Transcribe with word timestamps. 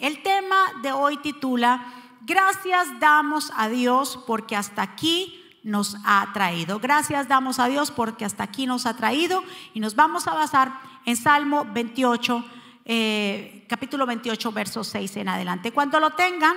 El 0.00 0.22
tema 0.22 0.56
de 0.82 0.92
hoy 0.92 1.16
titula, 1.18 1.94
Gracias 2.22 3.00
damos 3.00 3.50
a 3.56 3.68
Dios 3.68 4.18
porque 4.26 4.54
hasta 4.54 4.82
aquí 4.82 5.42
nos 5.62 5.96
ha 6.04 6.30
traído. 6.32 6.78
Gracias 6.78 7.28
damos 7.28 7.58
a 7.58 7.66
Dios 7.66 7.90
porque 7.90 8.24
hasta 8.24 8.44
aquí 8.44 8.66
nos 8.66 8.86
ha 8.86 8.96
traído 8.96 9.42
y 9.74 9.80
nos 9.80 9.94
vamos 9.94 10.26
a 10.26 10.34
basar 10.34 10.80
en 11.06 11.16
Salmo 11.16 11.66
28, 11.72 12.44
eh, 12.84 13.64
capítulo 13.68 14.06
28, 14.06 14.52
verso 14.52 14.84
6 14.84 15.16
en 15.16 15.28
adelante. 15.28 15.72
Cuando 15.72 15.98
lo 15.98 16.10
tengan, 16.10 16.54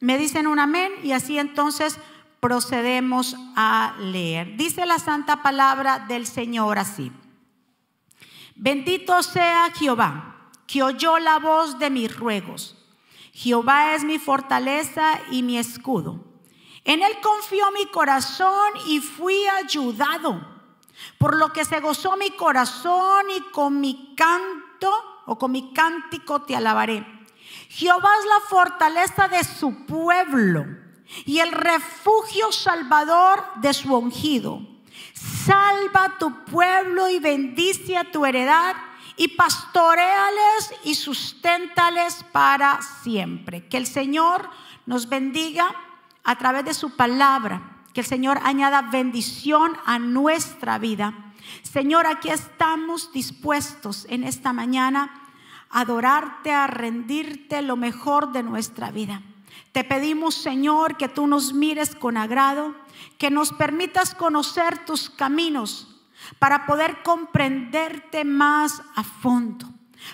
me 0.00 0.18
dicen 0.18 0.46
un 0.46 0.58
amén 0.58 0.92
y 1.02 1.12
así 1.12 1.38
entonces 1.38 1.98
procedemos 2.38 3.36
a 3.56 3.94
leer. 3.98 4.56
Dice 4.56 4.84
la 4.84 4.98
santa 4.98 5.42
palabra 5.42 5.98
del 6.00 6.26
Señor 6.26 6.78
así. 6.78 7.10
Bendito 8.54 9.22
sea 9.22 9.70
Jehová 9.74 10.31
que 10.66 10.82
oyó 10.82 11.18
la 11.18 11.38
voz 11.38 11.78
de 11.78 11.90
mis 11.90 12.14
ruegos. 12.16 12.76
Jehová 13.32 13.94
es 13.94 14.04
mi 14.04 14.18
fortaleza 14.18 15.20
y 15.30 15.42
mi 15.42 15.58
escudo. 15.58 16.24
En 16.84 17.02
él 17.02 17.12
confió 17.22 17.70
mi 17.72 17.86
corazón 17.86 18.72
y 18.88 19.00
fui 19.00 19.46
ayudado. 19.46 20.52
Por 21.18 21.36
lo 21.36 21.52
que 21.52 21.64
se 21.64 21.80
gozó 21.80 22.16
mi 22.16 22.30
corazón 22.30 23.26
y 23.30 23.40
con 23.50 23.80
mi 23.80 24.14
canto 24.16 24.92
o 25.26 25.38
con 25.38 25.52
mi 25.52 25.72
cántico 25.72 26.42
te 26.42 26.56
alabaré. 26.56 27.06
Jehová 27.68 28.10
es 28.18 28.26
la 28.26 28.40
fortaleza 28.48 29.28
de 29.28 29.44
su 29.44 29.86
pueblo 29.86 30.66
y 31.24 31.38
el 31.38 31.52
refugio 31.52 32.52
salvador 32.52 33.42
de 33.56 33.72
su 33.72 33.94
ungido. 33.94 34.60
Salva 35.14 36.16
tu 36.18 36.44
pueblo 36.44 37.08
y 37.08 37.18
bendice 37.18 37.96
a 37.96 38.10
tu 38.10 38.24
heredad 38.26 38.76
y 39.22 39.28
pastoreales 39.28 40.74
y 40.82 40.96
susténtales 40.96 42.24
para 42.32 42.80
siempre. 43.04 43.68
Que 43.68 43.76
el 43.76 43.86
Señor 43.86 44.50
nos 44.84 45.08
bendiga 45.08 45.72
a 46.24 46.36
través 46.38 46.64
de 46.64 46.74
su 46.74 46.96
palabra, 46.96 47.84
que 47.94 48.00
el 48.00 48.06
Señor 48.06 48.40
añada 48.42 48.82
bendición 48.82 49.78
a 49.86 50.00
nuestra 50.00 50.78
vida. 50.78 51.14
Señor, 51.62 52.08
aquí 52.08 52.30
estamos 52.30 53.12
dispuestos 53.12 54.06
en 54.08 54.24
esta 54.24 54.52
mañana 54.52 55.30
a 55.70 55.82
adorarte, 55.82 56.50
a 56.50 56.66
rendirte 56.66 57.62
lo 57.62 57.76
mejor 57.76 58.32
de 58.32 58.42
nuestra 58.42 58.90
vida. 58.90 59.22
Te 59.70 59.84
pedimos, 59.84 60.34
Señor, 60.34 60.96
que 60.96 61.08
tú 61.08 61.28
nos 61.28 61.52
mires 61.52 61.94
con 61.94 62.16
agrado, 62.16 62.74
que 63.18 63.30
nos 63.30 63.52
permitas 63.52 64.16
conocer 64.16 64.84
tus 64.84 65.10
caminos 65.10 65.91
para 66.38 66.66
poder 66.66 67.02
comprenderte 67.02 68.24
más 68.24 68.82
a 68.94 69.02
fondo, 69.02 69.66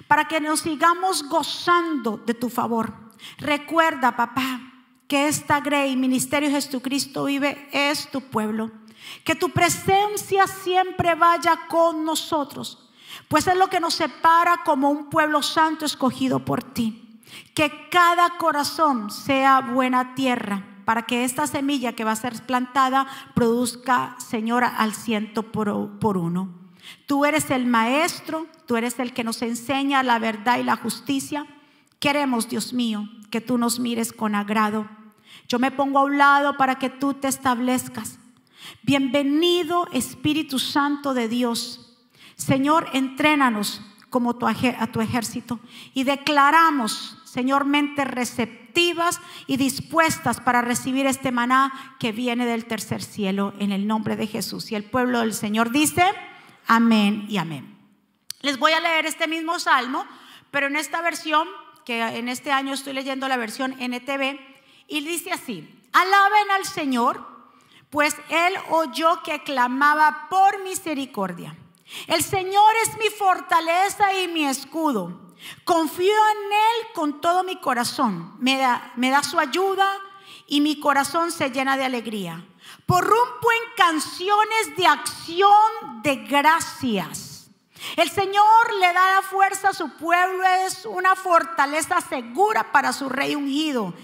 para 0.06 0.27
que 0.27 0.41
nos 0.41 0.60
sigamos 0.60 1.28
gozando 1.28 2.19
de 2.19 2.34
tu 2.34 2.48
favor. 2.48 2.92
Recuerda, 3.38 4.16
papá, 4.16 4.60
que 5.06 5.27
esta 5.28 5.60
Grey 5.60 5.97
Ministerio 5.97 6.50
Jesucristo 6.50 7.25
vive 7.25 7.69
es 7.72 8.10
tu 8.10 8.20
pueblo. 8.20 8.70
Que 9.25 9.34
tu 9.34 9.50
presencia 9.50 10.47
siempre 10.47 11.14
vaya 11.14 11.66
con 11.69 12.05
nosotros, 12.05 12.91
pues 13.28 13.47
es 13.47 13.56
lo 13.56 13.69
que 13.69 13.80
nos 13.80 13.94
separa 13.94 14.62
como 14.64 14.91
un 14.91 15.08
pueblo 15.08 15.42
santo 15.42 15.86
escogido 15.86 16.44
por 16.44 16.62
ti. 16.62 17.20
Que 17.55 17.88
cada 17.91 18.36
corazón 18.36 19.10
sea 19.10 19.60
buena 19.60 20.14
tierra 20.14 20.64
para 20.89 21.03
que 21.03 21.22
esta 21.22 21.47
semilla 21.47 21.92
que 21.92 22.03
va 22.03 22.12
a 22.12 22.17
ser 22.17 22.33
plantada 22.47 23.06
produzca, 23.34 24.17
Señora, 24.17 24.69
al 24.69 24.94
ciento 24.94 25.42
por, 25.42 25.69
uno. 25.69 26.48
Tú 27.05 27.27
eres 27.27 27.50
el 27.50 27.67
maestro, 27.67 28.47
tú 28.64 28.78
eres 28.78 28.98
el 28.98 29.12
que 29.12 29.22
nos 29.22 29.42
enseña 29.42 30.03
la 30.03 30.19
verdad 30.19 30.59
y 30.59 30.62
la 30.62 30.77
justicia. 30.77 31.44
Queremos, 31.98 32.48
Dios 32.48 32.72
mío, 32.72 33.06
que 33.28 33.42
tú 33.42 33.59
nos 33.59 33.81
mires 33.81 34.14
con 34.14 34.34
agrado. 34.34 34.89
Yo 35.47 35.59
me 35.59 35.70
pongo 35.70 35.98
a 35.98 36.05
un 36.05 36.16
lado 36.16 36.56
para 36.56 36.78
que 36.78 36.89
tú 36.89 37.12
te 37.12 37.28
establezcas. 37.28 38.19
Bienvenido 38.83 39.89
Espíritu 39.92 40.59
Santo 40.59 41.12
de 41.12 41.28
Dios. 41.28 41.98
Señor, 42.34 42.88
entrénanos 42.94 43.82
como 44.09 44.31
a 44.31 44.87
tu 44.87 45.00
ejército 45.03 45.60
y 45.93 46.04
declaramos, 46.04 47.17
Señor, 47.28 47.66
mente 47.66 48.05
receptiva 48.05 49.11
y 49.47 49.59
dispuestas 49.59 50.41
para 50.41 50.62
recibir 50.62 51.06
este 51.06 51.31
maná 51.31 51.97
que 52.00 52.11
viene 52.11 52.47
del 52.47 52.65
tercer 52.65 53.03
cielo 53.03 53.53
en 53.59 53.71
el 53.71 53.87
nombre 53.87 54.16
de 54.16 54.27
Jesús. 54.27 54.72
Y 54.72 54.75
el 54.75 54.84
pueblo 54.84 55.21
del 55.21 55.34
Señor 55.34 55.71
dice, 55.71 56.05
amén 56.66 57.27
y 57.28 57.37
amén. 57.37 57.77
Les 58.41 58.59
voy 58.59 58.72
a 58.72 58.81
leer 58.81 59.05
este 59.05 59.28
mismo 59.28 59.59
salmo, 59.59 60.06
pero 60.50 60.69
en 60.69 60.77
esta 60.77 61.03
versión, 61.03 61.47
que 61.84 62.00
en 62.00 62.28
este 62.28 62.50
año 62.50 62.72
estoy 62.72 62.94
leyendo 62.94 63.28
la 63.28 63.37
versión 63.37 63.72
NTV, 63.78 64.39
y 64.87 65.00
dice 65.05 65.31
así, 65.33 65.69
alaben 65.93 66.50
al 66.56 66.65
Señor, 66.65 67.27
pues 67.91 68.16
Él 68.31 68.55
oyó 68.71 69.22
que 69.22 69.43
clamaba 69.43 70.28
por 70.31 70.62
misericordia. 70.62 71.55
El 72.06 72.22
Señor 72.22 72.72
es 72.87 72.97
mi 72.99 73.10
fortaleza 73.10 74.15
y 74.15 74.28
mi 74.28 74.47
escudo. 74.47 75.28
Confío 75.65 76.12
en 76.12 76.53
Él 76.53 76.93
con 76.94 77.21
todo 77.21 77.44
mi 77.44 77.56
corazón. 77.56 78.34
Me 78.38 78.56
da, 78.56 78.93
me 78.97 79.10
da 79.10 79.22
su 79.22 79.38
ayuda 79.38 79.88
y 80.47 80.60
mi 80.60 80.81
corazón 80.81 81.31
se 81.31 81.50
llena 81.50 81.76
de 81.76 81.84
alegría. 81.84 82.44
Porrumpo 82.87 83.53
en 83.53 83.75
canciones 83.77 84.77
de 84.77 84.87
acción 84.87 86.03
de 86.03 86.16
gracias. 86.16 87.50
El 87.97 88.10
Señor 88.10 88.75
le 88.81 88.93
da 88.93 89.15
la 89.16 89.22
fuerza 89.22 89.69
a 89.69 89.75
su 89.75 89.91
pueblo, 89.91 90.43
es 90.66 90.84
una 90.84 91.15
fortaleza 91.15 92.00
segura 92.00 92.72
para 92.72 92.93
su 92.93 93.09
rey 93.09 93.34
ungido. 93.34 93.94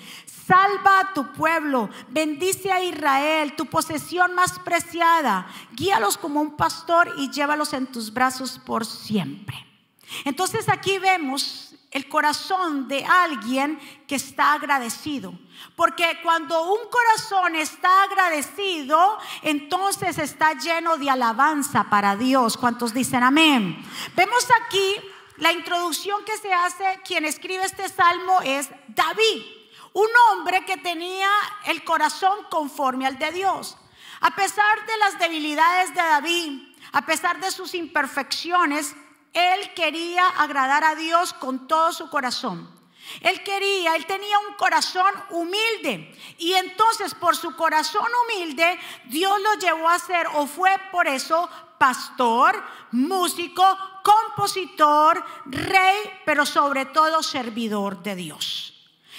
Salva 0.47 1.00
a 1.00 1.15
tu 1.15 1.33
pueblo, 1.33 1.89
bendice 2.09 2.71
a 2.71 2.83
Israel, 2.83 3.56
tu 3.56 3.67
posesión 3.67 4.34
más 4.34 4.59
preciada. 4.59 5.47
Guíalos 5.73 6.19
como 6.19 6.41
un 6.41 6.56
pastor 6.56 7.15
y 7.19 7.31
llévalos 7.31 7.73
en 7.73 7.87
tus 7.87 8.12
brazos 8.12 8.61
por 8.65 8.84
siempre. 8.84 9.74
Entonces 10.25 10.69
aquí 10.69 10.98
vemos 10.98 11.75
el 11.94 12.09
corazón 12.09 12.88
de 12.88 13.04
alguien 13.04 13.78
que 14.09 14.16
está 14.16 14.53
agradecido. 14.54 15.32
Porque 15.76 16.19
cuando 16.22 16.72
un 16.72 16.88
corazón 16.91 17.54
está 17.54 18.03
agradecido, 18.03 19.19
entonces 19.43 20.19
está 20.19 20.54
lleno 20.54 20.97
de 20.97 21.09
alabanza 21.09 21.84
para 21.84 22.16
Dios. 22.16 22.56
¿Cuántos 22.56 22.93
dicen 22.93 23.22
amén? 23.22 23.81
Vemos 24.16 24.48
aquí 24.64 24.97
la 25.37 25.53
introducción 25.53 26.25
que 26.25 26.37
se 26.37 26.53
hace, 26.53 27.00
quien 27.04 27.25
escribe 27.25 27.64
este 27.64 27.88
salmo 27.88 28.41
es 28.43 28.69
David, 28.88 29.43
un 29.93 30.09
hombre 30.31 30.64
que 30.64 30.76
tenía 30.76 31.28
el 31.66 31.84
corazón 31.84 32.38
conforme 32.50 33.06
al 33.06 33.19
de 33.19 33.31
Dios. 33.31 33.76
A 34.20 34.34
pesar 34.34 34.87
de 34.87 34.97
las 34.98 35.19
debilidades 35.19 35.91
de 35.91 36.03
David, 36.03 36.62
a 36.93 37.06
pesar 37.06 37.41
de 37.41 37.50
sus 37.50 37.75
imperfecciones, 37.75 38.97
él 39.34 39.75
quería 39.75 40.27
agradar 40.28 40.84
a 40.84 40.95
Dios 40.95 41.33
con 41.34 41.67
todo 41.67 41.93
su 41.93 42.09
corazón. 42.09 42.72
Él 43.21 43.43
quería, 43.43 43.97
él 43.97 44.06
tenía 44.06 44.39
un 44.39 44.55
corazón 44.55 45.12
humilde. 45.31 46.17
Y 46.39 46.55
entonces 46.55 47.15
por 47.15 47.37
su 47.37 47.55
corazón 47.55 48.06
humilde, 48.25 48.78
Dios 49.06 49.39
lo 49.41 49.55
llevó 49.55 49.89
a 49.89 49.99
ser, 49.99 50.27
o 50.34 50.47
fue 50.47 50.71
por 50.91 51.06
eso, 51.06 51.49
pastor, 51.78 52.62
músico, 52.93 53.62
compositor, 54.03 55.25
rey, 55.47 55.99
pero 56.25 56.47
sobre 56.47 56.87
todo 56.87 57.23
servidor 57.23 58.03
de 58.03 58.15
Dios. 58.15 58.75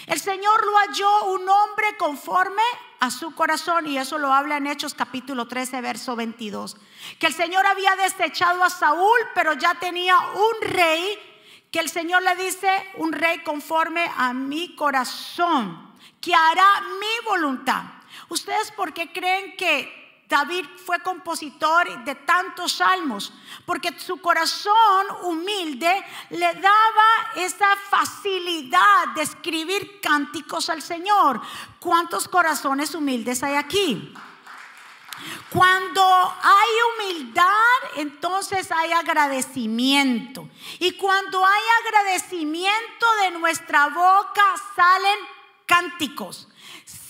El 0.08 0.20
Señor 0.20 0.66
lo 0.66 0.78
halló 0.78 1.24
un 1.26 1.50
hombre 1.50 1.98
conforme 1.98 2.64
a 3.06 3.12
su 3.12 3.36
corazón 3.36 3.86
y 3.86 3.98
eso 4.00 4.18
lo 4.18 4.34
habla 4.34 4.58
en 4.58 4.66
Hechos 4.66 4.96
capítulo 4.96 5.48
13, 5.48 5.80
verso 5.82 6.16
22. 6.16 6.76
Que 7.20 7.28
el 7.28 7.34
Señor 7.34 7.66
había 7.66 7.96
desechado 7.96 8.64
a 8.64 8.70
Saúl, 8.72 9.20
pero 9.36 9.54
ya 9.54 9.76
tenía 9.76 10.18
un 10.18 10.70
rey, 10.70 11.18
que 11.72 11.80
el 11.80 11.90
Señor 11.90 12.24
le 12.24 12.36
dice, 12.36 12.68
un 12.96 13.14
rey 13.14 13.44
conforme 13.44 14.10
a 14.18 14.34
mi 14.34 14.76
corazón, 14.76 15.94
que 16.20 16.34
hará 16.34 16.82
mi 17.00 17.26
voluntad. 17.30 17.84
¿Ustedes 18.30 18.72
por 18.72 18.92
qué 18.92 19.12
creen 19.12 19.56
que 19.56 20.05
David 20.28 20.66
fue 20.84 21.00
compositor 21.00 22.04
de 22.04 22.16
tantos 22.16 22.74
salmos, 22.74 23.32
porque 23.66 23.98
su 24.00 24.18
corazón 24.18 24.74
humilde 25.24 26.04
le 26.32 26.54
daba 26.56 27.32
esa 27.36 27.76
facilidad 27.90 29.10
de 29.16 29.22
escribir 29.22 30.00
cánticos 30.02 30.70
al 30.70 30.82
Señor. 30.82 31.42
¿Cuántos 31.80 32.28
corazones 32.28 32.96
humildes 32.96 33.44
hay 33.44 33.56
aquí? 33.56 34.14
Cuando 35.50 36.04
hay 36.42 36.70
humildad, 37.10 37.98
entonces 37.98 38.72
hay 38.72 38.92
agradecimiento. 38.92 40.50
Y 40.80 40.94
cuando 40.94 41.46
hay 41.46 41.64
agradecimiento 41.86 43.06
de 43.22 43.32
nuestra 43.40 43.88
boca 43.88 44.44
salen 44.76 45.20
cánticos. 45.66 46.50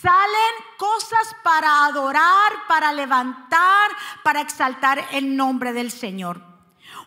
Salen 0.05 0.55
cosas 0.77 1.35
para 1.41 1.85
adorar, 1.85 2.67
para 2.67 2.93
levantar, 2.93 3.89
para 4.23 4.39
exaltar 4.41 5.03
el 5.13 5.35
nombre 5.35 5.73
del 5.73 5.89
Señor. 5.89 6.43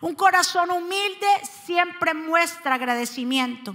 Un 0.01 0.15
corazón 0.15 0.69
humilde 0.69 1.25
siempre 1.65 2.13
muestra 2.13 2.75
agradecimiento. 2.75 3.73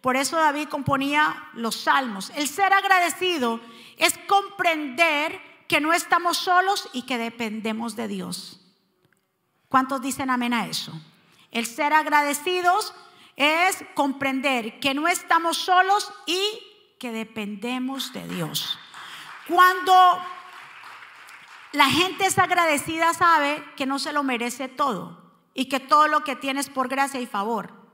Por 0.00 0.16
eso 0.16 0.36
David 0.38 0.66
componía 0.70 1.50
los 1.52 1.76
salmos. 1.76 2.32
El 2.34 2.48
ser 2.48 2.72
agradecido 2.72 3.60
es 3.96 4.18
comprender 4.26 5.40
que 5.68 5.80
no 5.80 5.92
estamos 5.92 6.36
solos 6.36 6.88
y 6.92 7.02
que 7.02 7.16
dependemos 7.16 7.94
de 7.94 8.08
Dios. 8.08 8.60
¿Cuántos 9.68 10.02
dicen 10.02 10.30
amén 10.30 10.52
a 10.52 10.66
eso? 10.66 10.92
El 11.52 11.66
ser 11.66 11.92
agradecidos 11.92 12.92
es 13.36 13.84
comprender 13.94 14.80
que 14.80 14.94
no 14.94 15.06
estamos 15.06 15.58
solos 15.58 16.12
y 16.26 16.73
que 16.98 17.12
dependemos 17.12 18.12
de 18.12 18.26
Dios. 18.28 18.78
Cuando 19.48 20.22
la 21.72 21.90
gente 21.90 22.26
es 22.26 22.38
agradecida 22.38 23.12
sabe 23.14 23.62
que 23.76 23.86
no 23.86 23.98
se 23.98 24.12
lo 24.12 24.22
merece 24.22 24.68
todo 24.68 25.20
y 25.54 25.66
que 25.66 25.80
todo 25.80 26.08
lo 26.08 26.24
que 26.24 26.36
tiene 26.36 26.60
es 26.60 26.70
por 26.70 26.88
gracia 26.88 27.20
y 27.20 27.26
favor. 27.26 27.84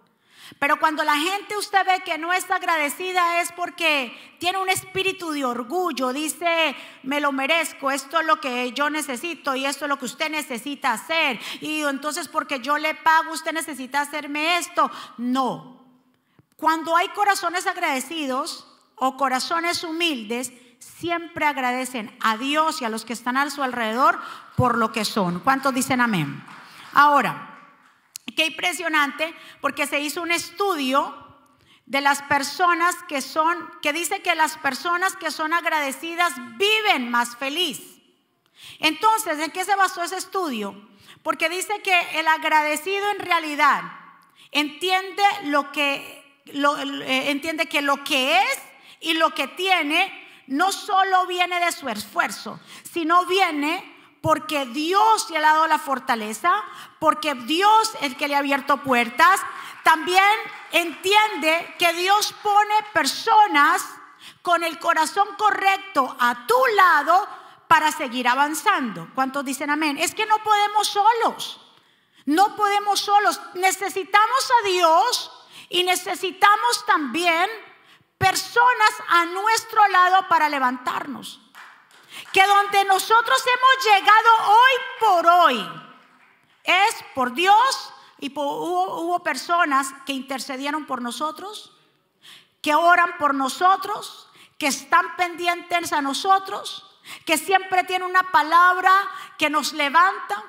Pero 0.58 0.78
cuando 0.78 1.04
la 1.04 1.16
gente 1.16 1.56
usted 1.56 1.86
ve 1.86 2.02
que 2.04 2.18
no 2.18 2.32
está 2.32 2.56
agradecida 2.56 3.40
es 3.40 3.52
porque 3.52 4.36
tiene 4.38 4.58
un 4.58 4.68
espíritu 4.68 5.30
de 5.30 5.44
orgullo, 5.44 6.12
dice, 6.12 6.74
me 7.02 7.20
lo 7.20 7.30
merezco, 7.30 7.90
esto 7.90 8.20
es 8.20 8.26
lo 8.26 8.40
que 8.40 8.72
yo 8.72 8.90
necesito 8.90 9.54
y 9.54 9.64
esto 9.64 9.84
es 9.84 9.88
lo 9.88 9.98
que 9.98 10.06
usted 10.06 10.30
necesita 10.30 10.92
hacer. 10.92 11.38
Y 11.60 11.82
entonces 11.82 12.28
porque 12.28 12.60
yo 12.60 12.78
le 12.78 12.94
pago, 12.94 13.32
usted 13.32 13.52
necesita 13.52 14.00
hacerme 14.00 14.58
esto. 14.58 14.90
No. 15.18 15.80
Cuando 16.56 16.96
hay 16.96 17.08
corazones 17.08 17.66
agradecidos 17.66 18.69
o 19.00 19.16
corazones 19.16 19.82
humildes, 19.82 20.52
siempre 20.78 21.44
agradecen 21.44 22.16
a 22.20 22.36
Dios 22.36 22.80
y 22.80 22.84
a 22.84 22.88
los 22.88 23.04
que 23.04 23.12
están 23.12 23.36
a 23.36 23.50
su 23.50 23.62
alrededor 23.62 24.20
por 24.56 24.78
lo 24.78 24.92
que 24.92 25.04
son. 25.04 25.40
¿Cuántos 25.40 25.74
dicen 25.74 26.00
amén? 26.00 26.44
Ahora, 26.92 27.50
Qué 28.36 28.46
impresionante, 28.46 29.34
porque 29.60 29.86
se 29.86 30.00
hizo 30.00 30.22
un 30.22 30.30
estudio 30.30 31.14
de 31.86 32.00
las 32.00 32.22
personas 32.22 32.94
que 33.08 33.20
son, 33.20 33.70
que 33.82 33.92
dice 33.92 34.22
que 34.22 34.34
las 34.34 34.56
personas 34.58 35.16
que 35.16 35.30
son 35.30 35.52
agradecidas 35.52 36.32
viven 36.56 37.10
más 37.10 37.36
feliz. 37.36 37.98
Entonces, 38.78 39.38
¿en 39.38 39.50
qué 39.50 39.64
se 39.64 39.74
basó 39.74 40.02
ese 40.02 40.16
estudio? 40.16 40.88
Porque 41.22 41.48
dice 41.48 41.82
que 41.82 42.18
el 42.20 42.28
agradecido 42.28 43.10
en 43.10 43.18
realidad 43.18 43.82
entiende 44.52 45.22
lo 45.44 45.72
que, 45.72 46.42
eh, 46.46 47.30
entiende 47.30 47.66
que 47.66 47.82
lo 47.82 48.04
que 48.04 48.38
es 48.38 48.58
y 49.00 49.14
lo 49.14 49.34
que 49.34 49.48
tiene 49.48 50.28
no 50.46 50.72
solo 50.72 51.26
viene 51.26 51.60
de 51.60 51.72
su 51.72 51.88
esfuerzo, 51.88 52.60
sino 52.92 53.24
viene 53.26 53.96
porque 54.20 54.66
Dios 54.66 55.30
le 55.30 55.38
ha 55.38 55.42
dado 55.42 55.66
la 55.66 55.78
fortaleza, 55.78 56.52
porque 56.98 57.34
Dios 57.34 57.94
es 57.96 58.02
el 58.02 58.16
que 58.16 58.28
le 58.28 58.34
ha 58.34 58.38
abierto 58.38 58.82
puertas. 58.82 59.40
También 59.82 60.22
entiende 60.72 61.74
que 61.78 61.92
Dios 61.94 62.34
pone 62.42 62.74
personas 62.92 63.82
con 64.42 64.62
el 64.62 64.78
corazón 64.78 65.28
correcto 65.38 66.14
a 66.18 66.46
tu 66.46 66.58
lado 66.76 67.26
para 67.66 67.92
seguir 67.92 68.28
avanzando. 68.28 69.08
¿Cuántos 69.14 69.44
dicen 69.44 69.70
amén? 69.70 69.96
Es 69.96 70.14
que 70.14 70.26
no 70.26 70.38
podemos 70.42 70.88
solos. 70.88 71.60
No 72.26 72.56
podemos 72.56 73.00
solos. 73.00 73.40
Necesitamos 73.54 74.50
a 74.60 74.68
Dios 74.68 75.32
y 75.70 75.84
necesitamos 75.84 76.84
también 76.84 77.48
personas 78.20 78.92
a 79.08 79.24
nuestro 79.24 79.88
lado 79.88 80.28
para 80.28 80.50
levantarnos 80.50 81.40
que 82.32 82.46
donde 82.46 82.84
nosotros 82.84 83.42
hemos 83.46 83.84
llegado 83.84 84.28
hoy 84.46 84.72
por 85.00 85.26
hoy 85.26 85.70
es 86.64 86.94
por 87.14 87.32
Dios 87.32 87.94
y 88.18 88.30
hubo, 88.36 89.22
personas 89.22 89.88
que 90.04 90.12
intercedieron 90.12 90.84
por 90.84 91.00
nosotros, 91.00 91.72
que 92.60 92.74
oran 92.74 93.16
por 93.16 93.34
nosotros, 93.34 94.28
que 94.58 94.66
están 94.66 95.16
pendientes 95.16 95.94
a 95.94 96.02
nosotros, 96.02 96.84
que 97.24 97.38
siempre 97.38 97.84
tienen 97.84 98.08
una 98.08 98.30
palabra 98.30 98.92
que 99.38 99.48
nos 99.48 99.72
levanta. 99.72 100.44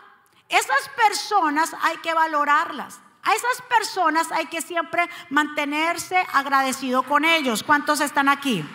Esas 0.50 0.89
personas 0.89 1.74
hay 1.81 1.95
que 1.97 2.13
valorarlas. 2.13 3.00
A 3.23 3.33
esas 3.33 3.62
personas 3.69 4.31
hay 4.31 4.47
que 4.47 4.62
siempre 4.62 5.07
mantenerse 5.29 6.18
agradecido 6.33 7.03
con 7.03 7.25
ellos. 7.25 7.63
¿Cuántos 7.63 8.01
están 8.01 8.29
aquí? 8.29 8.65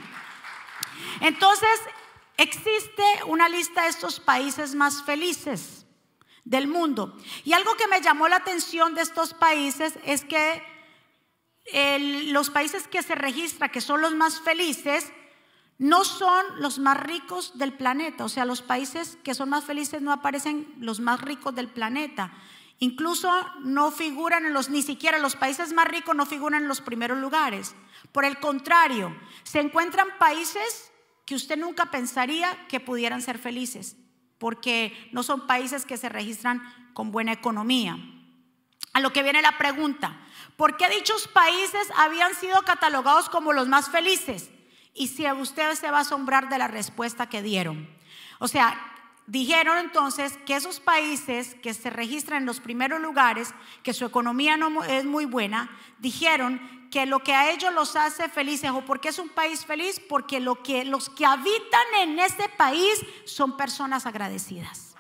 Entonces, 1.21 1.81
Existe 2.39 3.03
una 3.27 3.49
lista 3.49 3.85
de 3.85 3.89
estos 3.89 4.21
países 4.21 4.75
más 4.75 5.03
felices 5.03 5.87
del 6.45 6.69
mundo. 6.69 7.17
Y 7.45 7.55
algo 7.55 7.75
que 7.77 7.89
me 7.89 8.03
llamó 8.03 8.29
la 8.29 8.37
atención 8.37 8.95
de 8.95 9.01
estos 9.03 9.33
países 9.33 9.99
es 10.05 10.25
que 10.25 10.63
los 12.33 12.51
países 12.51 12.87
que 12.89 13.03
se 13.03 13.15
registra 13.15 13.71
que 13.71 13.81
son 13.81 14.01
los 14.03 14.15
más 14.15 14.41
felices 14.41 15.13
no 15.79 16.05
son 16.05 16.61
los 16.61 16.79
más 16.79 16.99
ricos 16.99 17.59
del 17.59 17.73
planeta. 17.73 18.25
O 18.25 18.29
sea, 18.29 18.45
los 18.45 18.61
países 18.61 19.19
que 19.25 19.35
son 19.35 19.49
más 19.49 19.65
felices 19.65 20.03
no 20.03 20.13
aparecen 20.13 20.75
los 20.79 21.01
más 21.01 21.23
ricos 21.23 21.55
del 21.55 21.69
planeta. 21.69 22.33
Incluso 22.79 23.31
no 23.61 23.91
figuran 23.91 24.45
en 24.45 24.53
los, 24.53 24.69
ni 24.69 24.83
siquiera 24.83 25.19
los 25.19 25.35
países 25.35 25.73
más 25.73 25.89
ricos 25.89 26.15
no 26.15 26.27
figuran 26.27 26.63
en 26.63 26.69
los 26.69 26.83
primeros 26.83 27.19
lugares. 27.19 27.75
Por 28.13 28.25
el 28.25 28.39
contrario, 28.39 29.17
se 29.45 29.61
encuentran 29.61 30.09
países 30.19 30.93
que 31.25 31.35
usted 31.35 31.57
nunca 31.57 31.91
pensaría 31.91 32.67
que 32.69 32.81
pudieran 32.81 33.23
ser 33.23 33.39
felices, 33.39 33.97
porque 34.39 35.09
no 35.13 35.23
son 35.23 35.47
países 35.47 35.87
que 35.87 35.97
se 35.97 36.09
registran 36.09 36.63
con 36.93 37.11
buena 37.11 37.33
economía. 37.33 37.99
A 38.93 39.01
lo 39.01 39.13
que 39.13 39.23
viene 39.23 39.43
la 39.43 39.59
pregunta, 39.59 40.21
¿por 40.57 40.77
qué 40.77 40.89
dichos 40.89 41.29
países 41.29 41.89
habían 41.97 42.35
sido 42.35 42.63
catalogados 42.63 43.29
como 43.29 43.53
los 43.53 43.69
más 43.69 43.91
felices? 43.91 44.51
Y 44.95 45.09
si 45.09 45.31
usted 45.31 45.75
se 45.75 45.91
va 45.91 45.99
a 45.99 46.03
asombrar 46.03 46.49
de 46.49 46.59
la 46.59 46.69
respuesta 46.69 47.29
que 47.29 47.43
dieron. 47.43 47.89
O 48.39 48.49
sea, 48.49 48.96
dijeron 49.27 49.79
entonces 49.79 50.39
que 50.47 50.57
esos 50.57 50.81
países 50.81 51.57
que 51.63 51.75
se 51.75 51.91
registran 51.91 52.43
en 52.43 52.47
los 52.47 52.61
primeros 52.61 53.01
lugares, 53.01 53.53
que 53.83 53.93
su 53.93 54.05
economía 54.05 54.57
no 54.57 54.85
es 54.85 55.05
muy 55.05 55.25
buena, 55.25 55.71
dijeron 55.99 56.89
que 56.91 57.07
lo 57.07 57.19
que 57.21 57.35
a 57.35 57.51
ellos 57.51 57.73
los 57.73 57.97
hace 57.97 58.29
felices 58.29 58.71
o 58.71 58.83
porque 58.83 59.09
es 59.09 59.19
un 59.19 59.29
país 59.29 59.67
feliz, 59.67 60.01
porque 60.09 60.41
lo 60.41 60.63
que 60.63 60.85
los 60.85 61.11
que 61.11 61.27
habitan 61.27 61.87
en 62.01 62.19
ese 62.19 62.49
país 62.51 63.05
son 63.25 63.57
personas 63.57 64.07
agradecidas. 64.07 64.95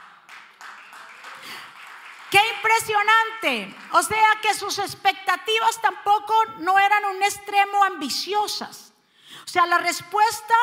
Qué 2.30 2.40
impresionante. 2.56 3.74
O 3.92 4.02
sea 4.02 4.38
que 4.42 4.52
sus 4.54 4.78
expectativas 4.78 5.80
tampoco 5.80 6.34
no 6.58 6.78
eran 6.78 7.04
un 7.04 7.22
extremo 7.22 7.84
ambiciosas. 7.84 8.92
O 9.44 9.48
sea, 9.48 9.64
la 9.66 9.78
respuesta 9.78 10.54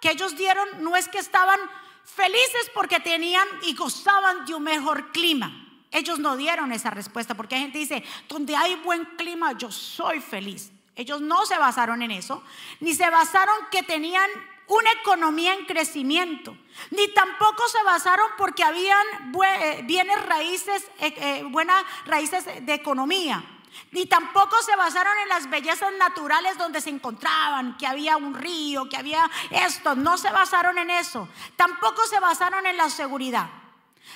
que 0.00 0.10
ellos 0.10 0.36
dieron 0.36 0.68
no 0.82 0.96
es 0.96 1.08
que 1.08 1.18
estaban 1.18 1.60
felices 2.04 2.70
porque 2.74 3.00
tenían 3.00 3.46
y 3.62 3.74
gozaban 3.74 4.44
de 4.44 4.54
un 4.54 4.62
mejor 4.62 5.12
clima. 5.12 5.58
Ellos 5.90 6.18
no 6.18 6.36
dieron 6.36 6.72
esa 6.72 6.90
respuesta 6.90 7.34
porque 7.34 7.54
hay 7.54 7.62
gente 7.62 7.78
dice, 7.78 8.02
donde 8.28 8.56
hay 8.56 8.76
buen 8.76 9.04
clima 9.16 9.52
yo 9.52 9.70
soy 9.70 10.20
feliz. 10.20 10.72
Ellos 10.96 11.20
no 11.20 11.46
se 11.46 11.56
basaron 11.56 12.02
en 12.02 12.10
eso, 12.10 12.42
ni 12.80 12.94
se 12.94 13.08
basaron 13.08 13.54
que 13.70 13.82
tenían 13.82 14.28
una 14.68 14.92
economía 14.92 15.54
en 15.54 15.66
crecimiento, 15.66 16.56
ni 16.90 17.08
tampoco 17.08 17.66
se 17.68 17.82
basaron 17.82 18.26
porque 18.38 18.62
habían 18.62 19.06
eh, 19.44 19.82
bienes 19.84 20.24
raíces, 20.26 20.84
eh, 20.98 21.14
eh, 21.16 21.44
buenas 21.48 21.84
raíces 22.06 22.44
de 22.44 22.74
economía. 22.74 23.44
Ni 23.90 24.06
tampoco 24.06 24.60
se 24.62 24.76
basaron 24.76 25.12
en 25.22 25.28
las 25.28 25.48
bellezas 25.48 25.92
naturales 25.98 26.58
donde 26.58 26.80
se 26.80 26.90
encontraban, 26.90 27.76
que 27.76 27.86
había 27.86 28.16
un 28.16 28.34
río, 28.34 28.88
que 28.88 28.96
había 28.96 29.30
esto. 29.50 29.94
No 29.94 30.18
se 30.18 30.30
basaron 30.30 30.78
en 30.78 30.90
eso. 30.90 31.28
Tampoco 31.56 32.06
se 32.06 32.20
basaron 32.20 32.66
en 32.66 32.76
la 32.76 32.90
seguridad. 32.90 33.48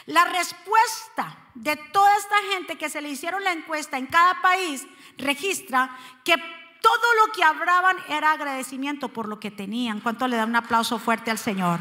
La 0.06 0.24
respuesta 0.24 1.36
de 1.54 1.76
toda 1.76 2.14
esta 2.16 2.36
gente 2.52 2.76
que 2.76 2.88
se 2.88 3.00
le 3.00 3.08
hicieron 3.08 3.44
la 3.44 3.52
encuesta 3.52 3.98
en 3.98 4.06
cada 4.06 4.40
país 4.42 4.86
registra 5.16 5.96
que 6.24 6.36
todo 6.80 7.26
lo 7.26 7.32
que 7.32 7.42
hablaban 7.42 7.96
era 8.08 8.32
agradecimiento 8.32 9.08
por 9.08 9.28
lo 9.28 9.40
que 9.40 9.50
tenían. 9.50 10.00
¿Cuánto 10.00 10.28
le 10.28 10.36
da 10.36 10.44
un 10.44 10.56
aplauso 10.56 10.98
fuerte 10.98 11.30
al 11.30 11.38
Señor? 11.38 11.80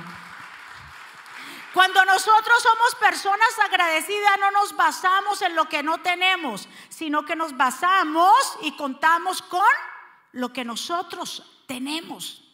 Cuando 1.76 2.06
nosotros 2.06 2.64
somos 2.64 2.96
personas 2.96 3.60
agradecidas 3.60 4.40
no 4.40 4.50
nos 4.50 4.78
basamos 4.78 5.42
en 5.42 5.56
lo 5.56 5.68
que 5.68 5.84
no 5.84 5.98
tenemos, 5.98 6.70
sino 6.88 7.26
que 7.26 7.36
nos 7.36 7.58
basamos 7.58 8.32
y 8.62 8.72
contamos 8.78 9.42
con 9.42 9.68
lo 10.32 10.54
que 10.54 10.64
nosotros 10.64 11.44
tenemos. 11.68 12.46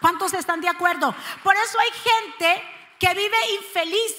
¿Cuántos 0.00 0.34
están 0.34 0.60
de 0.60 0.68
acuerdo? 0.68 1.12
Por 1.42 1.56
eso 1.56 1.80
hay 1.80 1.90
gente 1.90 2.62
que 3.00 3.12
vive 3.12 3.54
infeliz. 3.56 4.14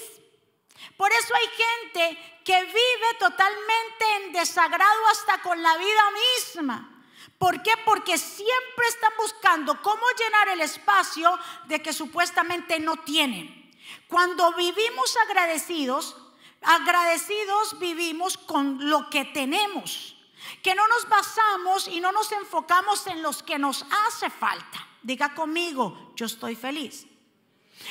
Por 0.98 1.10
eso 1.14 1.34
hay 1.34 1.48
gente 1.48 2.42
que 2.44 2.62
vive 2.66 3.14
totalmente 3.20 4.16
en 4.18 4.34
desagrado 4.34 5.08
hasta 5.14 5.42
con 5.44 5.64
la 5.64 5.78
vida 5.78 6.04
misma. 6.36 7.06
¿Por 7.38 7.64
qué? 7.64 7.72
Porque 7.86 8.18
siempre 8.18 8.86
están 8.90 9.14
buscando 9.18 9.82
cómo 9.82 10.04
llenar 10.20 10.50
el 10.50 10.60
espacio 10.60 11.40
de 11.68 11.82
que 11.82 11.94
supuestamente 11.94 12.82
no 12.82 12.98
tienen. 12.98 13.61
Cuando 14.08 14.54
vivimos 14.54 15.18
agradecidos, 15.18 16.16
agradecidos 16.62 17.80
vivimos 17.80 18.38
con 18.38 18.90
lo 18.90 19.10
que 19.10 19.26
tenemos. 19.26 20.18
que 20.64 20.74
no 20.76 20.88
nos 20.88 21.08
basamos 21.08 21.88
y 21.88 22.02
no 22.02 22.12
nos 22.12 22.32
enfocamos 22.32 23.06
en 23.08 23.22
los 23.22 23.44
que 23.44 23.60
nos 23.60 23.86
hace 24.08 24.30
falta. 24.30 24.88
Diga 25.02 25.34
conmigo, 25.34 26.14
yo 26.16 26.26
estoy 26.26 26.56
feliz. 26.56 27.06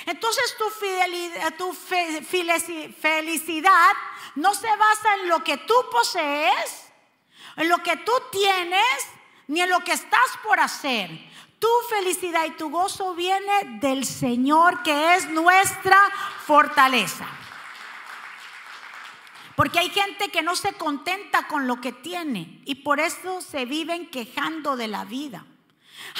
Entonces 0.07 0.57
tu, 0.57 0.69
fidelidad, 0.71 1.54
felicidad 3.00 3.92
no 4.37 4.54
se 4.54 4.76
basa 4.76 5.14
en 5.14 5.28
lo 5.28 5.42
que 5.42 5.57
tú 5.59 5.75
posees, 5.90 6.92
en 7.57 7.69
lo 7.69 7.78
que 7.83 7.97
tú 7.97 8.12
tienes, 8.30 9.07
ni 9.49 9.61
en 9.61 9.71
lo 9.71 9.80
que 9.80 9.92
estás 9.92 10.38
por 10.42 10.61
hacer. 10.61 11.11
Tu 11.61 11.69
felicidad 11.90 12.47
y 12.47 12.52
tu 12.52 12.71
gozo 12.71 13.14
viene 13.14 13.79
del 13.81 14.07
Señor 14.07 14.83
que 14.83 15.14
es 15.14 15.29
nuestra 15.29 15.99
fortaleza. 16.47 17.26
Porque 19.57 19.79
hay 19.79 19.90
gente 19.90 20.31
que 20.31 20.40
no 20.40 20.57
se 20.57 20.73
contenta 20.73 21.47
con 21.49 21.67
lo 21.67 21.83
que 21.83 21.93
tiene 21.93 22.62
y 22.64 22.76
por 22.76 22.99
eso 22.99 23.43
se 23.43 23.67
viven 23.67 24.09
quejando 24.09 24.75
de 24.75 24.88
la 24.88 25.05
vida. 25.05 25.45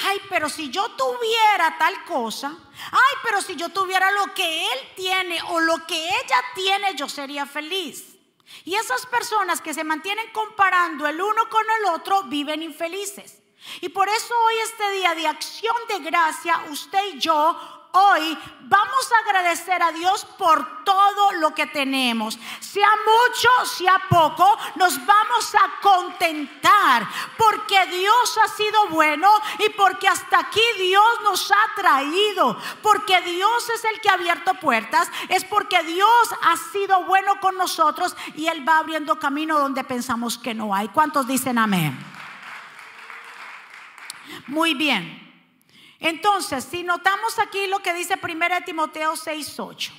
Ay, 0.05 0.21
pero 0.29 0.47
si 0.47 0.69
yo 0.69 0.87
tuviera 0.91 1.75
tal 1.79 2.05
cosa, 2.05 2.55
ay, 2.91 3.15
pero 3.23 3.41
si 3.41 3.55
yo 3.55 3.69
tuviera 3.69 4.11
lo 4.11 4.35
que 4.35 4.65
él 4.65 4.79
tiene 4.95 5.41
o 5.49 5.59
lo 5.59 5.87
que 5.87 6.07
ella 6.07 6.37
tiene, 6.53 6.93
yo 6.95 7.09
sería 7.09 7.47
feliz. 7.47 8.15
Y 8.63 8.75
esas 8.75 9.07
personas 9.07 9.59
que 9.59 9.73
se 9.73 9.83
mantienen 9.83 10.31
comparando 10.33 11.07
el 11.07 11.19
uno 11.19 11.49
con 11.49 11.65
el 11.79 11.85
otro 11.95 12.23
viven 12.25 12.61
infelices. 12.61 13.40
Y 13.81 13.89
por 13.89 14.09
eso 14.09 14.33
hoy 14.47 14.55
este 14.63 14.91
día 14.91 15.15
de 15.15 15.27
acción 15.27 15.75
de 15.87 15.99
gracia, 15.99 16.65
usted 16.69 16.99
y 17.13 17.19
yo 17.19 17.57
hoy 17.93 18.37
vamos 18.61 19.11
a 19.11 19.29
agradecer 19.29 19.81
a 19.81 19.91
Dios 19.91 20.25
por 20.37 20.83
todo 20.83 21.33
lo 21.33 21.53
que 21.53 21.67
tenemos. 21.67 22.37
Sea 22.59 22.89
mucho, 23.05 23.49
sea 23.65 24.01
poco, 24.09 24.57
nos 24.75 25.05
vamos 25.05 25.55
a 25.55 25.81
contentar 25.81 27.07
porque 27.37 27.85
Dios 27.87 28.37
ha 28.43 28.47
sido 28.49 28.87
bueno 28.89 29.29
y 29.59 29.69
porque 29.69 30.07
hasta 30.07 30.39
aquí 30.39 30.61
Dios 30.77 31.21
nos 31.23 31.51
ha 31.51 31.75
traído. 31.75 32.57
Porque 32.81 33.21
Dios 33.21 33.69
es 33.69 33.83
el 33.85 33.99
que 33.99 34.09
ha 34.09 34.13
abierto 34.13 34.53
puertas, 34.55 35.09
es 35.29 35.43
porque 35.43 35.83
Dios 35.83 36.29
ha 36.43 36.55
sido 36.71 37.03
bueno 37.03 37.39
con 37.39 37.57
nosotros 37.57 38.15
y 38.35 38.47
Él 38.47 38.67
va 38.67 38.77
abriendo 38.77 39.19
camino 39.19 39.59
donde 39.59 39.83
pensamos 39.83 40.37
que 40.37 40.53
no 40.53 40.73
hay. 40.73 40.87
¿Cuántos 40.89 41.27
dicen 41.27 41.57
amén? 41.57 42.10
Muy 44.47 44.73
bien. 44.73 45.19
Entonces, 45.99 46.63
si 46.63 46.83
notamos 46.83 47.37
aquí 47.39 47.67
lo 47.67 47.79
que 47.79 47.93
dice 47.93 48.17
1 48.21 48.65
Timoteo 48.65 49.15
6:8. 49.15 49.91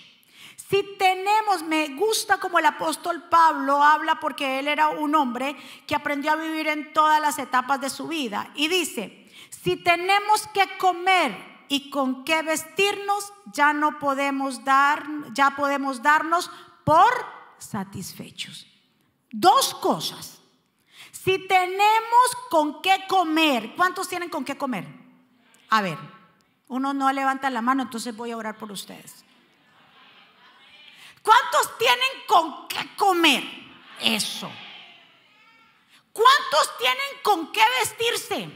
Si 0.56 0.82
tenemos, 0.98 1.62
me 1.62 1.88
gusta 1.90 2.38
como 2.38 2.58
el 2.58 2.66
apóstol 2.66 3.24
Pablo 3.28 3.82
habla 3.82 4.18
porque 4.20 4.58
él 4.58 4.68
era 4.68 4.88
un 4.88 5.14
hombre 5.14 5.56
que 5.86 5.94
aprendió 5.94 6.32
a 6.32 6.36
vivir 6.36 6.66
en 6.66 6.92
todas 6.92 7.20
las 7.20 7.38
etapas 7.38 7.80
de 7.80 7.90
su 7.90 8.08
vida. 8.08 8.50
Y 8.54 8.68
dice, 8.68 9.30
si 9.50 9.76
tenemos 9.76 10.46
que 10.48 10.66
comer 10.78 11.36
y 11.68 11.90
con 11.90 12.24
qué 12.24 12.42
vestirnos, 12.42 13.32
ya 13.52 13.72
no 13.72 13.98
podemos 13.98 14.64
dar, 14.64 15.06
ya 15.32 15.56
podemos 15.56 16.02
darnos 16.02 16.50
por 16.84 17.12
satisfechos. 17.58 18.66
Dos 19.30 19.74
cosas. 19.74 20.41
Si 21.22 21.38
tenemos 21.38 22.36
con 22.50 22.82
qué 22.82 23.04
comer, 23.06 23.74
¿cuántos 23.76 24.08
tienen 24.08 24.28
con 24.28 24.44
qué 24.44 24.58
comer? 24.58 24.84
A 25.70 25.80
ver, 25.80 25.96
uno 26.66 26.92
no 26.92 27.12
levanta 27.12 27.48
la 27.48 27.62
mano, 27.62 27.84
entonces 27.84 28.16
voy 28.16 28.32
a 28.32 28.36
orar 28.36 28.56
por 28.56 28.72
ustedes. 28.72 29.24
¿Cuántos 31.22 31.78
tienen 31.78 32.26
con 32.26 32.66
qué 32.66 32.96
comer? 32.96 33.44
Eso. 34.00 34.50
¿Cuántos 36.12 36.78
tienen 36.78 37.20
con 37.22 37.52
qué 37.52 37.62
vestirse? 37.78 38.48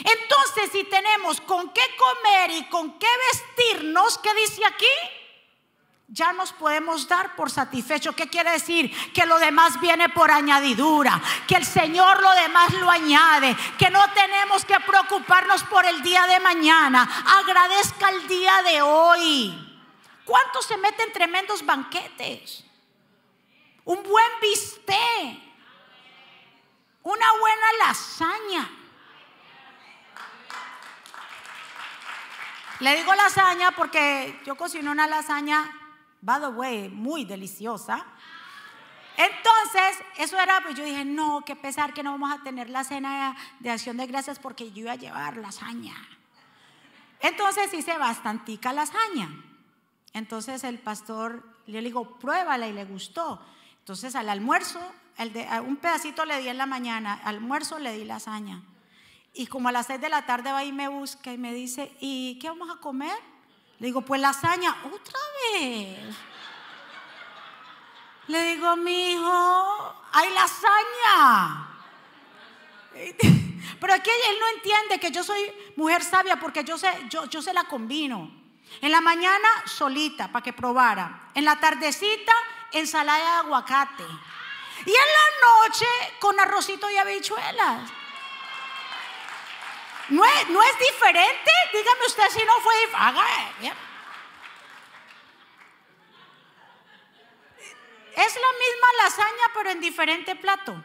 Entonces, 0.00 0.72
si 0.72 0.84
tenemos 0.84 1.40
con 1.40 1.70
qué 1.70 1.84
comer 1.96 2.50
y 2.50 2.64
con 2.64 2.98
qué 2.98 3.08
vestirnos, 3.32 4.18
¿qué 4.18 4.34
dice 4.34 4.66
aquí? 4.66 5.23
Ya 6.08 6.32
nos 6.32 6.52
podemos 6.52 7.08
dar 7.08 7.34
por 7.34 7.50
satisfecho. 7.50 8.14
¿Qué 8.14 8.28
quiere 8.28 8.52
decir? 8.52 8.90
Que 9.12 9.26
lo 9.26 9.38
demás 9.38 9.80
viene 9.80 10.08
por 10.08 10.30
añadidura, 10.30 11.20
que 11.48 11.56
el 11.56 11.64
Señor 11.64 12.20
lo 12.20 12.30
demás 12.32 12.72
lo 12.74 12.90
añade, 12.90 13.56
que 13.78 13.90
no 13.90 14.02
tenemos 14.12 14.64
que 14.64 14.78
preocuparnos 14.80 15.62
por 15.64 15.84
el 15.86 16.02
día 16.02 16.26
de 16.26 16.40
mañana. 16.40 17.08
Agradezca 17.40 18.10
el 18.10 18.28
día 18.28 18.62
de 18.62 18.82
hoy. 18.82 19.60
¿Cuántos 20.24 20.66
se 20.66 20.76
meten 20.76 21.12
tremendos 21.12 21.64
banquetes? 21.64 22.64
Un 23.84 24.02
buen 24.02 24.30
bistec, 24.40 25.38
una 27.02 27.32
buena 27.40 27.66
lasaña. 27.86 28.70
Le 32.80 32.96
digo 32.96 33.14
lasaña 33.14 33.70
porque 33.72 34.40
yo 34.44 34.56
cocino 34.56 34.90
una 34.90 35.06
lasaña 35.06 35.83
by 36.24 36.40
the 36.40 36.48
way, 36.48 36.88
muy 36.88 37.24
deliciosa. 37.24 38.04
Entonces, 39.16 40.04
eso 40.18 40.40
era, 40.40 40.60
pues 40.62 40.74
yo 40.74 40.84
dije, 40.84 41.04
no, 41.04 41.42
qué 41.44 41.54
pesar 41.54 41.92
que 41.92 42.02
no 42.02 42.12
vamos 42.12 42.32
a 42.32 42.42
tener 42.42 42.70
la 42.70 42.82
cena 42.82 43.36
de 43.60 43.70
acción 43.70 43.98
de 43.98 44.06
gracias 44.06 44.38
porque 44.38 44.72
yo 44.72 44.80
iba 44.80 44.92
a 44.92 44.96
llevar 44.96 45.36
lasaña. 45.36 45.94
Entonces 47.20 47.72
hice 47.72 47.96
bastantica 47.98 48.72
lasaña. 48.72 49.30
Entonces 50.14 50.64
el 50.64 50.78
pastor 50.78 51.46
le 51.66 51.80
digo, 51.80 52.18
pruébala 52.18 52.66
y 52.66 52.72
le 52.72 52.84
gustó. 52.86 53.40
Entonces 53.80 54.14
al 54.16 54.28
almuerzo, 54.30 54.80
un 55.64 55.76
pedacito 55.76 56.24
le 56.24 56.40
di 56.40 56.48
en 56.48 56.58
la 56.58 56.66
mañana, 56.66 57.20
al 57.22 57.36
almuerzo 57.36 57.78
le 57.78 57.92
di 57.92 58.04
lasaña. 58.04 58.62
Y 59.32 59.46
como 59.46 59.68
a 59.68 59.72
las 59.72 59.86
seis 59.86 60.00
de 60.00 60.08
la 60.08 60.26
tarde 60.26 60.52
va 60.52 60.64
y 60.64 60.72
me 60.72 60.88
busca 60.88 61.32
y 61.32 61.38
me 61.38 61.52
dice, 61.52 61.94
¿y 62.00 62.38
qué 62.40 62.48
vamos 62.48 62.70
a 62.70 62.80
comer? 62.80 63.16
Le 63.78 63.86
digo, 63.86 64.02
pues 64.02 64.20
lasaña, 64.20 64.76
otra 64.84 65.20
vez. 65.52 66.16
Le 68.28 68.54
digo, 68.54 68.76
mi 68.76 69.12
hijo, 69.12 69.94
hay 70.12 70.30
lasaña. 70.32 71.68
Pero 73.80 73.92
aquí 73.92 74.10
él 74.10 74.36
no 74.40 74.46
entiende 74.56 74.98
que 75.00 75.10
yo 75.10 75.22
soy 75.24 75.52
mujer 75.76 76.02
sabia 76.02 76.38
porque 76.38 76.64
yo, 76.64 76.78
sé, 76.78 76.88
yo, 77.10 77.24
yo 77.26 77.42
se 77.42 77.52
la 77.52 77.64
combino. 77.64 78.30
En 78.80 78.92
la 78.92 79.00
mañana 79.00 79.48
solita 79.66 80.28
para 80.28 80.42
que 80.42 80.52
probara. 80.52 81.30
En 81.34 81.44
la 81.44 81.60
tardecita 81.60 82.32
ensalada 82.72 83.18
de 83.18 83.46
aguacate. 83.46 84.04
Y 84.86 84.90
en 84.90 84.94
la 84.94 85.68
noche 85.68 85.86
con 86.18 86.38
arrocito 86.40 86.90
y 86.90 86.96
habichuelas. 86.96 87.90
¿No 90.08 90.24
es, 90.24 90.48
¿No 90.48 90.62
es 90.62 90.78
diferente? 90.78 91.50
Dígame 91.72 92.06
usted 92.06 92.24
si 92.30 92.42
no 92.44 92.58
fue 92.60 92.74
diferente. 92.86 93.76
Es 98.16 98.34
la 98.34 98.52
misma 98.52 98.86
lasaña, 99.02 99.50
pero 99.54 99.70
en 99.70 99.80
diferente 99.80 100.36
plato. 100.36 100.74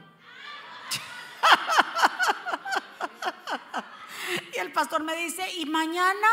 y 4.54 4.58
el 4.58 4.72
pastor 4.72 5.04
me 5.04 5.16
dice, 5.16 5.52
y 5.54 5.66
mañana 5.66 6.28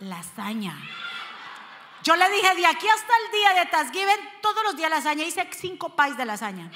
lasaña. 0.00 0.76
Yo 2.02 2.16
le 2.16 2.28
dije, 2.30 2.54
de 2.54 2.66
aquí 2.66 2.88
hasta 2.88 3.12
el 3.24 3.32
día 3.32 3.52
de 3.52 3.66
Thanksgiving, 3.66 4.40
todos 4.40 4.64
los 4.64 4.74
días 4.76 4.90
lasaña. 4.90 5.24
Hice 5.24 5.48
cinco 5.52 5.94
pais 5.94 6.16
de 6.16 6.24
lasaña. 6.24 6.70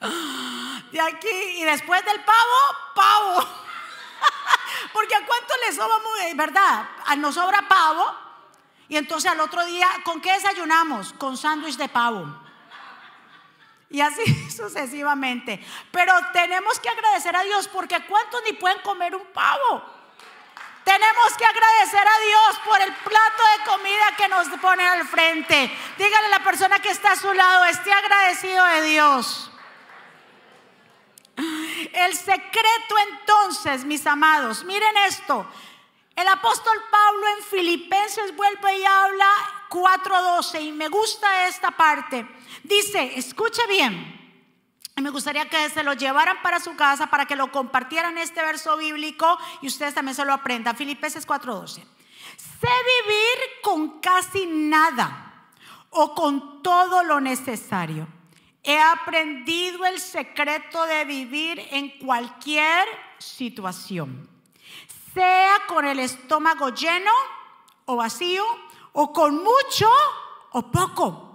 De 0.92 1.00
aquí 1.00 1.28
y 1.28 1.64
después 1.64 2.04
del 2.04 2.20
pavo, 2.24 2.58
pavo. 2.94 3.48
Porque 4.92 5.14
a 5.14 5.24
cuánto 5.24 5.54
le 5.66 5.72
sobra, 5.72 5.96
¿verdad? 6.34 6.88
Nos 7.18 7.34
sobra 7.34 7.66
pavo. 7.68 8.14
Y 8.88 8.96
entonces 8.96 9.30
al 9.30 9.40
otro 9.40 9.64
día, 9.66 9.88
¿con 10.04 10.20
qué 10.20 10.32
desayunamos? 10.32 11.12
Con 11.12 11.36
sándwich 11.36 11.76
de 11.76 11.88
pavo. 11.88 12.26
Y 13.88 14.00
así 14.00 14.50
sucesivamente. 14.56 15.64
Pero 15.90 16.12
tenemos 16.32 16.78
que 16.80 16.88
agradecer 16.88 17.34
a 17.36 17.42
Dios 17.42 17.68
porque 17.68 18.04
¿cuántos 18.06 18.42
ni 18.44 18.52
pueden 18.52 18.80
comer 18.82 19.14
un 19.14 19.26
pavo? 19.32 20.00
Tenemos 20.84 21.34
que 21.36 21.44
agradecer 21.44 22.06
a 22.06 22.20
Dios 22.20 22.60
por 22.64 22.80
el 22.80 22.92
plato 22.92 23.42
de 23.58 23.64
comida 23.64 24.16
que 24.16 24.28
nos 24.28 24.48
pone 24.60 24.86
al 24.86 25.06
frente. 25.06 25.70
Dígale 25.98 26.26
a 26.26 26.38
la 26.38 26.42
persona 26.42 26.80
que 26.80 26.90
está 26.90 27.12
a 27.12 27.16
su 27.16 27.32
lado, 27.32 27.66
esté 27.66 27.92
agradecido 27.92 28.64
de 28.64 28.82
Dios. 28.82 29.49
El 31.92 32.14
secreto 32.14 32.94
entonces, 33.10 33.84
mis 33.84 34.06
amados, 34.06 34.64
miren 34.64 34.96
esto. 35.08 35.46
El 36.14 36.28
apóstol 36.28 36.76
Pablo 36.90 37.26
en 37.38 37.44
Filipenses 37.44 38.36
vuelve 38.36 38.78
y 38.78 38.84
habla 38.84 39.26
4.12 39.70 40.62
y 40.62 40.72
me 40.72 40.88
gusta 40.88 41.48
esta 41.48 41.70
parte. 41.70 42.26
Dice, 42.62 43.18
escuche 43.18 43.66
bien, 43.68 44.20
y 44.96 45.02
me 45.02 45.10
gustaría 45.10 45.48
que 45.48 45.70
se 45.70 45.82
lo 45.82 45.94
llevaran 45.94 46.42
para 46.42 46.60
su 46.60 46.76
casa 46.76 47.06
para 47.06 47.24
que 47.24 47.36
lo 47.36 47.50
compartieran 47.50 48.18
este 48.18 48.42
verso 48.42 48.76
bíblico 48.76 49.38
y 49.62 49.68
ustedes 49.68 49.94
también 49.94 50.14
se 50.14 50.24
lo 50.24 50.34
aprendan. 50.34 50.76
Filipenses 50.76 51.26
4.12. 51.26 51.68
Sé 52.36 52.68
vivir 53.06 53.62
con 53.62 54.00
casi 54.00 54.44
nada 54.46 55.48
o 55.88 56.14
con 56.14 56.62
todo 56.62 57.02
lo 57.02 57.20
necesario. 57.20 58.06
He 58.62 58.78
aprendido 58.78 59.86
el 59.86 59.98
secreto 59.98 60.84
de 60.86 61.04
vivir 61.04 61.60
en 61.70 61.98
cualquier 61.98 62.86
situación, 63.18 64.28
sea 65.14 65.52
con 65.66 65.86
el 65.86 65.98
estómago 65.98 66.68
lleno 66.70 67.10
o 67.86 67.96
vacío, 67.96 68.44
o 68.92 69.12
con 69.12 69.42
mucho 69.42 69.88
o 70.52 70.62
poco. 70.70 71.26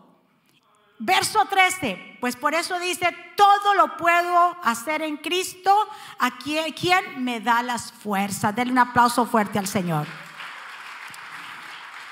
Verso 0.98 1.46
13, 1.46 2.18
pues 2.22 2.36
por 2.36 2.54
eso 2.54 2.80
dice, 2.80 3.14
todo 3.36 3.74
lo 3.74 3.98
puedo 3.98 4.58
hacer 4.64 5.02
en 5.02 5.18
Cristo, 5.18 5.72
a 6.20 6.38
quien, 6.38 7.24
me 7.24 7.42
da 7.42 7.62
las 7.64 7.92
fuerzas. 7.92 8.56
Denle 8.56 8.72
un 8.72 8.80
aplauso 8.80 9.26
fuerte 9.26 9.60
al 9.60 9.68
Señor. 9.68 10.08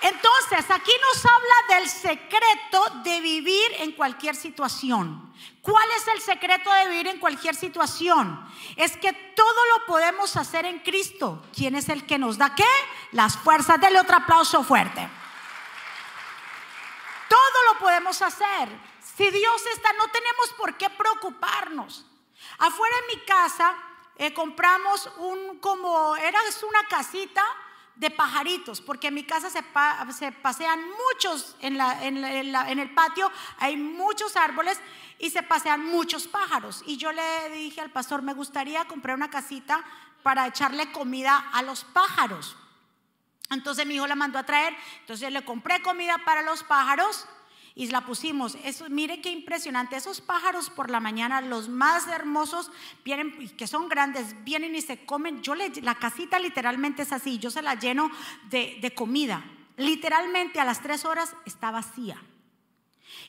Entonces, 0.03 0.69
aquí 0.69 0.91
nos 1.01 1.25
habla 1.25 1.77
del 1.79 1.89
secreto 1.89 2.83
de 3.05 3.22
vivir 3.22 3.72
en 3.79 3.93
cualquier 3.93 4.36
situación. 4.36 5.33
¿Cuál 5.62 5.89
es 5.91 6.05
el 6.10 6.19
secreto 6.19 6.69
de 6.74 6.89
vivir 6.89 7.07
en 7.07 7.19
cualquier 7.19 7.55
situación? 7.55 8.45
Es 8.75 8.98
que 8.98 9.13
todo 9.13 9.65
lo 9.72 9.86
podemos 9.86 10.36
hacer 10.36 10.65
en 10.65 10.79
Cristo. 10.79 11.41
¿Quién 11.55 11.75
es 11.75 11.88
el 11.88 12.05
que 12.05 12.17
nos 12.17 12.38
da 12.38 12.53
qué? 12.53 12.67
Las 13.13 13.38
fuerzas. 13.38 13.79
Denle 13.79 14.01
otro 14.01 14.17
aplauso 14.17 14.62
fuerte. 14.62 15.07
Todo 17.29 17.74
lo 17.74 17.79
podemos 17.79 18.22
hacer. 18.22 18.67
Si 19.15 19.31
Dios 19.31 19.65
está, 19.74 19.93
no 19.93 20.10
tenemos 20.10 20.50
por 20.57 20.75
qué 20.75 20.89
preocuparnos. 20.89 22.05
Afuera 22.60 22.95
en 23.00 23.17
mi 23.17 23.25
casa 23.25 23.74
eh, 24.17 24.33
compramos 24.33 25.10
un 25.15 25.60
como, 25.60 26.17
era 26.17 26.39
una 26.67 26.88
casita 26.89 27.41
de 27.96 28.10
pajaritos, 28.10 28.82
porque 28.82 29.08
en 29.08 29.14
mi 29.14 29.24
casa 29.24 29.50
se, 29.50 30.32
pasean 30.32 30.80
muchos 30.82 31.56
en, 31.60 31.80
en, 31.80 32.80
el 32.80 32.94
patio, 32.94 33.32
hay 33.60 33.78
muchos 33.78 34.36
árboles 34.36 34.80
y 35.20 35.30
se 35.30 35.44
pasean 35.44 35.86
muchos 35.86 36.28
pájaros. 36.28 36.84
Y 36.86 36.98
yo 36.98 37.12
le 37.12 37.50
dije 37.52 37.82
al 37.82 37.92
pastor, 37.92 38.22
me 38.22 38.34
gustaría 38.34 38.86
comprar 38.86 39.16
una 39.16 39.30
casita 39.30 39.84
para 40.24 40.48
echarle 40.48 40.92
comida 40.92 41.38
a 41.54 41.62
los 41.62 41.84
pájaros. 41.84 42.56
Entonces 43.50 43.86
mi 43.86 43.96
hijo 43.96 44.08
la 44.08 44.16
mandó 44.16 44.40
a 44.40 44.44
traer, 44.44 44.76
entonces 45.02 45.32
le 45.32 45.46
compré 45.46 45.82
comida 45.82 46.18
para 46.26 46.42
los 46.42 46.64
pájaros 46.64 47.28
y 47.75 47.88
la 47.88 48.06
pusimos. 48.06 48.56
Eso, 48.63 48.89
mire 48.89 49.22
qué 49.22 49.32
impresionante. 49.32 49.96
Esos 49.96 50.22
pájaros 50.22 50.70
por 50.70 50.89
la 50.89 51.00
mañana, 51.00 51.42
los 51.42 51.70
más 51.70 52.08
hermosos, 52.08 52.72
vienen, 53.03 53.50
que 53.58 53.68
son 53.68 53.89
grandes, 53.89 54.44
vienen 54.44 54.75
y 54.75 54.82
se 54.82 55.06
comen. 55.06 55.42
Yo 55.42 55.56
le, 55.56 55.70
la 55.82 55.96
casita 55.96 56.39
literalmente 56.39 57.01
es 57.01 57.12
así. 57.12 57.39
Yo 57.39 57.50
se 57.50 57.62
la 57.62 57.75
lleno 57.75 58.12
de, 58.50 58.77
de 58.82 58.94
comida. 58.94 59.44
Literalmente 59.77 60.60
a 60.60 60.65
las 60.65 60.82
tres 60.82 61.03
horas 61.06 61.36
está 61.46 61.72
vacía. 61.72 62.22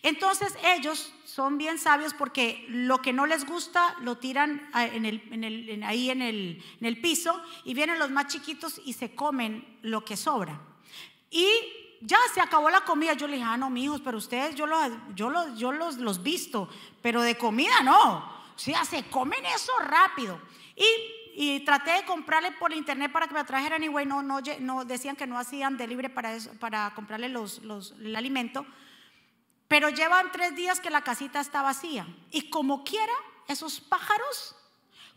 Entonces 0.03 0.55
ellos 0.77 1.15
son 1.25 1.57
bien 1.57 1.79
sabios 1.79 2.13
porque 2.13 2.67
lo 2.69 3.01
que 3.01 3.15
no 3.15 3.25
les 3.25 3.47
gusta 3.47 3.97
lo 4.01 4.19
tiran 4.19 4.69
el, 4.75 5.83
ahí 5.85 6.11
en 6.11 6.21
el, 6.21 6.63
en 6.81 6.87
el 6.87 7.01
piso 7.01 7.43
y 7.65 7.73
vienen 7.73 7.99
los 7.99 8.11
más 8.11 8.27
chiquitos 8.27 8.81
y 8.85 8.93
se 8.93 9.15
comen 9.15 9.79
lo 9.81 10.05
que 10.05 10.19
sobra. 10.19 10.61
Y 11.31 11.49
ya 12.05 12.19
se 12.33 12.41
acabó 12.41 12.69
la 12.71 12.83
comida. 12.83 13.15
Yo 13.15 13.27
le 13.27 13.37
dije, 13.37 13.49
ah, 13.49 13.57
no, 13.57 13.71
mijos, 13.71 14.01
pero 14.03 14.19
ustedes, 14.19 14.55
yo, 14.55 14.67
los, 14.67 14.93
yo, 15.15 15.31
los, 15.31 15.59
yo 15.59 15.73
los, 15.73 15.97
los 15.97 16.23
visto, 16.23 16.69
pero 17.01 17.23
de 17.23 17.37
comida 17.37 17.81
no. 17.83 18.19
O 18.55 18.59
sea, 18.59 18.85
se 18.85 19.05
comen 19.05 19.45
eso 19.47 19.73
rápido. 19.81 20.41
Y, 20.77 20.85
y 21.35 21.61
traté 21.61 21.93
de 21.93 22.05
comprarle 22.05 22.53
por 22.53 22.73
internet 22.73 23.11
para 23.11 23.27
que 23.27 23.35
me 23.35 23.43
trajeran. 23.45 23.83
Y 23.83 23.89
no, 23.89 24.23
no, 24.23 24.41
no, 24.61 24.85
decían 24.85 25.17
que 25.17 25.27
no 25.27 25.39
hacían 25.39 25.79
delivery 25.79 26.11
para, 26.11 26.35
eso, 26.35 26.51
para 26.61 26.93
comprarle 26.95 27.31
los, 27.31 27.63
los, 27.63 27.93
el 27.93 28.15
alimento. 28.15 28.67
Pero 29.67 29.89
llevan 29.89 30.31
tres 30.31 30.55
días 30.55 30.81
que 30.81 30.91
la 30.91 31.03
casita 31.03 31.41
está 31.41 31.63
vacía. 31.63 32.07
Y 32.31 32.51
como 32.51 32.85
quiera, 32.85 33.15
esos 33.49 33.81
pájaros 33.81 34.55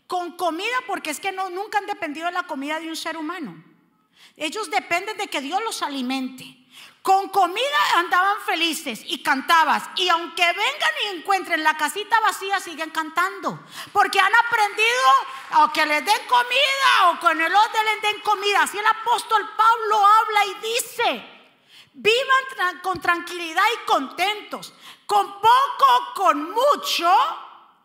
con 0.06 0.32
comida, 0.38 0.76
porque 0.86 1.10
es 1.10 1.20
que 1.20 1.32
no, 1.32 1.50
nunca 1.50 1.78
han 1.78 1.86
dependido 1.86 2.26
de 2.26 2.32
la 2.32 2.44
comida 2.44 2.80
de 2.80 2.88
un 2.88 2.96
ser 2.96 3.18
humano. 3.18 3.62
Ellos 4.36 4.70
dependen 4.70 5.18
de 5.18 5.28
que 5.28 5.42
Dios 5.42 5.60
los 5.62 5.82
alimente. 5.82 6.57
Con 7.08 7.30
comida 7.30 7.78
andaban 7.96 8.38
felices 8.44 9.00
y 9.06 9.22
cantabas. 9.22 9.82
Y 9.96 10.10
aunque 10.10 10.44
vengan 10.44 10.94
y 11.04 11.16
encuentren 11.16 11.64
la 11.64 11.74
casita 11.74 12.20
vacía, 12.20 12.60
siguen 12.60 12.90
cantando. 12.90 13.60
Porque 13.94 14.20
han 14.20 14.34
aprendido 14.34 15.62
o 15.62 15.72
que 15.72 15.86
les 15.86 16.04
den 16.04 16.26
comida 16.28 17.08
o 17.08 17.18
con 17.18 17.40
el 17.40 17.54
otro 17.54 17.82
les 17.82 18.02
den 18.02 18.20
comida. 18.20 18.62
Así 18.62 18.76
el 18.76 18.84
apóstol 18.84 19.42
Pablo 19.56 20.04
habla 20.04 20.44
y 20.44 20.54
dice, 20.66 21.24
vivan 21.94 22.78
con 22.82 23.00
tranquilidad 23.00 23.64
y 23.72 23.86
contentos. 23.86 24.74
Con 25.06 25.40
poco, 25.40 26.12
con 26.14 26.50
mucho. 26.50 27.10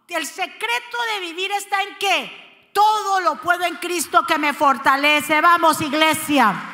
El 0.09 0.27
secreto 0.27 0.97
de 1.13 1.19
vivir 1.21 1.49
está 1.53 1.81
en 1.81 1.97
que 1.97 2.71
todo 2.73 3.21
lo 3.21 3.35
puedo 3.37 3.63
en 3.63 3.77
Cristo 3.77 4.25
que 4.27 4.37
me 4.37 4.53
fortalece. 4.53 5.39
Vamos 5.39 5.79
iglesia. 5.79 6.72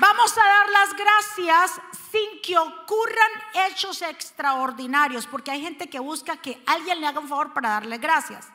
Vamos 0.00 0.32
a 0.38 0.42
dar 0.42 0.70
las 0.70 0.94
gracias 0.94 1.80
sin 2.10 2.40
que 2.40 2.56
ocurran 2.56 3.30
hechos 3.68 4.00
extraordinarios, 4.00 5.26
porque 5.26 5.50
hay 5.50 5.60
gente 5.60 5.90
que 5.90 6.00
busca 6.00 6.38
que 6.38 6.62
alguien 6.66 7.02
le 7.02 7.06
haga 7.06 7.20
un 7.20 7.28
favor 7.28 7.52
para 7.52 7.68
darle 7.68 7.98
gracias. 7.98 8.48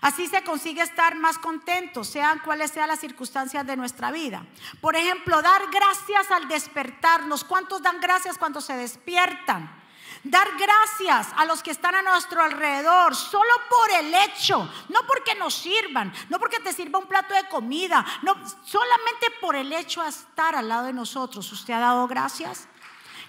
Así 0.00 0.26
se 0.26 0.42
consigue 0.42 0.82
estar 0.82 1.14
más 1.14 1.38
contentos, 1.38 2.08
sean 2.08 2.40
cuales 2.40 2.72
sean 2.72 2.88
las 2.88 2.98
circunstancias 2.98 3.64
de 3.64 3.76
nuestra 3.76 4.10
vida. 4.10 4.44
Por 4.80 4.96
ejemplo, 4.96 5.40
dar 5.42 5.62
gracias 5.70 6.28
al 6.32 6.48
despertarnos. 6.48 7.44
¿Cuántos 7.44 7.80
dan 7.80 8.00
gracias 8.00 8.36
cuando 8.36 8.60
se 8.60 8.76
despiertan? 8.76 9.83
Dar 10.24 10.48
gracias 10.56 11.28
a 11.36 11.44
los 11.44 11.62
que 11.62 11.70
están 11.70 11.94
a 11.94 12.02
nuestro 12.02 12.40
alrededor, 12.40 13.14
solo 13.14 13.52
por 13.68 13.90
el 13.90 14.14
hecho, 14.14 14.66
no 14.88 15.06
porque 15.06 15.34
nos 15.34 15.54
sirvan, 15.54 16.14
no 16.30 16.38
porque 16.38 16.60
te 16.60 16.72
sirva 16.72 16.98
un 16.98 17.06
plato 17.06 17.34
de 17.34 17.46
comida, 17.48 18.02
no, 18.22 18.34
solamente 18.64 19.26
por 19.42 19.54
el 19.54 19.70
hecho 19.70 20.02
de 20.02 20.08
estar 20.08 20.56
al 20.56 20.66
lado 20.66 20.84
de 20.86 20.94
nosotros. 20.94 21.52
¿Usted 21.52 21.74
ha 21.74 21.80
dado 21.80 22.08
gracias? 22.08 22.66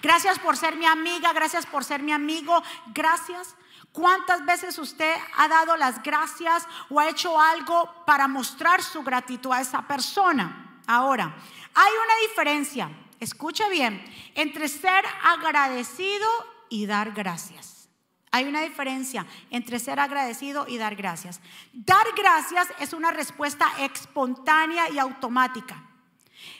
Gracias 0.02 0.38
por 0.38 0.56
ser 0.56 0.76
mi 0.76 0.86
amiga, 0.86 1.34
gracias 1.34 1.66
por 1.66 1.84
ser 1.84 2.02
mi 2.02 2.12
amigo, 2.12 2.62
gracias. 2.94 3.56
¿Cuántas 3.92 4.46
veces 4.46 4.78
usted 4.78 5.14
ha 5.36 5.48
dado 5.48 5.76
las 5.76 6.02
gracias 6.02 6.66
o 6.88 6.98
ha 6.98 7.10
hecho 7.10 7.38
algo 7.38 8.04
para 8.06 8.26
mostrar 8.26 8.82
su 8.82 9.02
gratitud 9.02 9.52
a 9.52 9.60
esa 9.60 9.82
persona? 9.82 10.80
Ahora, 10.86 11.34
hay 11.74 11.92
una 11.92 12.28
diferencia, 12.28 12.90
escuche 13.20 13.68
bien, 13.68 14.02
entre 14.34 14.68
ser 14.68 15.04
agradecido 15.22 16.55
y 16.68 16.86
dar 16.86 17.12
gracias. 17.12 17.88
Hay 18.30 18.44
una 18.44 18.60
diferencia 18.60 19.26
entre 19.50 19.78
ser 19.78 19.98
agradecido 19.98 20.66
y 20.68 20.78
dar 20.78 20.96
gracias. 20.96 21.40
Dar 21.72 22.06
gracias 22.16 22.68
es 22.80 22.92
una 22.92 23.10
respuesta 23.10 23.66
espontánea 23.78 24.90
y 24.90 24.98
automática. 24.98 25.82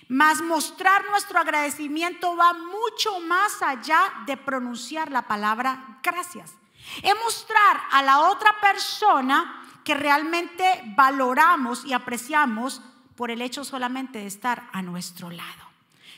Mas 0.08 0.40
mostrar 0.40 1.04
nuestro 1.10 1.38
agradecimiento 1.38 2.36
va 2.36 2.54
mucho 2.54 3.20
más 3.20 3.60
allá 3.62 4.12
de 4.26 4.36
pronunciar 4.36 5.10
la 5.10 5.26
palabra 5.26 5.98
gracias. 6.02 6.54
Es 7.02 7.14
mostrar 7.22 7.80
a 7.90 8.02
la 8.02 8.20
otra 8.30 8.58
persona 8.60 9.62
que 9.84 9.94
realmente 9.94 10.82
valoramos 10.96 11.84
y 11.84 11.92
apreciamos 11.92 12.80
por 13.16 13.30
el 13.30 13.42
hecho 13.42 13.64
solamente 13.64 14.20
de 14.20 14.26
estar 14.26 14.68
a 14.72 14.82
nuestro 14.82 15.30
lado. 15.30 15.66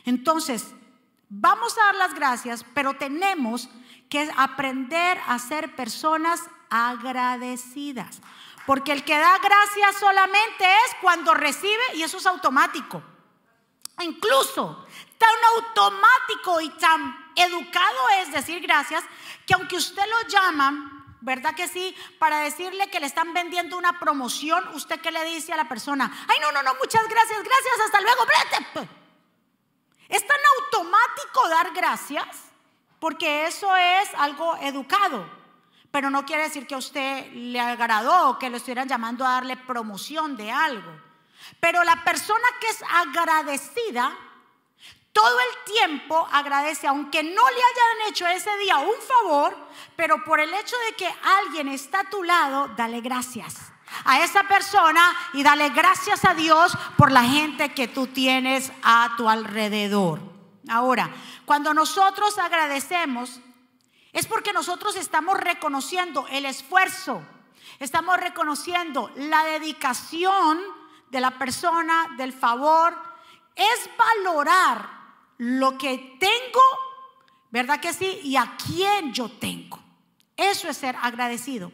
Entonces, 0.05 0.73
Vamos 1.29 1.77
a 1.77 1.85
dar 1.85 1.95
las 1.95 2.15
gracias, 2.15 2.65
pero 2.73 2.95
tenemos 2.95 3.69
que 4.09 4.29
aprender 4.35 5.19
a 5.27 5.37
ser 5.39 5.75
personas 5.75 6.41
agradecidas. 6.69 8.19
Porque 8.65 8.91
el 8.91 9.03
que 9.03 9.17
da 9.17 9.37
gracias 9.37 9.99
solamente 9.99 10.65
es 10.65 10.95
cuando 11.01 11.33
recibe 11.33 11.81
y 11.95 12.03
eso 12.03 12.17
es 12.17 12.25
automático. 12.25 13.01
Incluso 14.01 14.85
tan 15.17 15.29
automático 15.55 16.61
y 16.61 16.69
tan 16.71 17.31
educado 17.35 18.09
es 18.21 18.31
decir 18.31 18.61
gracias 18.61 19.03
que 19.45 19.53
aunque 19.53 19.75
usted 19.75 20.03
lo 20.05 20.27
llama, 20.29 21.05
¿verdad 21.21 21.53
que 21.55 21.67
sí? 21.67 21.95
Para 22.17 22.39
decirle 22.39 22.89
que 22.89 22.99
le 22.99 23.07
están 23.07 23.33
vendiendo 23.33 23.77
una 23.77 23.99
promoción, 23.99 24.67
¿usted 24.69 25.01
qué 25.01 25.11
le 25.11 25.23
dice 25.25 25.51
a 25.51 25.57
la 25.57 25.67
persona? 25.67 26.25
Ay, 26.27 26.39
no, 26.39 26.51
no, 26.51 26.63
no, 26.63 26.75
muchas 26.75 27.07
gracias, 27.07 27.43
gracias, 27.43 27.79
hasta 27.85 28.01
luego, 28.01 28.25
vete. 28.25 28.89
Es 30.07 30.25
tan 30.25 30.39
automático 30.57 31.49
dar 31.49 31.73
gracias 31.73 32.48
porque 32.99 33.47
eso 33.47 33.75
es 33.75 34.09
algo 34.17 34.55
educado, 34.57 35.25
pero 35.91 36.09
no 36.09 36.25
quiere 36.25 36.43
decir 36.43 36.67
que 36.67 36.75
a 36.75 36.79
usted 36.79 37.31
le 37.33 37.59
agradó 37.59 38.29
o 38.29 38.39
que 38.39 38.49
le 38.49 38.57
estuvieran 38.57 38.87
llamando 38.87 39.25
a 39.25 39.31
darle 39.31 39.57
promoción 39.57 40.35
de 40.37 40.51
algo. 40.51 40.91
Pero 41.59 41.83
la 41.83 42.03
persona 42.03 42.45
que 42.59 42.67
es 42.67 42.83
agradecida, 42.83 44.15
todo 45.11 45.39
el 45.39 45.73
tiempo 45.73 46.27
agradece, 46.31 46.87
aunque 46.87 47.23
no 47.23 47.49
le 47.49 47.55
hayan 47.55 48.09
hecho 48.09 48.27
ese 48.27 48.55
día 48.57 48.77
un 48.77 49.01
favor, 49.01 49.57
pero 49.95 50.23
por 50.23 50.39
el 50.39 50.53
hecho 50.53 50.75
de 50.87 50.95
que 50.95 51.09
alguien 51.41 51.69
está 51.69 52.01
a 52.01 52.09
tu 52.09 52.23
lado, 52.23 52.67
dale 52.75 53.01
gracias 53.01 53.71
a 54.05 54.23
esa 54.23 54.43
persona 54.43 55.15
y 55.33 55.43
dale 55.43 55.69
gracias 55.69 56.23
a 56.25 56.33
Dios 56.33 56.77
por 56.97 57.11
la 57.11 57.23
gente 57.23 57.73
que 57.73 57.87
tú 57.87 58.07
tienes 58.07 58.71
a 58.83 59.13
tu 59.17 59.27
alrededor. 59.27 60.38
Ahora, 60.69 61.09
cuando 61.45 61.73
nosotros 61.73 62.37
agradecemos, 62.37 63.41
es 64.13 64.25
porque 64.27 64.53
nosotros 64.53 64.95
estamos 64.95 65.39
reconociendo 65.39 66.27
el 66.29 66.45
esfuerzo, 66.45 67.21
estamos 67.79 68.17
reconociendo 68.17 69.11
la 69.15 69.43
dedicación 69.45 70.59
de 71.09 71.21
la 71.21 71.37
persona, 71.37 72.15
del 72.17 72.33
favor, 72.33 72.95
es 73.55 73.89
valorar 73.97 74.89
lo 75.37 75.77
que 75.77 76.17
tengo, 76.19 76.61
¿verdad 77.49 77.79
que 77.79 77.93
sí? 77.93 78.19
Y 78.23 78.35
a 78.35 78.55
quién 78.57 79.13
yo 79.13 79.29
tengo. 79.29 79.79
Eso 80.37 80.69
es 80.69 80.77
ser 80.77 80.95
agradecido. 81.01 81.71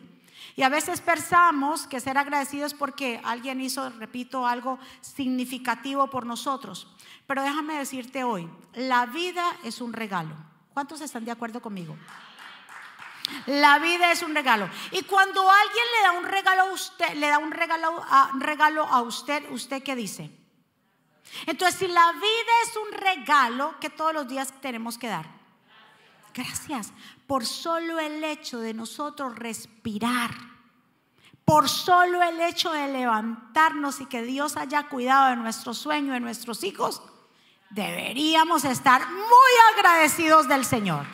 Y 0.56 0.63
a 0.63 0.69
veces 0.69 1.02
pensamos 1.02 1.88
que 1.88 2.00
ser 2.00 2.17
agradecido 2.17 2.65
es 2.65 2.74
porque 2.74 3.19
alguien 3.24 3.60
hizo, 3.62 3.89
repito, 3.91 4.48
algo 4.48 4.80
significativo 5.02 6.10
por 6.10 6.26
nosotros. 6.26 6.88
Pero 7.28 7.41
déjame 7.41 7.78
decirte 7.78 8.24
hoy, 8.24 8.50
la 8.74 9.06
vida 9.06 9.43
es 9.63 9.82
un 9.82 9.93
regalo. 9.93 10.36
¿Cuántos 10.74 11.02
están 11.02 11.26
de 11.26 11.32
acuerdo 11.32 11.62
conmigo? 11.62 11.98
La 13.48 13.80
vida 13.80 14.12
es 14.12 14.21
un 14.21 14.36
regalo. 14.36 14.69
Y 14.91 15.02
cuando 15.04 15.50
alguien 15.50 15.86
le 15.98 16.04
da 16.04 16.12
un 16.12 16.26
regalo 16.26 16.62
a 16.62 16.71
usted, 16.74 17.13
le 17.15 17.28
da 17.28 17.39
un 17.39 17.52
regalo 17.52 18.04
a, 18.08 18.32
regalo 18.39 18.84
a 18.84 19.02
usted, 19.02 19.50
¿usted 19.52 19.84
qué 19.84 19.95
dice? 19.95 20.32
Entonces, 21.48 21.80
si 21.80 21.88
la 21.88 22.12
vida 22.12 22.52
es 22.65 22.78
un 22.78 23.00
regalo 23.00 23.80
que 23.80 23.89
todos 23.89 24.13
los 24.13 24.28
días 24.28 24.54
tenemos 24.62 24.98
que 24.98 25.08
dar. 25.08 25.26
Gracias 26.34 26.91
por 27.27 27.45
solo 27.45 27.99
el 27.99 28.23
hecho 28.23 28.59
de 28.59 28.73
nosotros 28.73 29.35
respirar. 29.35 30.31
Por 31.43 31.69
solo 31.69 32.21
el 32.23 32.41
hecho 32.41 32.71
de 32.71 32.88
levantarnos 32.88 34.01
y 34.01 34.07
que 34.07 34.23
Dios 34.23 34.57
haya 34.57 34.88
cuidado 34.89 35.29
de 35.29 35.35
nuestro 35.35 35.73
sueño, 35.73 36.13
de 36.13 36.19
nuestros 36.19 36.63
hijos, 36.63 37.01
deberíamos 37.69 38.65
estar 38.65 39.07
muy 39.07 39.75
agradecidos 39.75 40.47
del 40.47 40.65
Señor. 40.65 41.05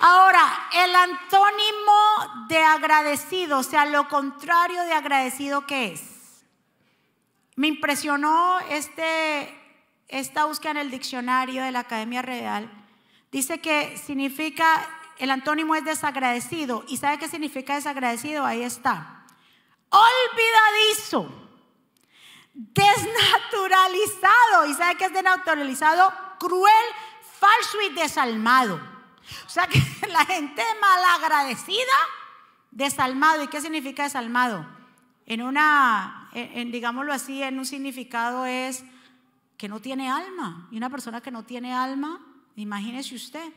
Ahora, 0.00 0.68
el 0.72 0.94
antónimo 0.94 2.46
de 2.48 2.58
agradecido, 2.58 3.58
o 3.58 3.62
sea, 3.62 3.86
lo 3.86 4.08
contrario 4.08 4.82
de 4.82 4.92
agradecido, 4.92 5.66
¿qué 5.66 5.92
es? 5.94 6.44
Me 7.56 7.68
impresionó 7.68 8.58
este, 8.70 9.56
esta 10.08 10.44
búsqueda 10.44 10.72
en 10.72 10.76
el 10.78 10.90
diccionario 10.90 11.62
de 11.62 11.70
la 11.70 11.80
Academia 11.80 12.22
Real. 12.22 12.70
Dice 13.30 13.60
que 13.60 13.96
significa, 13.96 14.86
el 15.18 15.30
antónimo 15.30 15.74
es 15.74 15.84
desagradecido. 15.84 16.84
¿Y 16.88 16.96
sabe 16.96 17.18
qué 17.18 17.28
significa 17.28 17.74
desagradecido? 17.74 18.44
Ahí 18.44 18.62
está. 18.62 19.24
Olvidadizo, 19.90 21.32
desnaturalizado. 22.52 24.66
¿Y 24.68 24.74
sabe 24.74 24.96
qué 24.96 25.06
es 25.06 25.12
desnaturalizado? 25.12 26.12
Cruel, 26.38 26.86
falso 27.38 27.80
y 27.82 27.94
desalmado. 27.94 28.80
O 29.46 29.48
sea 29.48 29.66
que 29.66 29.78
la 30.08 30.24
gente 30.26 30.62
malagradecida, 30.80 31.96
desalmado. 32.70 33.42
¿Y 33.42 33.48
qué 33.48 33.60
significa 33.60 34.04
desalmado? 34.04 34.66
En 35.26 35.42
una, 35.42 36.28
en, 36.32 36.70
digámoslo 36.70 37.12
así, 37.12 37.42
en 37.42 37.58
un 37.58 37.64
significado 37.64 38.46
es 38.46 38.84
que 39.56 39.68
no 39.68 39.80
tiene 39.80 40.10
alma. 40.10 40.68
Y 40.70 40.76
una 40.76 40.90
persona 40.90 41.20
que 41.20 41.30
no 41.30 41.44
tiene 41.44 41.72
alma, 41.72 42.20
imagínese 42.56 43.14
usted. 43.14 43.52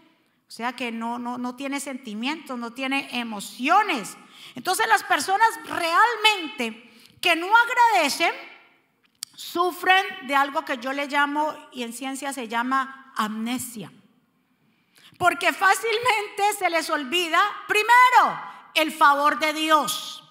O 0.48 0.52
sea 0.52 0.74
que 0.74 0.92
no, 0.92 1.20
no, 1.20 1.38
no 1.38 1.56
tiene 1.56 1.80
sentimientos, 1.80 2.58
no 2.58 2.72
tiene 2.74 3.10
emociones. 3.20 4.18
Entonces 4.56 4.88
las 4.88 5.04
personas 5.04 5.48
realmente 5.66 6.88
que 7.22 7.36
no 7.36 7.48
agradecen, 7.56 8.34
sufren 9.36 10.06
de 10.28 10.36
algo 10.36 10.66
que 10.66 10.78
yo 10.78 10.94
le 10.94 11.08
llamo, 11.08 11.54
y 11.72 11.84
en 11.84 11.94
ciencia 11.94 12.34
se 12.34 12.48
llama 12.48 13.14
amnesia. 13.16 13.92
Porque 15.18 15.52
fácilmente 15.52 16.44
se 16.58 16.70
les 16.70 16.90
olvida, 16.90 17.40
primero, 17.68 18.40
el 18.76 18.92
favor 18.92 19.40
de 19.40 19.54
Dios, 19.54 20.24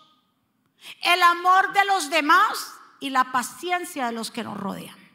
el 1.03 1.23
amor 1.23 1.73
de 1.73 1.85
los 1.85 2.11
demás 2.11 2.75
y 3.01 3.11
la 3.11 3.33
paciencia 3.33 4.07
de 4.07 4.13
los 4.13 4.31
que 4.31 4.45
nos 4.45 4.57
rodean. 4.57 5.06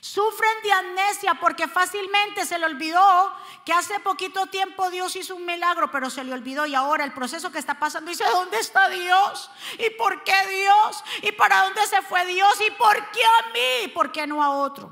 Sufren 0.00 0.62
de 0.62 0.72
amnesia 0.72 1.34
porque 1.34 1.66
fácilmente 1.66 2.46
se 2.46 2.58
le 2.58 2.66
olvidó 2.66 3.34
que 3.64 3.72
hace 3.72 3.98
poquito 4.00 4.46
tiempo 4.46 4.90
Dios 4.90 5.16
hizo 5.16 5.34
un 5.34 5.44
milagro, 5.44 5.90
pero 5.90 6.08
se 6.08 6.22
le 6.24 6.32
olvidó 6.32 6.66
y 6.66 6.74
ahora 6.74 7.04
el 7.04 7.12
proceso 7.12 7.50
que 7.50 7.58
está 7.58 7.78
pasando 7.78 8.10
dice, 8.10 8.24
¿dónde 8.32 8.58
está 8.58 8.88
Dios? 8.88 9.50
¿Y 9.78 9.90
por 9.90 10.22
qué 10.22 10.46
Dios? 10.48 11.04
¿Y 11.22 11.32
para 11.32 11.64
dónde 11.64 11.86
se 11.86 12.00
fue 12.02 12.24
Dios? 12.26 12.58
¿Y 12.66 12.70
por 12.72 12.94
qué 13.10 13.22
a 13.22 13.52
mí? 13.52 13.88
¿Por 13.88 14.12
qué 14.12 14.26
no 14.26 14.42
a 14.42 14.50
otro? 14.50 14.90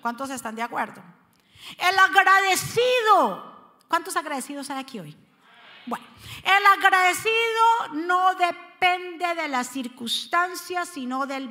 ¿Cuántos 0.00 0.30
están 0.30 0.54
de 0.54 0.62
acuerdo? 0.62 1.02
El 1.78 1.98
agradecido. 1.98 3.52
¿Cuántos 3.88 4.16
agradecidos 4.16 4.70
hay 4.70 4.78
aquí 4.78 5.00
hoy? 5.00 5.16
Bueno, 5.86 6.06
el 6.42 6.66
agradecido 6.66 7.88
no 7.92 8.34
depende 8.34 8.73
de 9.34 9.48
las 9.48 9.68
circunstancias, 9.68 10.88
sino 10.88 11.26
del, 11.26 11.50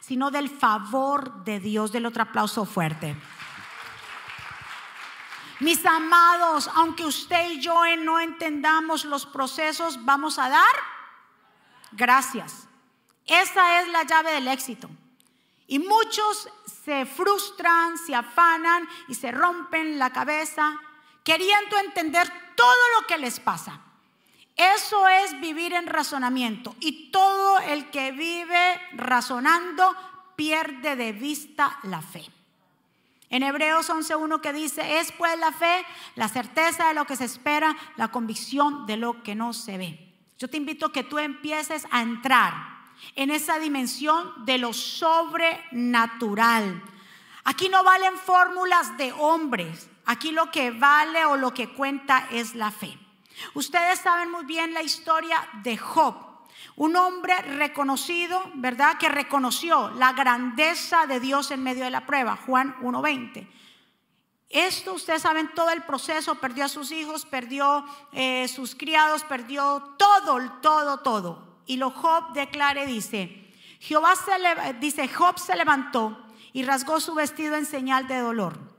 sino 0.00 0.30
del 0.30 0.48
favor 0.48 1.44
de 1.44 1.60
Dios. 1.60 1.92
Del 1.92 2.06
otro 2.06 2.22
aplauso 2.22 2.64
fuerte. 2.64 3.16
Mis 5.60 5.84
amados, 5.84 6.68
aunque 6.74 7.04
usted 7.04 7.50
y 7.50 7.60
yo 7.60 7.74
no 7.98 8.18
entendamos 8.18 9.04
los 9.04 9.24
procesos, 9.26 10.04
vamos 10.04 10.38
a 10.38 10.48
dar 10.48 10.74
gracias. 11.92 12.66
Esa 13.26 13.80
es 13.80 13.88
la 13.88 14.02
llave 14.02 14.32
del 14.32 14.48
éxito. 14.48 14.90
Y 15.66 15.78
muchos 15.78 16.48
se 16.84 17.06
frustran, 17.06 17.96
se 17.96 18.14
afanan 18.14 18.86
y 19.08 19.14
se 19.14 19.30
rompen 19.30 19.98
la 19.98 20.12
cabeza 20.12 20.78
queriendo 21.22 21.78
entender 21.78 22.30
todo 22.54 23.00
lo 23.00 23.06
que 23.06 23.16
les 23.16 23.40
pasa. 23.40 23.80
Eso 24.56 25.08
es 25.08 25.40
vivir 25.40 25.72
en 25.72 25.86
razonamiento. 25.86 26.76
Y 26.80 27.10
todo 27.10 27.58
el 27.60 27.90
que 27.90 28.12
vive 28.12 28.80
razonando 28.92 29.94
pierde 30.36 30.96
de 30.96 31.12
vista 31.12 31.78
la 31.82 32.00
fe. 32.00 32.24
En 33.30 33.42
Hebreos 33.42 33.90
11.1 33.90 34.40
que 34.40 34.52
dice, 34.52 35.00
es 35.00 35.10
pues 35.12 35.36
la 35.38 35.50
fe, 35.50 35.84
la 36.14 36.28
certeza 36.28 36.88
de 36.88 36.94
lo 36.94 37.04
que 37.04 37.16
se 37.16 37.24
espera, 37.24 37.76
la 37.96 38.08
convicción 38.08 38.86
de 38.86 38.96
lo 38.96 39.22
que 39.24 39.34
no 39.34 39.52
se 39.52 39.76
ve. 39.76 40.12
Yo 40.38 40.48
te 40.48 40.56
invito 40.56 40.86
a 40.86 40.92
que 40.92 41.02
tú 41.02 41.18
empieces 41.18 41.86
a 41.90 42.02
entrar 42.02 42.52
en 43.16 43.30
esa 43.30 43.58
dimensión 43.58 44.44
de 44.44 44.58
lo 44.58 44.72
sobrenatural. 44.72 46.80
Aquí 47.42 47.68
no 47.68 47.82
valen 47.82 48.16
fórmulas 48.18 48.96
de 48.96 49.10
hombres, 49.12 49.90
aquí 50.06 50.30
lo 50.30 50.50
que 50.50 50.70
vale 50.70 51.24
o 51.24 51.36
lo 51.36 51.52
que 51.52 51.70
cuenta 51.70 52.28
es 52.30 52.54
la 52.54 52.70
fe. 52.70 52.96
Ustedes 53.54 53.98
saben 54.00 54.30
muy 54.30 54.44
bien 54.44 54.74
la 54.74 54.82
historia 54.82 55.36
de 55.62 55.76
Job, 55.76 56.14
un 56.76 56.96
hombre 56.96 57.36
reconocido, 57.42 58.42
¿verdad? 58.54 58.96
Que 58.98 59.08
reconoció 59.08 59.90
la 59.90 60.12
grandeza 60.12 61.06
de 61.06 61.20
Dios 61.20 61.50
en 61.50 61.62
medio 61.62 61.84
de 61.84 61.90
la 61.90 62.06
prueba, 62.06 62.36
Juan 62.36 62.76
1.20. 62.80 63.48
Esto 64.50 64.94
ustedes 64.94 65.22
saben 65.22 65.52
todo 65.54 65.70
el 65.70 65.82
proceso, 65.82 66.36
perdió 66.36 66.64
a 66.64 66.68
sus 66.68 66.92
hijos, 66.92 67.26
perdió 67.26 67.84
eh, 68.12 68.46
sus 68.46 68.74
criados, 68.74 69.24
perdió 69.24 69.96
todo, 69.98 70.60
todo, 70.60 70.98
todo. 71.00 71.58
Y 71.66 71.76
lo 71.76 71.90
Job 71.90 72.32
declare, 72.34 72.86
dice, 72.86 73.52
Jehová 73.80 74.14
se 74.14 74.74
dice, 74.74 75.08
Job 75.08 75.38
se 75.38 75.56
levantó 75.56 76.16
y 76.52 76.62
rasgó 76.62 77.00
su 77.00 77.14
vestido 77.14 77.56
en 77.56 77.66
señal 77.66 78.06
de 78.06 78.18
dolor. 78.18 78.73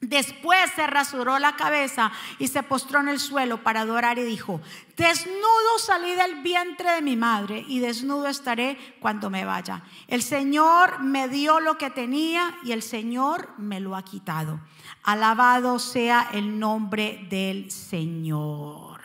Después 0.00 0.70
se 0.76 0.86
rasuró 0.86 1.38
la 1.38 1.56
cabeza 1.56 2.12
y 2.38 2.48
se 2.48 2.62
postró 2.62 3.00
en 3.00 3.08
el 3.08 3.18
suelo 3.18 3.62
para 3.62 3.80
adorar 3.80 4.18
y 4.18 4.24
dijo, 4.24 4.60
desnudo 4.94 5.78
salí 5.78 6.14
del 6.14 6.42
vientre 6.42 6.92
de 6.92 7.02
mi 7.02 7.16
madre 7.16 7.64
y 7.66 7.78
desnudo 7.78 8.26
estaré 8.26 8.96
cuando 9.00 9.30
me 9.30 9.46
vaya. 9.46 9.82
El 10.06 10.22
Señor 10.22 11.00
me 11.00 11.28
dio 11.28 11.60
lo 11.60 11.78
que 11.78 11.88
tenía 11.88 12.58
y 12.62 12.72
el 12.72 12.82
Señor 12.82 13.54
me 13.56 13.80
lo 13.80 13.96
ha 13.96 14.04
quitado. 14.04 14.60
Alabado 15.02 15.78
sea 15.78 16.28
el 16.32 16.58
nombre 16.58 17.26
del 17.30 17.70
Señor. 17.70 19.00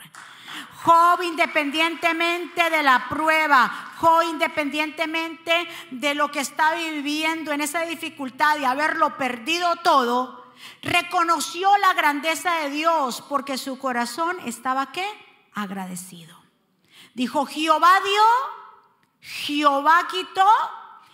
Job 0.83 1.21
independientemente 1.23 2.69
de 2.69 2.83
la 2.83 3.07
prueba, 3.07 3.93
Job 3.97 4.23
independientemente 4.23 5.67
de 5.91 6.15
lo 6.15 6.31
que 6.31 6.39
está 6.39 6.73
viviendo 6.73 7.53
en 7.53 7.61
esa 7.61 7.83
dificultad 7.83 8.57
y 8.57 8.65
haberlo 8.65 9.15
perdido 9.15 9.75
todo, 9.77 10.40
reconoció 10.81 11.75
la 11.77 11.93
grandeza 11.93 12.59
de 12.59 12.69
Dios 12.69 13.23
porque 13.27 13.57
su 13.57 13.77
corazón 13.77 14.37
estaba 14.45 14.91
qué? 14.91 15.05
Agradecido. 15.53 16.37
Dijo, 17.13 17.45
Jehová 17.45 17.99
dio, 18.03 18.23
Jehová 19.19 20.07
quitó, 20.09 20.47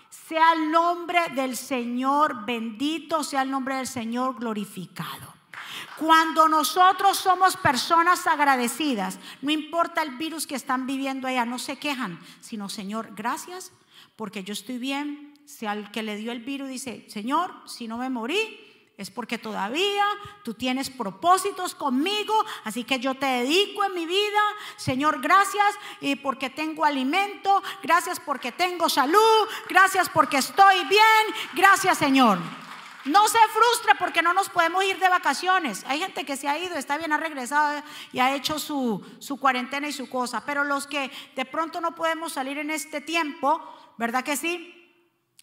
sea 0.09 0.53
el 0.53 0.71
nombre 0.71 1.29
del 1.29 1.57
Señor 1.57 2.45
bendito, 2.45 3.23
sea 3.23 3.41
el 3.41 3.51
nombre 3.51 3.75
del 3.75 3.87
Señor 3.87 4.39
glorificado. 4.39 5.37
Cuando 5.97 6.47
nosotros 6.47 7.17
somos 7.17 7.57
personas 7.57 8.27
agradecidas, 8.27 9.17
no 9.41 9.51
importa 9.51 10.03
el 10.03 10.17
virus 10.17 10.45
que 10.45 10.55
están 10.55 10.85
viviendo 10.85 11.27
allá, 11.27 11.43
no 11.45 11.57
se 11.57 11.77
quejan, 11.77 12.19
sino 12.39 12.69
Señor, 12.69 13.15
gracias 13.15 13.71
porque 14.15 14.43
yo 14.43 14.53
estoy 14.53 14.77
bien. 14.77 15.33
Si 15.45 15.65
al 15.65 15.91
que 15.91 16.03
le 16.03 16.17
dio 16.17 16.31
el 16.31 16.41
virus 16.41 16.67
dice, 16.67 17.05
Señor, 17.09 17.53
si 17.65 17.87
no 17.87 17.97
me 17.97 18.09
morí, 18.09 18.66
es 18.97 19.11
porque 19.11 19.37
todavía 19.37 20.05
tú 20.43 20.55
tienes 20.55 20.89
propósitos 20.89 21.75
conmigo, 21.75 22.33
así 22.63 22.83
que 22.83 22.99
yo 22.99 23.13
te 23.13 23.27
dedico 23.27 23.83
en 23.83 23.93
mi 23.93 24.07
vida. 24.07 24.41
Señor, 24.75 25.21
gracias 25.21 25.75
y 26.01 26.15
porque 26.15 26.49
tengo 26.49 26.83
alimento, 26.83 27.61
gracias 27.83 28.19
porque 28.19 28.51
tengo 28.51 28.89
salud, 28.89 29.47
gracias 29.69 30.09
porque 30.09 30.37
estoy 30.37 30.83
bien, 30.85 31.35
gracias 31.53 31.99
Señor. 31.99 32.39
No 33.05 33.27
se 33.27 33.37
frustre 33.37 33.93
porque 33.99 34.23
no 34.23 34.33
nos 34.33 34.49
podemos 34.49 34.83
ir 34.83 34.99
de 34.99 35.07
vacaciones. 35.07 35.85
Hay 35.87 35.99
gente 35.99 36.25
que 36.25 36.35
se 36.35 36.47
ha 36.49 36.57
ido, 36.57 36.75
está 36.75 36.97
bien, 36.97 37.13
ha 37.13 37.17
regresado 37.17 37.81
y 38.11 38.19
ha 38.19 38.35
hecho 38.35 38.59
su, 38.59 39.05
su 39.19 39.37
cuarentena 39.37 39.87
y 39.87 39.93
su 39.93 40.09
cosa. 40.09 40.43
Pero 40.45 40.65
los 40.65 40.87
que 40.87 41.09
de 41.35 41.45
pronto 41.45 41.79
no 41.79 41.95
podemos 41.95 42.33
salir 42.33 42.57
en 42.57 42.69
este 42.69 42.99
tiempo, 42.99 43.61
¿verdad 43.97 44.25
que 44.25 44.35
sí? 44.35 44.76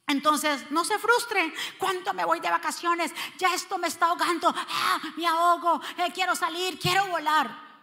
Entonces, 0.07 0.71
no 0.71 0.85
se 0.85 0.99
frustren. 0.99 1.53
¿Cuánto 1.79 2.12
me 2.12 2.25
voy 2.25 2.40
de 2.40 2.51
vacaciones? 2.51 3.12
Ya 3.38 3.55
esto 3.55 3.79
me 3.79 3.88
está 3.88 4.07
ahogando. 4.07 4.55
Ah, 4.55 5.01
me 5.17 5.27
ahogo. 5.27 5.81
Eh, 5.99 6.12
quiero 6.12 6.37
salir, 6.37 6.79
quiero 6.79 7.07
volar. 7.07 7.74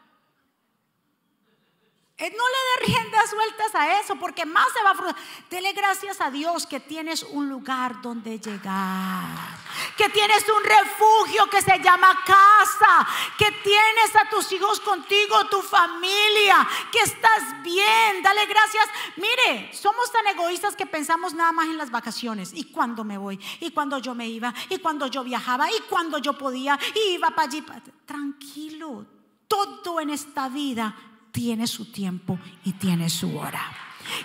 Eh, 2.22 2.32
no 2.38 2.44
le 2.48 2.86
dé 2.86 2.94
riendas 2.94 3.30
sueltas 3.32 3.74
a 3.74 4.00
eso, 4.00 4.16
porque 4.16 4.46
más 4.46 4.68
se 4.74 4.84
va 4.84 4.92
a 4.92 4.96
frustrar. 4.96 5.24
Dele 5.50 5.74
gracias 5.74 6.22
a 6.22 6.30
Dios 6.30 6.68
que 6.68 6.80
tienes 6.80 7.24
un 7.24 7.50
lugar 7.50 8.02
donde 8.02 8.40
llegar 8.40 9.60
que 9.98 10.10
tienes 10.10 10.44
un 10.50 10.64
refugio 10.64 11.50
que 11.50 11.62
se 11.62 11.80
llama 11.80 12.20
casa, 12.26 13.08
que 13.38 13.52
tienes 13.64 14.16
a 14.16 14.30
tus 14.30 14.52
hijos 14.52 14.80
contigo, 14.80 15.46
tu 15.50 15.62
familia, 15.62 16.68
que 16.92 17.00
estás 17.00 17.62
bien, 17.64 18.22
dale 18.24 18.46
gracias. 18.46 18.86
Mire, 19.18 19.72
somos 19.74 20.12
tan 20.12 20.28
egoístas 20.28 20.76
que 20.76 20.86
pensamos 20.86 21.34
nada 21.34 21.52
más 21.52 21.68
en 21.68 21.78
las 21.78 21.92
vacaciones. 21.92 22.52
Y 22.54 22.66
cuando 22.66 23.04
me 23.04 23.18
voy, 23.18 23.40
y 23.60 23.72
cuando 23.72 23.98
yo 24.00 24.16
me 24.16 24.28
iba, 24.28 24.54
y 24.70 24.80
cuando 24.80 25.08
yo 25.08 25.24
viajaba, 25.24 25.72
y 25.72 25.80
cuando 25.90 26.18
yo 26.18 26.38
podía, 26.38 26.80
y 26.96 27.14
iba 27.14 27.30
para 27.30 27.48
allí. 27.48 27.64
Tranquilo, 28.06 29.06
todo 29.48 30.00
en 30.00 30.10
esta 30.10 30.50
vida 30.50 31.11
tiene 31.32 31.68
su 31.68 31.92
tiempo 31.92 32.40
y 32.64 32.74
tiene 32.74 33.10
su 33.10 33.38
hora. 33.38 33.64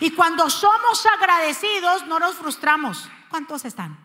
Y 0.01 0.11
cuando 0.11 0.51
somos 0.51 1.05
agradecidos, 1.07 2.07
no 2.07 2.19
nos 2.19 2.37
frustramos. 2.37 3.09
¿Cuántos 3.29 3.65
están? 3.65 3.99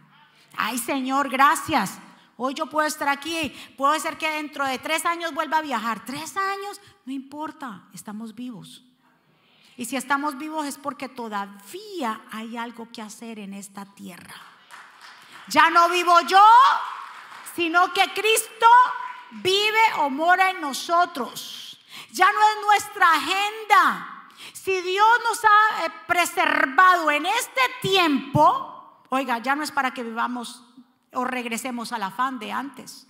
Ay 0.57 0.77
Señor, 0.77 1.29
gracias. 1.29 1.99
Hoy 2.37 2.53
yo 2.53 2.65
puedo 2.67 2.87
estar 2.87 3.07
aquí. 3.07 3.53
Puede 3.77 3.99
ser 3.99 4.17
que 4.17 4.29
dentro 4.29 4.65
de 4.65 4.79
tres 4.79 5.05
años 5.05 5.33
vuelva 5.33 5.57
a 5.57 5.61
viajar. 5.61 6.05
Tres 6.05 6.35
años, 6.37 6.81
no 7.05 7.13
importa, 7.13 7.83
estamos 7.93 8.33
vivos. 8.33 8.83
Y 9.77 9.85
si 9.85 9.95
estamos 9.95 10.37
vivos 10.37 10.65
es 10.65 10.77
porque 10.77 11.09
todavía 11.09 12.21
hay 12.31 12.57
algo 12.57 12.91
que 12.91 13.01
hacer 13.01 13.39
en 13.39 13.53
esta 13.53 13.85
tierra. 13.85 14.35
Ya 15.47 15.69
no 15.69 15.89
vivo 15.89 16.19
yo, 16.21 16.43
sino 17.55 17.91
que 17.93 18.11
Cristo 18.13 18.67
vive 19.31 19.93
o 19.99 20.09
mora 20.09 20.51
en 20.51 20.61
nosotros. 20.61 21.70
Ya 22.11 22.31
no 22.31 22.39
es 22.39 22.65
nuestra 22.65 23.13
agenda. 23.13 24.27
Si 24.53 24.81
Dios 24.81 25.07
nos 25.29 25.43
ha 25.43 25.85
eh, 25.85 25.91
preservado 26.07 27.11
en 27.11 27.25
este 27.25 27.61
tiempo, 27.81 28.71
Oiga, 29.13 29.39
ya 29.39 29.55
no 29.57 29.63
es 29.63 29.71
para 29.71 29.91
que 29.91 30.03
vivamos 30.03 30.63
o 31.11 31.25
regresemos 31.25 31.91
al 31.91 32.03
afán 32.03 32.39
de 32.39 32.53
antes. 32.53 33.07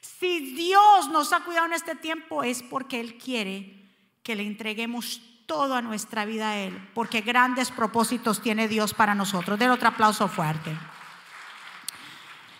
Si 0.00 0.54
Dios 0.54 1.08
nos 1.08 1.32
ha 1.32 1.40
cuidado 1.40 1.66
en 1.66 1.72
este 1.72 1.96
tiempo 1.96 2.44
es 2.44 2.62
porque 2.62 3.00
Él 3.00 3.18
quiere 3.18 3.82
que 4.22 4.36
le 4.36 4.44
entreguemos 4.44 5.20
todo 5.46 5.74
a 5.74 5.82
nuestra 5.82 6.24
vida 6.24 6.50
a 6.50 6.58
Él, 6.58 6.88
porque 6.94 7.20
grandes 7.20 7.72
propósitos 7.72 8.42
tiene 8.42 8.68
Dios 8.68 8.94
para 8.94 9.16
nosotros. 9.16 9.58
Den 9.58 9.72
otro 9.72 9.88
aplauso 9.88 10.28
fuerte. 10.28 10.70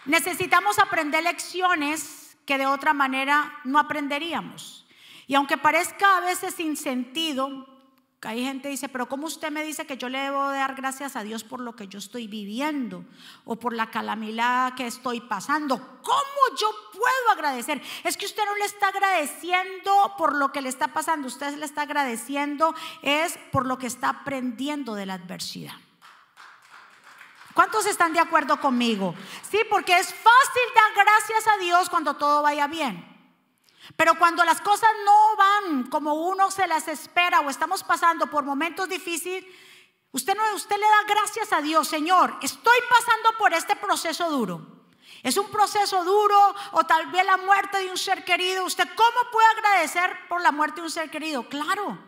Necesitamos 0.07 0.81
aprender 0.81 1.23
lecciones 1.23 2.37
que 2.45 2.59
de 2.59 2.67
otra 2.67 2.93
manera 2.93 3.55
no 3.63 3.79
aprenderíamos. 3.79 4.84
Y 5.27 5.35
aunque 5.35 5.57
parezca 5.57 6.19
a 6.19 6.21
veces 6.21 6.55
sin 6.55 6.77
sentido, 6.77 7.67
hay 8.29 8.43
gente 8.43 8.65
que 8.65 8.71
dice, 8.71 8.89
pero 8.89 9.07
¿cómo 9.09 9.27
usted 9.27 9.51
me 9.51 9.63
dice 9.63 9.87
que 9.87 9.97
yo 9.97 10.09
le 10.09 10.19
debo 10.19 10.49
dar 10.49 10.75
gracias 10.75 11.17
a 11.17 11.23
Dios 11.23 11.45
por 11.45 11.61
lo 11.61 11.77
que 11.77 11.89
yo 11.89 11.99
estoy 11.99 12.27
viviendo 12.27 13.05
o 13.45 13.57
por 13.57 13.75
la 13.75 13.91
calamidad 13.91 14.75
que 14.75 14.87
estoy 14.87 15.21
pasando? 15.21 15.79
¿Cómo 16.03 16.59
yo 16.59 16.69
puedo 16.93 17.31
agradecer? 17.33 17.83
Es 18.03 18.17
que 18.17 18.27
usted 18.27 18.43
no 18.45 18.57
le 18.57 18.65
está 18.65 18.89
agradeciendo 18.89 20.15
por 20.17 20.35
lo 20.35 20.53
que 20.53 20.63
le 20.63 20.69
está 20.69 20.89
pasando, 20.89 21.29
usted 21.29 21.55
le 21.57 21.67
está 21.67 21.83
agradeciendo 21.83 22.75
es 23.03 23.39
por 23.53 23.67
lo 23.67 23.79
que 23.79 23.87
está 23.87 24.09
aprendiendo 24.09 24.95
de 24.95 25.07
la 25.07 25.15
adversidad. 25.15 25.75
¿Cuántos 27.53 27.87
están 27.87 28.13
de 28.13 28.21
acuerdo 28.21 28.61
conmigo? 28.61 29.15
Sí, 29.49 29.61
porque 29.71 29.97
es 29.97 30.07
fácil 30.07 30.63
dar 30.75 31.05
gracias 31.05 31.47
a 31.55 31.59
Dios 31.59 31.89
cuando 31.89 32.17
todo 32.17 32.43
vaya 32.43 32.67
bien. 32.67 33.14
Pero 33.97 34.19
cuando 34.19 34.45
las 34.45 34.61
cosas 34.61 34.91
no 35.05 35.37
van 35.37 35.85
como 35.91 36.15
uno 36.15 36.51
se 36.51 36.67
las 36.67 36.89
espera 36.89 37.41
o 37.41 37.51
estamos 37.51 37.83
pasando 37.83 38.27
por 38.29 38.45
momentos 38.45 38.89
difíciles, 38.89 39.45
usted, 40.13 40.35
no, 40.37 40.43
usted 40.55 40.77
le 40.77 40.87
da 40.87 41.15
gracias 41.15 41.53
a 41.53 41.61
Dios, 41.61 41.89
Señor, 41.89 42.37
estoy 42.43 42.79
pasando 42.89 43.39
por 43.39 43.53
este 43.53 43.77
proceso 43.77 44.31
duro. 44.31 44.75
Es 45.23 45.37
un 45.37 45.49
proceso 45.49 46.05
duro 46.05 46.55
o 46.73 46.85
tal 46.85 47.07
vez 47.11 47.25
la 47.25 47.37
muerte 47.39 47.79
de 47.79 47.91
un 47.91 47.97
ser 47.97 48.25
querido. 48.25 48.65
¿Usted 48.65 48.89
cómo 48.95 49.31
puede 49.33 49.47
agradecer 49.49 50.11
por 50.29 50.43
la 50.43 50.53
muerte 50.53 50.81
de 50.81 50.87
un 50.87 50.91
ser 50.91 51.11
querido? 51.11 51.49
Claro, 51.49 51.99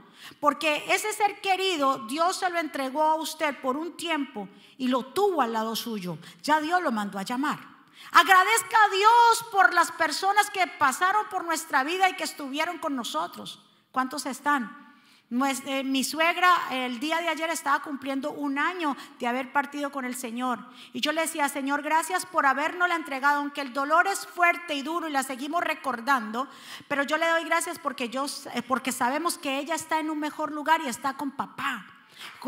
porque 0.41 0.85
ese 0.89 1.13
ser 1.13 1.41
querido 1.41 1.99
Dios 2.07 2.37
se 2.37 2.51
lo 2.51 2.59
entregó 2.59 3.03
a 3.03 3.15
usted 3.15 3.59
por 3.61 3.77
un 3.77 3.97
tiempo 3.97 4.49
y 4.77 4.89
lo 4.89 5.07
tuvo 5.07 5.41
al 5.41 5.53
lado 5.53 5.77
suyo. 5.77 6.19
Ya 6.43 6.61
Dios 6.61 6.83
lo 6.83 6.93
mandó 6.93 7.19
a 7.19 7.23
llamar. 7.23 7.76
Agradezca 8.13 8.77
a 8.85 8.89
Dios 8.91 9.47
por 9.51 9.75
las 9.75 9.93
personas 9.93 10.51
que 10.51 10.67
pasaron 10.67 11.27
por 11.29 11.45
nuestra 11.45 11.85
vida 11.85 12.09
y 12.09 12.15
que 12.15 12.25
estuvieron 12.25 12.79
con 12.79 12.97
nosotros. 12.97 13.63
¿Cuántos 13.91 14.27
están? 14.27 14.87
Eh, 15.29 15.83
mi 15.83 16.05
suegra 16.05 16.55
el 16.71 17.01
día 17.01 17.21
de 17.21 17.29
ayer 17.29 17.51
estaba 17.51 17.83
cumpliendo 17.83 18.31
un 18.31 18.61
año 18.61 18.97
de 19.19 19.27
haber 19.27 19.53
partido 19.53 19.91
con 19.91 20.05
el 20.05 20.15
Señor. 20.15 20.61
Y 20.93 21.01
yo 21.01 21.11
le 21.11 21.23
decía, 21.23 21.49
Señor, 21.49 21.83
gracias 21.83 22.25
por 22.25 22.47
habernos 22.47 22.89
la 22.89 22.95
entregado, 22.95 23.41
aunque 23.41 23.61
el 23.61 23.73
dolor 23.73 24.07
es 24.07 24.25
fuerte 24.25 24.75
y 24.75 24.83
duro 24.83 25.09
y 25.09 25.11
la 25.11 25.25
seguimos 25.25 25.65
recordando, 25.65 26.47
pero 26.87 27.03
yo 27.03 27.17
le 27.19 27.27
doy 27.27 27.43
gracias 27.43 27.81
porque, 27.81 28.09
yo, 28.09 28.27
eh, 28.55 28.63
porque 28.63 28.93
sabemos 28.93 29.37
que 29.37 29.59
ella 29.59 29.75
está 29.75 29.99
en 29.99 30.11
un 30.11 30.21
mejor 30.21 30.53
lugar 30.53 30.81
y 30.81 30.89
está 30.89 31.15
con 31.15 31.33
papá. 31.33 31.85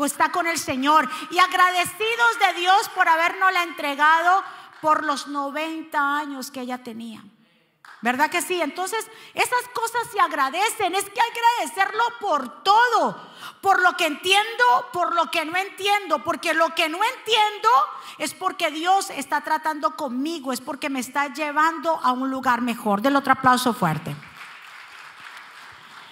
Está 0.05 0.31
con 0.31 0.47
el 0.47 0.57
Señor 0.57 1.09
y 1.29 1.37
agradecidos 1.39 2.39
de 2.39 2.61
Dios 2.61 2.89
por 2.95 3.09
habernos 3.09 3.51
la 3.51 3.63
entregado 3.63 4.43
por 4.81 5.03
los 5.03 5.27
90 5.27 6.17
años 6.17 6.51
que 6.51 6.61
ella 6.61 6.83
tenía. 6.83 7.23
¿Verdad 8.01 8.29
que 8.29 8.41
sí? 8.41 8.61
Entonces, 8.61 9.05
esas 9.33 9.67
cosas 9.73 10.01
se 10.11 10.19
agradecen. 10.19 10.95
Es 10.95 11.03
que 11.03 11.19
hay 11.19 11.31
que 11.31 11.39
agradecerlo 11.39 12.03
por 12.21 12.63
todo. 12.63 13.29
Por 13.61 13.81
lo 13.81 13.97
que 13.97 14.05
entiendo, 14.05 14.63
por 14.93 15.13
lo 15.13 15.29
que 15.29 15.43
no 15.43 15.57
entiendo. 15.57 16.23
Porque 16.23 16.53
lo 16.53 16.73
que 16.75 16.87
no 16.87 16.99
entiendo 17.03 17.69
es 18.17 18.33
porque 18.33 18.71
Dios 18.71 19.09
está 19.09 19.41
tratando 19.41 19.97
conmigo. 19.97 20.53
Es 20.53 20.61
porque 20.61 20.89
me 20.89 21.01
está 21.01 21.33
llevando 21.33 21.99
a 22.01 22.13
un 22.13 22.29
lugar 22.29 22.61
mejor. 22.61 23.01
Del 23.01 23.17
otro 23.17 23.33
aplauso 23.33 23.73
fuerte. 23.73 24.15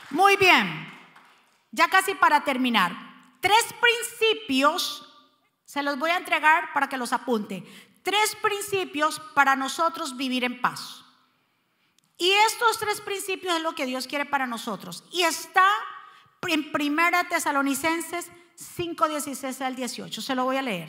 Muy 0.09 0.35
bien. 0.35 0.93
Ya 1.71 1.87
casi 1.87 2.15
para 2.15 2.43
terminar. 2.43 2.91
Tres 3.39 3.65
principios 3.79 5.07
se 5.63 5.83
los 5.83 5.97
voy 5.97 6.11
a 6.11 6.17
entregar 6.17 6.73
para 6.73 6.89
que 6.89 6.97
los 6.97 7.13
apunte 7.13 7.63
tres 8.07 8.37
principios 8.41 9.19
para 9.33 9.57
nosotros 9.57 10.15
vivir 10.15 10.45
en 10.45 10.61
paz. 10.61 11.03
Y 12.17 12.31
estos 12.31 12.79
tres 12.79 13.01
principios 13.01 13.57
es 13.57 13.61
lo 13.61 13.75
que 13.75 13.85
Dios 13.85 14.07
quiere 14.07 14.23
para 14.23 14.47
nosotros. 14.47 15.03
Y 15.11 15.23
está 15.23 15.67
en 16.47 16.71
Primera 16.71 17.27
Tesalonicenses 17.27 18.31
5, 18.55 19.09
16 19.09 19.59
al 19.59 19.75
18. 19.75 20.21
Se 20.21 20.35
lo 20.35 20.45
voy 20.45 20.55
a 20.55 20.61
leer. 20.61 20.87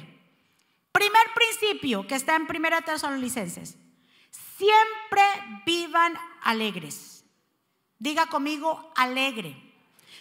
Primer 0.92 1.26
principio 1.34 2.06
que 2.06 2.14
está 2.14 2.36
en 2.36 2.46
Primera 2.46 2.82
Tesalonicenses. 2.82 3.76
Siempre 4.56 5.24
vivan 5.66 6.16
alegres. 6.44 7.24
Diga 7.98 8.26
conmigo 8.26 8.92
alegre. 8.94 9.56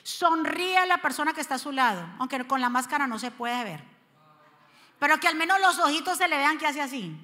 Sonríe 0.01 0.79
a 0.79 0.87
la 0.87 0.99
persona 0.99 1.33
que 1.33 1.41
está 1.41 1.55
a 1.55 1.59
su 1.59 1.71
lado, 1.71 2.07
aunque 2.17 2.47
con 2.47 2.59
la 2.59 2.69
máscara 2.69 3.05
no 3.05 3.19
se 3.19 3.29
puede 3.29 3.63
ver. 3.63 3.96
Pero 4.99 5.19
que 5.19 5.27
al 5.27 5.35
menos 5.35 5.59
los 5.59 5.79
ojitos 5.79 6.17
se 6.17 6.27
le 6.27 6.37
vean 6.37 6.57
que 6.57 6.67
hace 6.67 6.81
así. 6.81 7.15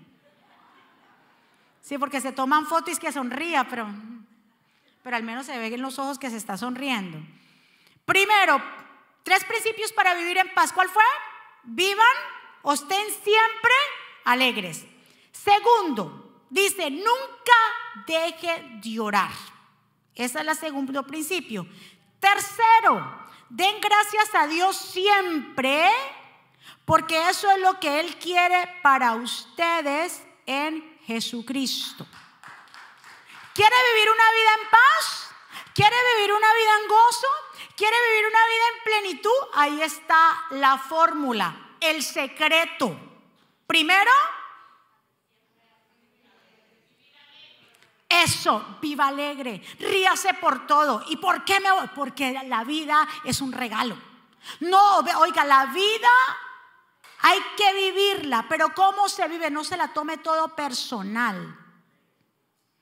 Sí, 1.82 1.98
porque 1.98 2.22
se 2.22 2.32
toman 2.32 2.66
fotos 2.66 2.96
y 2.96 2.98
que 2.98 3.12
sonría, 3.12 3.68
pero, 3.68 3.88
pero 5.04 5.16
al 5.16 5.24
menos 5.24 5.46
se 5.46 5.58
ven 5.58 5.74
en 5.74 5.82
los 5.82 6.00
ojos 6.00 6.18
que 6.18 6.30
se 6.30 6.38
está 6.38 6.58
sonriendo. 6.58 7.18
Primero, 8.06 8.62
tres 9.24 9.44
principios 9.44 9.92
para 9.92 10.14
vivir 10.14 10.38
en 10.38 10.54
paz. 10.54 10.72
¿Cuál 10.72 10.90
fue? 10.90 11.04
Vivan 11.64 12.06
o 12.62 12.74
estén 12.74 13.06
siempre 13.08 13.74
alegres. 14.24 14.86
Segundo, 15.32 16.46
dice, 16.50 16.90
nunca 16.90 17.58
deje 18.08 18.80
de 18.82 19.00
orar. 19.00 19.32
Ese 20.16 20.40
es 20.40 20.48
el 20.48 20.56
segundo 20.56 21.06
principio. 21.06 21.68
Tercero, 22.20 23.26
den 23.50 23.82
gracias 23.82 24.34
a 24.36 24.48
Dios 24.48 24.78
siempre 24.78 25.90
porque 26.86 27.30
eso 27.30 27.50
es 27.52 27.60
lo 27.60 27.80
que 27.80 28.00
Él 28.00 28.18
quiere 28.18 28.80
para 28.82 29.14
ustedes 29.14 30.24
en 30.46 31.00
Jesucristo. 31.06 32.06
¿Quiere 33.54 33.76
vivir 33.94 34.10
una 34.10 34.32
vida 34.32 34.50
en 34.62 34.70
paz? 34.70 35.30
¿Quiere 35.74 35.96
vivir 36.16 36.34
una 36.34 36.54
vida 36.54 36.72
en 36.82 36.88
gozo? 36.88 37.28
¿Quiere 37.76 37.96
vivir 38.10 38.26
una 38.28 38.48
vida 38.48 38.66
en 38.74 38.84
plenitud? 38.84 39.48
Ahí 39.54 39.82
está 39.82 40.46
la 40.52 40.78
fórmula, 40.78 41.76
el 41.80 42.04
secreto. 42.04 42.98
Primero, 43.66 44.12
Eso, 48.22 48.78
viva 48.80 49.08
alegre, 49.08 49.60
ríase 49.80 50.36
por 50.36 50.68
todo. 50.68 51.04
¿Y 51.08 51.18
por 51.18 51.44
qué 51.44 51.60
me 51.60 51.72
voy? 51.72 51.88
Porque 51.96 52.32
la 52.46 52.64
vida 52.64 53.08
es 53.24 53.42
un 53.42 53.52
regalo. 53.52 53.98
No, 54.60 55.00
oiga, 55.18 55.44
la 55.46 55.66
vida 55.68 56.10
hay 57.26 57.40
que 57.56 57.74
vivirla, 57.74 58.46
pero 58.50 58.74
¿cómo 58.76 59.08
se 59.08 59.26
vive? 59.30 59.50
No 59.50 59.64
se 59.64 59.78
la 59.78 59.94
tome 59.94 60.18
todo 60.18 60.56
personal. 60.56 61.58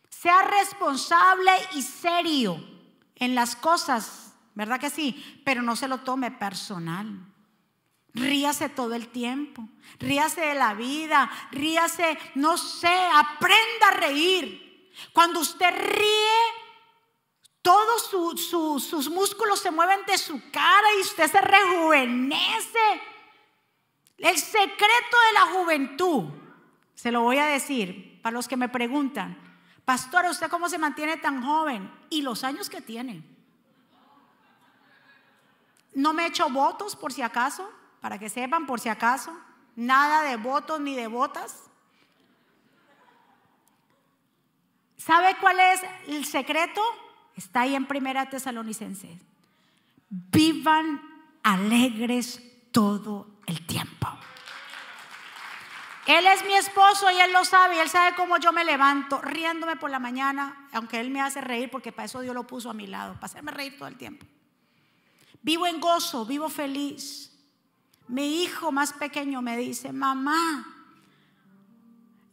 Sea 0.09 0.41
responsable 0.41 1.51
y 1.73 1.83
serio 1.83 2.59
en 3.15 3.35
las 3.35 3.55
cosas, 3.55 4.33
¿verdad 4.55 4.79
que 4.79 4.89
sí? 4.89 5.41
Pero 5.45 5.61
no 5.61 5.75
se 5.75 5.87
lo 5.87 5.99
tome 5.99 6.31
personal. 6.31 7.07
Ríase 8.15 8.67
todo 8.67 8.95
el 8.95 9.09
tiempo, 9.09 9.69
ríase 9.99 10.41
de 10.41 10.55
la 10.55 10.73
vida, 10.73 11.31
ríase, 11.51 12.17
no 12.33 12.57
sé, 12.57 12.93
aprenda 13.13 13.87
a 13.89 13.97
reír. 13.97 14.91
Cuando 15.13 15.39
usted 15.39 15.69
ríe, 15.69 16.39
todos 17.61 18.09
sus 18.09 19.09
músculos 19.11 19.59
se 19.59 19.69
mueven 19.69 19.99
de 20.07 20.17
su 20.17 20.41
cara 20.51 20.87
y 20.97 21.01
usted 21.01 21.31
se 21.31 21.41
rejuvenece. 21.41 23.01
El 24.21 24.37
secreto 24.37 25.17
de 25.27 25.33
la 25.33 25.41
juventud, 25.51 26.25
se 26.93 27.11
lo 27.11 27.21
voy 27.21 27.39
a 27.39 27.47
decir 27.47 28.21
para 28.21 28.35
los 28.35 28.47
que 28.47 28.55
me 28.55 28.69
preguntan, 28.69 29.35
pastor, 29.83 30.25
¿usted 30.25 30.49
cómo 30.49 30.69
se 30.69 30.77
mantiene 30.77 31.17
tan 31.17 31.43
joven? 31.43 31.91
Y 32.11 32.21
los 32.21 32.43
años 32.43 32.69
que 32.69 32.81
tiene. 32.81 33.23
No 35.95 36.13
me 36.13 36.23
he 36.23 36.27
hecho 36.27 36.49
votos 36.49 36.95
por 36.95 37.11
si 37.11 37.23
acaso, 37.23 37.69
para 37.99 38.19
que 38.19 38.29
sepan 38.29 38.67
por 38.67 38.79
si 38.79 38.89
acaso. 38.89 39.35
Nada 39.75 40.21
de 40.21 40.37
votos 40.37 40.79
ni 40.79 40.95
de 40.95 41.07
botas. 41.07 41.63
¿Sabe 44.97 45.35
cuál 45.41 45.59
es 45.59 45.81
el 46.07 46.25
secreto? 46.25 46.79
Está 47.35 47.61
ahí 47.61 47.73
en 47.73 47.87
Primera 47.87 48.29
Tesalonicenses. 48.29 49.19
Vivan 50.09 51.01
alegres 51.41 52.39
todo 52.71 53.27
el 53.47 53.65
tiempo. 53.65 54.00
Él 56.07 56.25
es 56.25 56.43
mi 56.45 56.53
esposo 56.53 57.11
y 57.11 57.19
él 57.19 57.31
lo 57.31 57.45
sabe, 57.45 57.75
y 57.75 57.79
él 57.79 57.89
sabe 57.89 58.15
cómo 58.15 58.37
yo 58.37 58.51
me 58.51 58.63
levanto, 58.63 59.21
riéndome 59.21 59.75
por 59.75 59.91
la 59.91 59.99
mañana, 59.99 60.67
aunque 60.73 60.99
él 60.99 61.11
me 61.11 61.21
hace 61.21 61.41
reír, 61.41 61.69
porque 61.69 61.91
para 61.91 62.05
eso 62.05 62.21
Dios 62.21 62.33
lo 62.33 62.47
puso 62.47 62.69
a 62.69 62.73
mi 62.73 62.87
lado, 62.87 63.13
para 63.15 63.27
hacerme 63.27 63.51
reír 63.51 63.77
todo 63.77 63.87
el 63.87 63.97
tiempo. 63.97 64.25
Vivo 65.43 65.67
en 65.67 65.79
gozo, 65.79 66.25
vivo 66.25 66.49
feliz. 66.49 67.31
Mi 68.07 68.43
hijo 68.43 68.71
más 68.71 68.93
pequeño 68.93 69.41
me 69.41 69.57
dice, 69.57 69.91
mamá, 69.91 70.65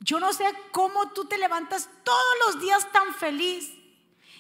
yo 0.00 0.18
no 0.18 0.32
sé 0.32 0.44
cómo 0.72 1.10
tú 1.10 1.26
te 1.26 1.36
levantas 1.36 1.90
todos 2.04 2.34
los 2.46 2.60
días 2.60 2.90
tan 2.92 3.14
feliz. 3.14 3.70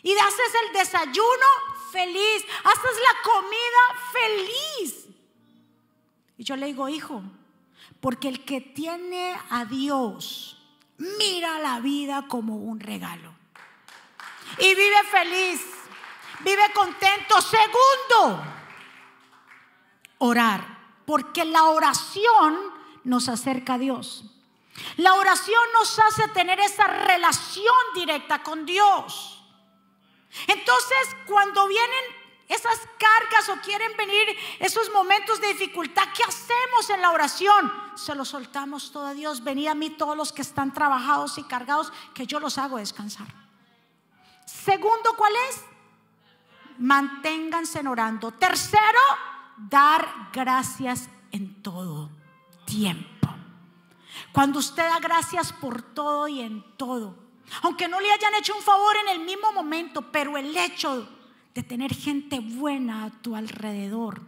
Y 0.02 0.12
haces 0.12 0.52
el 0.66 0.72
desayuno 0.72 1.46
feliz, 1.92 2.44
haces 2.64 2.96
la 3.02 3.30
comida 3.30 3.82
feliz. 4.12 5.06
Y 6.38 6.44
yo 6.44 6.56
le 6.56 6.66
digo, 6.66 6.88
hijo, 6.88 7.22
porque 8.00 8.28
el 8.28 8.44
que 8.44 8.60
tiene 8.60 9.36
a 9.50 9.64
Dios 9.64 10.58
mira 10.98 11.58
la 11.58 11.80
vida 11.80 12.26
como 12.28 12.56
un 12.56 12.80
regalo. 12.80 13.34
Y 14.58 14.74
vive 14.74 15.04
feliz, 15.10 15.60
vive 16.40 16.72
contento. 16.74 17.40
Segundo, 17.40 18.42
orar, 20.18 20.78
porque 21.06 21.44
la 21.44 21.64
oración 21.64 22.58
nos 23.04 23.28
acerca 23.28 23.74
a 23.74 23.78
Dios. 23.78 24.24
La 24.96 25.14
oración 25.14 25.60
nos 25.74 25.98
hace 25.98 26.28
tener 26.28 26.60
esa 26.60 26.86
relación 26.86 27.74
directa 27.94 28.42
con 28.42 28.64
Dios. 28.64 29.42
Entonces, 30.46 31.16
cuando 31.26 31.66
vienen 31.66 32.17
esas 32.48 32.78
cargas 32.98 33.48
o 33.50 33.60
quieren 33.60 33.94
venir 33.96 34.36
esos 34.58 34.90
momentos 34.92 35.40
de 35.40 35.48
dificultad, 35.48 36.04
¿qué 36.16 36.22
hacemos 36.24 36.88
en 36.88 37.02
la 37.02 37.10
oración? 37.10 37.70
Se 37.94 38.14
lo 38.14 38.24
soltamos 38.24 38.90
todo 38.90 39.06
a 39.06 39.14
Dios. 39.14 39.44
Venid 39.44 39.68
a 39.68 39.74
mí 39.74 39.90
todos 39.90 40.16
los 40.16 40.32
que 40.32 40.42
están 40.42 40.72
trabajados 40.72 41.36
y 41.36 41.42
cargados, 41.42 41.92
que 42.14 42.26
yo 42.26 42.40
los 42.40 42.56
hago 42.56 42.78
descansar. 42.78 43.26
Segundo, 44.46 45.14
¿cuál 45.16 45.32
es? 45.50 45.62
Manténganse 46.78 47.86
orando. 47.86 48.32
Tercero, 48.32 49.00
dar 49.58 50.30
gracias 50.32 51.10
en 51.30 51.62
todo 51.62 52.10
tiempo. 52.64 53.28
Cuando 54.32 54.58
usted 54.58 54.88
da 54.88 54.98
gracias 55.00 55.52
por 55.52 55.82
todo 55.82 56.28
y 56.28 56.40
en 56.40 56.62
todo. 56.76 57.14
Aunque 57.62 57.88
no 57.88 58.00
le 58.00 58.10
hayan 58.10 58.34
hecho 58.36 58.56
un 58.56 58.62
favor 58.62 58.96
en 58.96 59.08
el 59.08 59.20
mismo 59.20 59.52
momento, 59.52 60.02
pero 60.10 60.36
el 60.36 60.56
hecho 60.56 61.08
de 61.58 61.64
tener 61.64 61.92
gente 61.92 62.38
buena 62.38 63.02
a 63.02 63.10
tu 63.10 63.34
alrededor, 63.34 64.20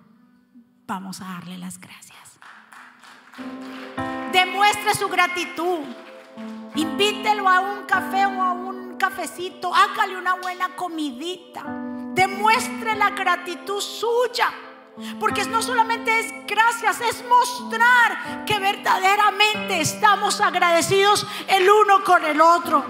vamos 0.85 1.21
a 1.21 1.27
darle 1.27 1.59
las 1.59 1.79
gracias. 1.79 2.41
Demuestre 4.33 4.95
su 4.95 5.09
gratitud. 5.09 5.79
Invítelo 6.75 7.49
a 7.49 7.61
un 7.61 7.87
café 7.87 8.27
o 8.27 8.43
a 8.43 8.51
un 8.51 8.97
cafecito. 8.97 9.73
Hágale 9.73 10.19
una 10.19 10.35
buena 10.35 10.75
comidita. 10.75 11.63
Demuestre 12.15 12.97
la 12.97 13.11
gratitud 13.11 13.81
suya. 13.81 14.51
Porque 15.21 15.45
no 15.45 15.63
solamente 15.63 16.19
es 16.19 16.35
gracias, 16.49 17.01
es 17.01 17.25
mostrar 17.29 18.45
que 18.45 18.59
verdaderamente 18.59 19.81
estamos 19.81 20.41
agradecidos 20.41 21.25
el 21.47 21.71
uno 21.71 22.03
con 22.03 22.25
el 22.25 22.41
otro. 22.41 22.85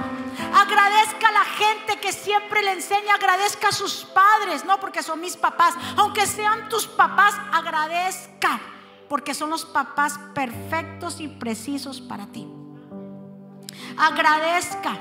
Agradezca 0.55 1.29
a 1.29 1.33
la 1.33 1.45
gente 1.45 2.01
que 2.01 2.13
siempre 2.13 2.63
le 2.63 2.73
enseña, 2.73 3.15
agradezca 3.15 3.69
a 3.69 3.73
sus 3.73 4.05
padres, 4.05 4.65
no 4.65 4.79
porque 4.81 5.03
son 5.03 5.21
mis 5.21 5.37
papás, 5.37 5.75
aunque 5.97 6.27
sean 6.27 6.69
tus 6.69 6.87
papás, 6.87 7.35
agradezca, 7.53 8.61
porque 9.09 9.35
son 9.35 9.51
los 9.51 9.65
papás 9.65 10.19
perfectos 10.35 11.21
y 11.21 11.29
precisos 11.29 12.01
para 12.01 12.27
ti. 12.27 12.49
Agradezca 13.97 14.97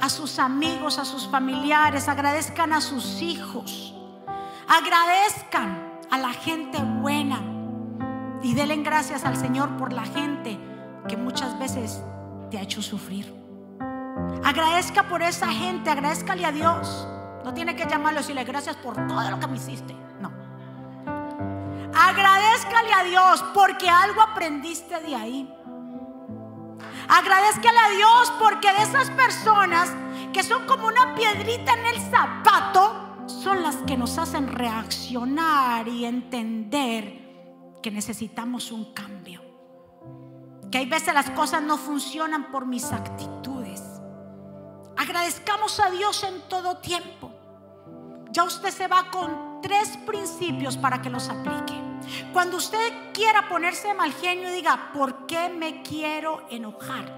a 0.00 0.08
sus 0.08 0.38
amigos, 0.38 0.98
a 0.98 1.04
sus 1.04 1.28
familiares, 1.28 2.08
agradezcan 2.08 2.72
a 2.72 2.80
sus 2.80 3.22
hijos, 3.22 3.94
agradezcan 4.68 6.00
a 6.10 6.18
la 6.18 6.32
gente 6.32 6.78
buena. 6.78 7.40
Y 8.42 8.54
denle 8.54 8.76
gracias 8.76 9.24
al 9.24 9.36
Señor 9.36 9.76
por 9.78 9.92
la 9.92 10.04
gente 10.04 10.58
que 11.08 11.16
muchas 11.16 11.58
veces 11.58 12.02
te 12.50 12.58
ha 12.58 12.62
hecho 12.62 12.82
sufrir. 12.82 13.43
Agradezca 14.44 15.04
por 15.04 15.22
esa 15.22 15.48
gente, 15.48 15.90
agradezcale 15.90 16.44
a 16.44 16.52
Dios. 16.52 17.08
No 17.44 17.52
tiene 17.52 17.76
que 17.76 17.86
llamarlo 17.86 18.20
y 18.20 18.22
decirle 18.22 18.44
gracias 18.44 18.76
por 18.76 18.94
todo 19.06 19.30
lo 19.30 19.40
que 19.40 19.46
me 19.46 19.56
hiciste. 19.56 19.94
No. 20.20 20.32
Agradezcale 21.94 22.92
a 22.92 23.04
Dios 23.04 23.44
porque 23.54 23.88
algo 23.88 24.20
aprendiste 24.22 25.00
de 25.00 25.14
ahí. 25.14 25.54
Agradezcale 27.08 27.78
a 27.78 27.90
Dios 27.96 28.32
porque 28.38 28.72
de 28.72 28.82
esas 28.82 29.10
personas 29.10 29.92
que 30.32 30.42
son 30.42 30.66
como 30.66 30.88
una 30.88 31.14
piedrita 31.14 31.74
en 31.74 31.86
el 31.86 32.00
zapato, 32.10 33.26
son 33.26 33.62
las 33.62 33.76
que 33.76 33.96
nos 33.96 34.18
hacen 34.18 34.48
reaccionar 34.48 35.88
y 35.88 36.04
entender 36.04 37.78
que 37.82 37.90
necesitamos 37.90 38.72
un 38.72 38.92
cambio. 38.92 39.42
Que 40.70 40.78
hay 40.78 40.86
veces 40.86 41.14
las 41.14 41.30
cosas 41.30 41.62
no 41.62 41.76
funcionan 41.76 42.50
por 42.50 42.66
mis 42.66 42.92
actitudes. 42.92 43.53
Agradezcamos 44.96 45.80
a 45.80 45.90
Dios 45.90 46.22
en 46.22 46.40
todo 46.42 46.76
tiempo. 46.78 47.30
Ya 48.30 48.44
usted 48.44 48.70
se 48.70 48.88
va 48.88 49.10
con 49.10 49.60
tres 49.62 49.96
principios 50.06 50.76
para 50.76 51.00
que 51.00 51.10
los 51.10 51.28
aplique. 51.28 51.74
Cuando 52.32 52.56
usted 52.56 53.12
quiera 53.12 53.48
ponerse 53.48 53.94
mal 53.94 54.12
genio, 54.12 54.50
diga, 54.50 54.90
¿por 54.92 55.26
qué 55.26 55.48
me 55.48 55.82
quiero 55.82 56.46
enojar? 56.50 57.12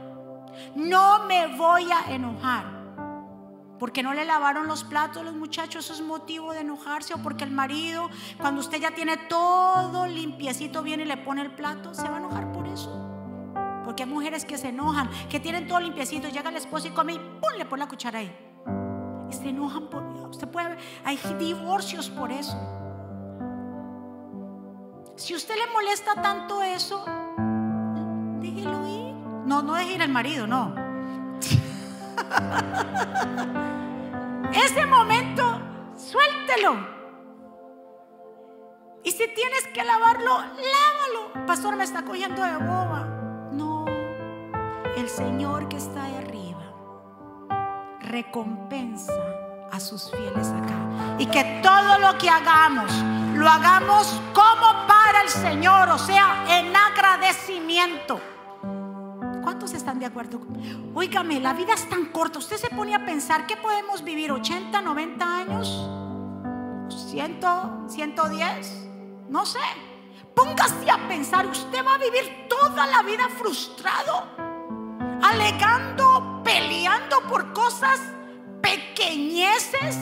No 0.75 1.27
me 1.27 1.57
voy 1.57 1.91
a 1.91 2.13
enojar. 2.13 2.77
Porque 3.79 4.03
no 4.03 4.15
le 4.15 4.25
lavaron 4.25 4.67
los 4.69 4.85
platos 4.85 5.19
a 5.19 5.25
los 5.25 5.35
muchachos, 5.35 5.85
eso 5.85 5.95
es 5.95 6.01
motivo 6.01 6.53
de 6.53 6.61
enojarse. 6.61 7.15
O 7.15 7.19
porque 7.19 7.45
el 7.45 7.51
marido, 7.51 8.09
cuando 8.39 8.61
usted 8.61 8.81
ya 8.81 8.93
tiene 8.93 9.17
todo 9.17 10.07
limpiecito, 10.07 10.83
viene 10.83 11.03
y 11.03 11.07
le 11.07 11.19
pone 11.19 11.43
el 11.43 11.51
plato, 11.51 11.93
se 11.93 12.09
va 12.09 12.17
a 12.17 12.19
enojar 12.19 12.53
por 12.53 12.67
eso. 12.67 13.06
Porque 13.87 14.03
hay 14.03 14.09
mujeres 14.09 14.45
que 14.45 14.59
se 14.59 14.71
enojan, 14.71 15.09
que 15.31 15.39
tienen 15.39 15.69
todo 15.69 15.79
limpiecito, 15.79 16.29
llega 16.29 16.51
el 16.51 16.57
esposo 16.57 16.89
y 16.89 16.91
come 16.91 17.13
y 17.15 17.19
¡pum! 17.19 17.53
le 17.57 17.65
pone 17.65 17.85
la 17.85 17.89
cuchara 17.89 18.19
ahí. 18.19 18.37
Y 19.31 19.33
se 19.33 19.49
enojan 19.49 19.89
por 19.89 20.03
Usted 20.29 20.49
puede 20.49 20.77
hay 21.05 21.17
divorcios 21.39 22.11
por 22.11 22.33
eso. 22.33 22.59
Si 25.15 25.33
usted 25.35 25.55
le 25.55 25.73
molesta 25.73 26.21
tanto 26.21 26.63
eso, 26.63 27.05
déjelo 28.41 28.89
ir. 28.89 29.15
No, 29.47 29.63
no 29.63 29.75
deje 29.75 29.93
ir 29.95 30.03
al 30.03 30.11
marido, 30.11 30.49
no. 30.49 30.75
Ese 34.53 34.85
momento, 34.85 35.61
suéltelo. 35.97 36.77
Y 39.05 39.13
si 39.13 39.29
tienes 39.29 39.69
que 39.73 39.85
lavarlo, 39.85 40.39
lávalo. 40.39 41.47
Pastor, 41.47 41.77
me 41.77 41.85
está 41.85 42.05
cogiendo 42.05 42.43
de 42.43 42.57
boba. 42.57 43.16
El 45.07 45.13
Señor 45.13 45.69
que 45.69 45.77
está 45.77 46.05
arriba 46.05 46.65
recompensa 48.01 49.13
a 49.71 49.79
sus 49.79 50.11
fieles 50.11 50.49
acá. 50.49 51.17
Y 51.17 51.27
que 51.27 51.61
todo 51.63 52.01
lo 52.01 52.19
que 52.19 52.29
hagamos, 52.29 52.91
lo 53.37 53.49
hagamos 53.49 54.21
como 54.35 54.85
para 54.89 55.23
el 55.23 55.29
Señor, 55.29 55.91
o 55.91 55.99
sea, 55.99 56.45
en 56.49 56.75
agradecimiento. 56.75 58.21
¿Cuántos 59.45 59.75
están 59.75 60.01
de 60.01 60.07
acuerdo? 60.07 60.41
Óigame, 60.93 61.39
la 61.39 61.53
vida 61.53 61.75
es 61.75 61.89
tan 61.89 62.07
corta. 62.07 62.41
Usted 62.41 62.57
se 62.57 62.71
pone 62.71 62.93
a 62.93 63.07
pensar 63.07 63.47
que 63.47 63.57
podemos 63.57 64.03
vivir 64.03 64.33
80, 64.33 64.81
90 64.81 65.37
años, 65.37 65.89
100, 67.13 67.39
110. 67.89 68.89
No 69.29 69.47
sé. 69.47 69.61
Póngase 70.37 70.91
a 70.91 71.09
pensar, 71.09 71.47
usted 71.47 71.83
va 71.83 71.95
a 71.95 71.99
vivir 71.99 72.47
toda 72.47 72.87
la 72.87 73.03
vida 73.03 73.27
frustrado, 73.39 74.36
alegando, 75.23 76.43
peleando 76.45 77.21
por 77.29 77.53
cosas 77.53 78.01
pequeñeces 78.63 79.97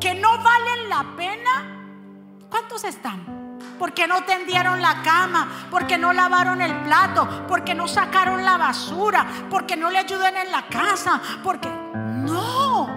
que 0.00 0.14
no 0.14 0.38
valen 0.42 0.88
la 0.88 1.04
pena. 1.16 2.46
¿Cuántos 2.48 2.84
están? 2.84 3.58
Porque 3.78 4.06
no 4.06 4.24
tendieron 4.24 4.80
la 4.80 5.02
cama, 5.02 5.68
porque 5.70 5.98
no 5.98 6.12
lavaron 6.12 6.60
el 6.60 6.74
plato, 6.82 7.28
porque 7.46 7.74
no 7.74 7.86
sacaron 7.86 8.44
la 8.44 8.56
basura, 8.56 9.26
porque 9.50 9.76
no 9.76 9.90
le 9.90 9.98
ayudan 9.98 10.36
en 10.36 10.50
la 10.50 10.66
casa, 10.66 11.20
porque 11.42 11.68
no. 11.68 12.88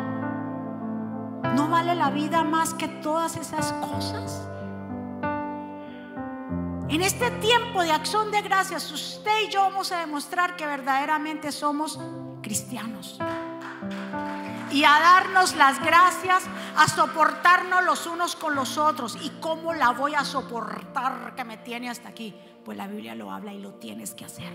No 1.56 1.68
vale 1.70 1.96
la 1.96 2.10
vida 2.10 2.44
más 2.44 2.74
que 2.74 2.88
todas 2.88 3.36
esas 3.36 3.74
cosas. 3.74 4.48
En 6.92 7.02
este 7.02 7.32
tiempo 7.32 7.82
de 7.84 7.92
acción 7.94 8.32
de 8.32 8.42
gracias, 8.42 8.92
usted 8.92 9.32
y 9.48 9.50
yo 9.50 9.62
vamos 9.62 9.94
a 9.94 10.02
demostrar 10.02 10.58
que 10.58 10.66
verdaderamente 10.66 11.54
somos 11.54 11.98
cristianos. 12.42 13.18
Y 14.72 14.84
a 14.84 15.00
darnos 15.00 15.56
las 15.56 15.82
gracias, 15.82 16.44
a 16.76 16.90
soportarnos 16.90 17.86
los 17.86 18.06
unos 18.08 18.36
con 18.36 18.56
los 18.56 18.78
otros. 18.78 19.18
¿Y 19.22 19.30
cómo 19.40 19.74
la 19.74 19.92
voy 19.92 20.16
a 20.16 20.26
soportar 20.26 21.34
que 21.34 21.46
me 21.46 21.56
tiene 21.56 21.90
hasta 21.90 22.10
aquí? 22.10 22.36
Pues 22.66 22.78
la 22.78 22.88
Biblia 22.88 23.16
lo 23.16 23.32
habla 23.32 23.54
y 23.54 23.62
lo 23.62 23.76
tienes 23.76 24.14
que 24.14 24.26
hacer. 24.26 24.52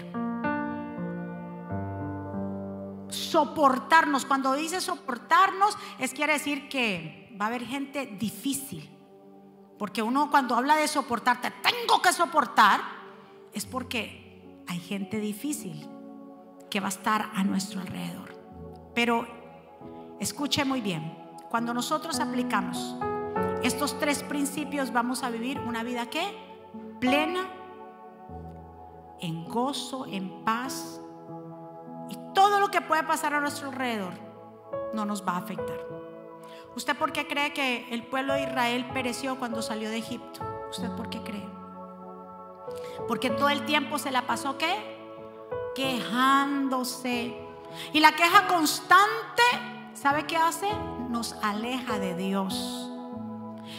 Soportarnos. 3.08 4.26
Cuando 4.26 4.52
dice 4.52 4.82
soportarnos, 4.82 5.74
es 5.98 6.12
quiere 6.12 6.34
decir 6.34 6.68
que 6.68 7.34
va 7.40 7.46
a 7.46 7.48
haber 7.48 7.64
gente 7.64 8.04
difícil 8.04 8.95
porque 9.78 10.02
uno 10.02 10.30
cuando 10.30 10.54
habla 10.54 10.76
de 10.76 10.88
soportar, 10.88 11.40
te 11.40 11.50
tengo 11.50 12.00
que 12.00 12.12
soportar, 12.12 12.80
es 13.52 13.66
porque 13.66 14.64
hay 14.66 14.78
gente 14.80 15.18
difícil 15.18 15.88
que 16.70 16.80
va 16.80 16.86
a 16.86 16.90
estar 16.90 17.30
a 17.34 17.44
nuestro 17.44 17.80
alrededor. 17.80 18.34
Pero 18.94 19.26
escuche 20.20 20.64
muy 20.64 20.80
bien, 20.80 21.16
cuando 21.50 21.74
nosotros 21.74 22.20
aplicamos 22.20 22.96
estos 23.62 23.98
tres 23.98 24.22
principios 24.22 24.92
vamos 24.92 25.22
a 25.22 25.30
vivir 25.30 25.60
una 25.60 25.82
vida 25.82 26.06
que 26.06 26.22
plena, 27.00 27.46
en 29.20 29.44
gozo, 29.48 30.06
en 30.06 30.44
paz. 30.44 31.00
Y 32.08 32.16
todo 32.34 32.60
lo 32.60 32.68
que 32.68 32.80
puede 32.80 33.02
pasar 33.02 33.34
a 33.34 33.40
nuestro 33.40 33.68
alrededor 33.68 34.12
no 34.94 35.04
nos 35.04 35.26
va 35.26 35.32
a 35.32 35.38
afectar. 35.38 36.05
¿Usted 36.76 36.94
por 36.94 37.10
qué 37.10 37.26
cree 37.26 37.54
que 37.54 37.88
el 37.90 38.02
pueblo 38.02 38.34
de 38.34 38.42
Israel 38.42 38.84
pereció 38.92 39.38
cuando 39.38 39.62
salió 39.62 39.88
de 39.88 39.96
Egipto? 39.96 40.40
¿Usted 40.70 40.90
por 40.90 41.08
qué 41.08 41.22
cree? 41.22 41.48
Porque 43.08 43.30
todo 43.30 43.48
el 43.48 43.64
tiempo 43.64 43.98
se 43.98 44.10
la 44.10 44.26
pasó 44.26 44.58
qué? 44.58 44.76
Quejándose. 45.74 47.34
Y 47.94 48.00
la 48.00 48.12
queja 48.12 48.46
constante, 48.46 49.42
¿sabe 49.94 50.26
qué 50.26 50.36
hace? 50.36 50.68
Nos 51.08 51.32
aleja 51.42 51.98
de 51.98 52.14
Dios. 52.14 52.90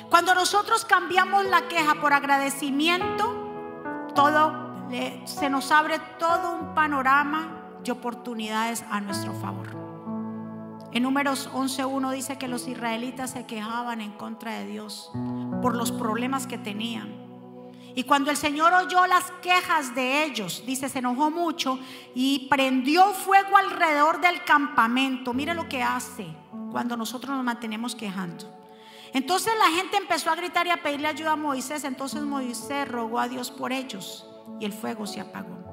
Cuando 0.10 0.34
nosotros 0.34 0.84
cambiamos 0.84 1.46
la 1.46 1.68
queja 1.68 2.02
por 2.02 2.14
agradecimiento, 2.14 4.08
todo 4.16 4.88
se 5.26 5.52
nos 5.52 5.72
abre 5.72 6.00
todo 6.18 6.52
un 6.52 6.74
panorama 6.74 7.78
de 7.84 7.92
oportunidades 7.92 8.84
a 8.90 9.02
nuestro 9.02 9.34
favor. 9.34 9.87
En 10.94 11.04
números 11.04 11.50
11.1 11.54 12.12
dice 12.12 12.38
que 12.38 12.48
los 12.48 12.68
israelitas 12.68 13.32
se 13.32 13.46
quejaban 13.46 14.02
en 14.02 14.12
contra 14.14 14.60
de 14.60 14.68
Dios 14.68 15.12
por 15.62 15.76
los 15.76 15.92
problemas 15.92 16.48
que 16.48 16.58
tenían. 16.58 17.28
Y 17.94 18.04
cuando 18.04 18.30
el 18.30 18.38
Señor 18.38 18.74
oyó 18.74 19.08
las 19.08 19.32
quejas 19.42 19.96
de 19.96 20.24
ellos, 20.24 20.64
dice, 20.68 20.88
se 20.88 21.00
enojó 21.00 21.32
mucho 21.32 21.80
y 22.14 22.48
prendió 22.48 23.12
fuego 23.14 23.58
alrededor 23.58 24.22
del 24.22 24.44
campamento. 24.44 25.34
Mire 25.34 25.56
lo 25.56 25.68
que 25.68 25.82
hace 25.82 26.28
cuando 26.72 26.96
nosotros 26.96 27.36
nos 27.36 27.44
mantenemos 27.44 27.96
quejando. 27.96 28.56
Entonces 29.14 29.54
la 29.60 29.76
gente 29.76 29.98
empezó 29.98 30.30
a 30.30 30.36
gritar 30.36 30.68
y 30.68 30.70
a 30.70 30.84
pedirle 30.84 31.08
ayuda 31.08 31.32
a 31.32 31.36
Moisés. 31.36 31.84
Entonces 31.84 32.22
Moisés 32.22 32.88
rogó 32.88 33.20
a 33.20 33.28
Dios 33.28 33.50
por 33.50 33.74
ellos 33.74 34.28
y 34.60 34.66
el 34.66 34.74
fuego 34.74 35.08
se 35.08 35.20
apagó. 35.20 35.67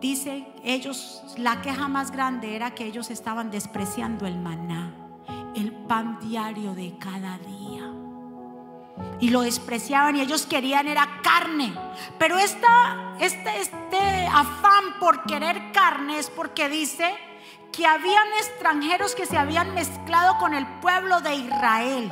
Dice, 0.00 0.46
ellos, 0.64 1.22
la 1.36 1.60
queja 1.60 1.86
más 1.86 2.10
grande 2.10 2.56
era 2.56 2.70
que 2.70 2.86
ellos 2.86 3.10
estaban 3.10 3.50
despreciando 3.50 4.26
el 4.26 4.38
maná, 4.38 4.94
el 5.54 5.72
pan 5.72 6.18
diario 6.20 6.74
de 6.74 6.96
cada 6.98 7.36
día. 7.38 7.92
Y 9.20 9.28
lo 9.28 9.42
despreciaban 9.42 10.16
y 10.16 10.22
ellos 10.22 10.46
querían 10.46 10.88
era 10.88 11.20
carne. 11.22 11.74
Pero 12.18 12.38
esta, 12.38 13.14
este, 13.20 13.60
este 13.60 14.26
afán 14.32 14.98
por 14.98 15.24
querer 15.24 15.70
carne 15.72 16.18
es 16.18 16.30
porque 16.30 16.70
dice 16.70 17.14
que 17.70 17.86
habían 17.86 18.26
extranjeros 18.38 19.14
que 19.14 19.26
se 19.26 19.36
habían 19.36 19.74
mezclado 19.74 20.38
con 20.38 20.54
el 20.54 20.66
pueblo 20.80 21.20
de 21.20 21.34
Israel. 21.34 22.10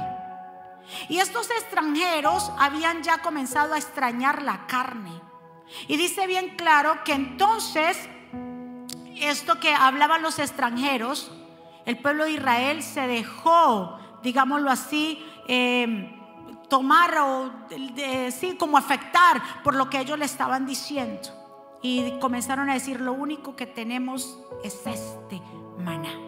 Y 1.08 1.18
estos 1.18 1.50
extranjeros 1.50 2.52
habían 2.58 3.02
ya 3.02 3.18
comenzado 3.18 3.72
a 3.72 3.78
extrañar 3.78 4.42
la 4.42 4.66
carne. 4.66 5.27
Y 5.86 5.96
dice 5.96 6.26
bien 6.26 6.56
claro 6.56 7.02
que 7.04 7.12
entonces, 7.12 8.08
esto 9.16 9.60
que 9.60 9.72
hablaban 9.74 10.22
los 10.22 10.38
extranjeros, 10.38 11.30
el 11.86 11.98
pueblo 11.98 12.24
de 12.24 12.32
Israel 12.32 12.82
se 12.82 13.06
dejó, 13.06 13.98
digámoslo 14.22 14.70
así, 14.70 15.24
em, 15.46 16.18
tomar 16.68 17.16
o 17.18 17.50
sí, 18.30 18.56
como 18.58 18.76
afectar 18.76 19.62
por 19.64 19.74
lo 19.74 19.88
que 19.88 20.00
ellos 20.00 20.18
le 20.18 20.26
estaban 20.26 20.66
diciendo. 20.66 21.30
Y 21.82 22.18
comenzaron 22.18 22.68
a 22.68 22.74
decir, 22.74 23.00
lo 23.00 23.12
único 23.12 23.56
que 23.56 23.66
tenemos 23.66 24.38
es 24.62 24.86
este 24.86 25.40
maná. 25.78 26.27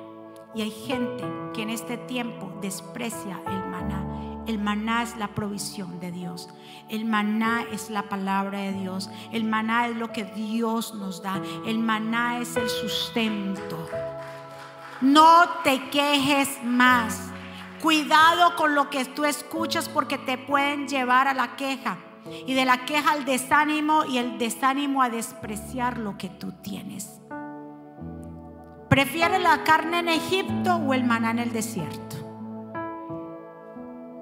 Y 0.54 0.62
hay 0.62 0.70
gente 0.70 1.24
que 1.54 1.62
en 1.62 1.70
este 1.70 1.96
tiempo 1.96 2.52
desprecia 2.60 3.40
el 3.46 3.66
maná. 3.68 4.06
El 4.46 4.58
maná 4.58 5.02
es 5.02 5.16
la 5.16 5.28
provisión 5.28 6.00
de 6.00 6.10
Dios. 6.10 6.48
El 6.88 7.04
maná 7.04 7.64
es 7.70 7.88
la 7.88 8.08
palabra 8.08 8.58
de 8.58 8.72
Dios. 8.72 9.08
El 9.30 9.44
maná 9.44 9.86
es 9.86 9.96
lo 9.96 10.10
que 10.10 10.24
Dios 10.24 10.94
nos 10.94 11.22
da. 11.22 11.40
El 11.66 11.78
maná 11.78 12.40
es 12.40 12.56
el 12.56 12.68
sustento. 12.68 13.88
No 15.00 15.48
te 15.62 15.88
quejes 15.90 16.58
más. 16.64 17.30
Cuidado 17.80 18.56
con 18.56 18.74
lo 18.74 18.90
que 18.90 19.04
tú 19.04 19.24
escuchas 19.24 19.88
porque 19.88 20.18
te 20.18 20.36
pueden 20.36 20.88
llevar 20.88 21.28
a 21.28 21.34
la 21.34 21.54
queja. 21.54 21.98
Y 22.46 22.54
de 22.54 22.64
la 22.64 22.84
queja 22.84 23.12
al 23.12 23.24
desánimo 23.24 24.04
y 24.04 24.18
el 24.18 24.36
desánimo 24.38 25.02
a 25.02 25.10
despreciar 25.10 25.98
lo 25.98 26.18
que 26.18 26.28
tú 26.28 26.52
tienes. 26.60 27.19
¿Prefiere 28.90 29.38
la 29.38 29.62
carne 29.62 30.00
en 30.00 30.08
Egipto 30.08 30.74
o 30.74 30.94
el 30.94 31.04
maná 31.04 31.30
en 31.30 31.38
el 31.38 31.52
desierto? 31.52 32.16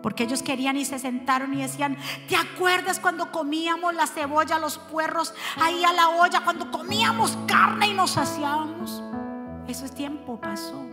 Porque 0.02 0.24
ellos 0.24 0.42
querían 0.42 0.76
y 0.76 0.84
se 0.84 0.98
sentaron 0.98 1.54
y 1.54 1.62
decían, 1.62 1.96
¿te 2.28 2.36
acuerdas 2.36 3.00
cuando 3.00 3.32
comíamos 3.32 3.94
la 3.94 4.06
cebolla, 4.06 4.58
los 4.58 4.76
puerros 4.76 5.32
ahí 5.58 5.82
a 5.84 5.94
la 5.94 6.10
olla, 6.10 6.44
cuando 6.44 6.70
comíamos 6.70 7.38
carne 7.46 7.88
y 7.88 7.94
nos 7.94 8.10
saciábamos? 8.10 9.02
Eso 9.66 9.86
es 9.86 9.94
tiempo, 9.94 10.38
pasó. 10.38 10.84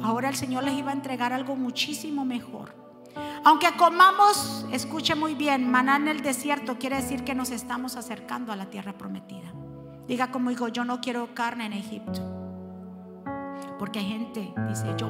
Ahora 0.00 0.28
el 0.28 0.36
Señor 0.36 0.62
les 0.62 0.74
iba 0.74 0.90
a 0.90 0.94
entregar 0.94 1.32
algo 1.32 1.56
muchísimo 1.56 2.24
mejor. 2.24 2.72
Aunque 3.42 3.76
comamos, 3.76 4.64
escuche 4.70 5.16
muy 5.16 5.34
bien, 5.34 5.68
maná 5.68 5.96
en 5.96 6.06
el 6.06 6.22
desierto 6.22 6.78
quiere 6.78 6.96
decir 6.96 7.24
que 7.24 7.34
nos 7.34 7.50
estamos 7.50 7.96
acercando 7.96 8.52
a 8.52 8.56
la 8.56 8.66
tierra 8.66 8.92
prometida. 8.92 9.52
Diga 10.10 10.32
como 10.32 10.50
digo, 10.50 10.66
yo 10.66 10.84
no 10.84 11.00
quiero 11.00 11.36
carne 11.36 11.66
en 11.66 11.72
Egipto. 11.72 12.20
Porque 13.78 14.00
hay 14.00 14.08
gente, 14.08 14.52
dice, 14.68 14.92
yo, 14.98 15.08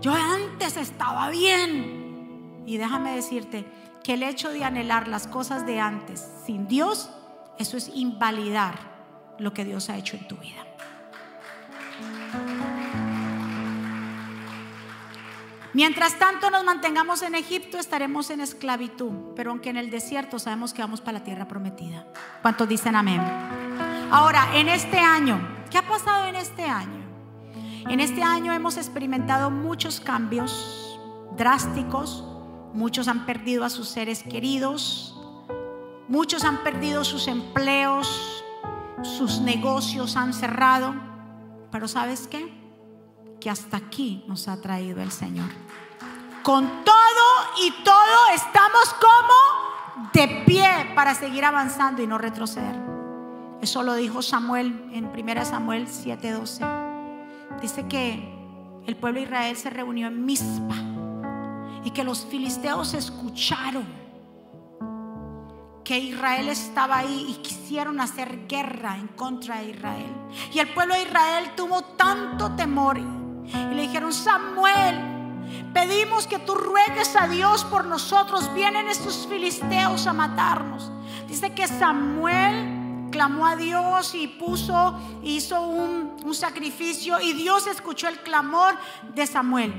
yo 0.00 0.12
antes 0.12 0.76
estaba 0.76 1.30
bien. 1.30 2.62
Y 2.64 2.76
déjame 2.76 3.16
decirte 3.16 3.66
que 4.04 4.14
el 4.14 4.22
hecho 4.22 4.50
de 4.50 4.62
anhelar 4.62 5.08
las 5.08 5.26
cosas 5.26 5.66
de 5.66 5.80
antes 5.80 6.24
sin 6.44 6.68
Dios, 6.68 7.10
eso 7.58 7.76
es 7.76 7.90
invalidar 7.92 8.78
lo 9.40 9.52
que 9.52 9.64
Dios 9.64 9.90
ha 9.90 9.96
hecho 9.96 10.16
en 10.16 10.28
tu 10.28 10.36
vida. 10.36 10.64
Mientras 15.72 16.20
tanto 16.20 16.50
nos 16.50 16.62
mantengamos 16.62 17.22
en 17.22 17.34
Egipto, 17.34 17.78
estaremos 17.78 18.30
en 18.30 18.40
esclavitud, 18.40 19.34
pero 19.34 19.50
aunque 19.50 19.70
en 19.70 19.76
el 19.76 19.90
desierto 19.90 20.38
sabemos 20.38 20.72
que 20.72 20.82
vamos 20.82 21.00
para 21.00 21.18
la 21.18 21.24
tierra 21.24 21.48
prometida. 21.48 22.06
¿Cuántos 22.42 22.68
dicen 22.68 22.94
amén? 22.94 23.65
Ahora, 24.10 24.56
en 24.56 24.68
este 24.68 24.98
año, 24.98 25.40
¿qué 25.68 25.78
ha 25.78 25.86
pasado 25.86 26.26
en 26.26 26.36
este 26.36 26.64
año? 26.64 27.04
En 27.88 27.98
este 28.00 28.22
año 28.22 28.52
hemos 28.52 28.76
experimentado 28.76 29.50
muchos 29.50 30.00
cambios 30.00 30.98
drásticos, 31.36 32.24
muchos 32.72 33.08
han 33.08 33.26
perdido 33.26 33.64
a 33.64 33.70
sus 33.70 33.88
seres 33.88 34.22
queridos, 34.22 35.16
muchos 36.08 36.44
han 36.44 36.58
perdido 36.58 37.02
sus 37.04 37.26
empleos, 37.26 38.44
sus 39.02 39.40
negocios 39.40 40.16
han 40.16 40.32
cerrado, 40.34 40.94
pero 41.72 41.88
¿sabes 41.88 42.28
qué? 42.28 42.52
Que 43.40 43.50
hasta 43.50 43.76
aquí 43.76 44.24
nos 44.28 44.46
ha 44.46 44.60
traído 44.60 45.02
el 45.02 45.10
Señor. 45.10 45.50
Con 46.44 46.84
todo 46.84 47.26
y 47.60 47.72
todo 47.82 48.28
estamos 48.34 48.94
como 49.00 50.10
de 50.12 50.44
pie 50.46 50.92
para 50.94 51.14
seguir 51.14 51.44
avanzando 51.44 52.02
y 52.02 52.06
no 52.06 52.18
retroceder. 52.18 52.85
Eso 53.60 53.82
lo 53.82 53.94
dijo 53.94 54.22
Samuel 54.22 54.90
en 54.92 55.06
1 55.06 55.44
Samuel 55.44 55.86
7:12. 55.88 56.64
Dice 57.60 57.86
que 57.86 58.36
el 58.86 58.96
pueblo 58.96 59.20
de 59.20 59.26
Israel 59.26 59.56
se 59.56 59.70
reunió 59.70 60.08
en 60.08 60.24
Mizpa 60.24 60.76
y 61.84 61.90
que 61.90 62.04
los 62.04 62.26
filisteos 62.26 62.94
escucharon 62.94 63.84
que 65.86 65.98
Israel 66.00 66.48
estaba 66.48 66.98
ahí 66.98 67.26
y 67.28 67.34
quisieron 67.42 68.00
hacer 68.00 68.48
guerra 68.48 68.96
en 68.96 69.06
contra 69.08 69.58
de 69.60 69.70
Israel. 69.70 70.12
Y 70.52 70.58
el 70.58 70.68
pueblo 70.74 70.94
de 70.94 71.02
Israel 71.02 71.52
tuvo 71.56 71.82
tanto 71.82 72.50
temor 72.56 72.98
y 72.98 73.74
le 73.74 73.82
dijeron, 73.82 74.12
Samuel, 74.12 75.00
pedimos 75.72 76.26
que 76.26 76.40
tú 76.40 76.56
ruegues 76.56 77.14
a 77.14 77.28
Dios 77.28 77.64
por 77.64 77.84
nosotros. 77.84 78.52
Vienen 78.52 78.88
estos 78.88 79.28
filisteos 79.28 80.08
a 80.08 80.12
matarnos. 80.12 80.90
Dice 81.28 81.54
que 81.54 81.68
Samuel 81.68 82.75
clamó 83.10 83.46
a 83.46 83.56
Dios 83.56 84.14
y 84.14 84.28
puso, 84.28 84.98
hizo 85.22 85.62
un, 85.62 86.16
un 86.24 86.34
sacrificio 86.34 87.20
y 87.20 87.32
Dios 87.32 87.66
escuchó 87.66 88.08
el 88.08 88.20
clamor 88.20 88.76
de 89.14 89.26
Samuel. 89.26 89.72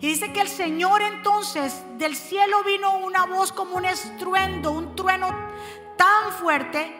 Y 0.00 0.06
dice 0.06 0.32
que 0.32 0.40
el 0.40 0.48
Señor 0.48 1.02
entonces 1.02 1.82
del 1.96 2.14
cielo 2.14 2.62
vino 2.64 2.98
una 2.98 3.26
voz 3.26 3.52
como 3.52 3.76
un 3.76 3.84
estruendo, 3.84 4.72
un 4.72 4.94
trueno 4.94 5.28
tan 5.96 6.32
fuerte 6.32 6.94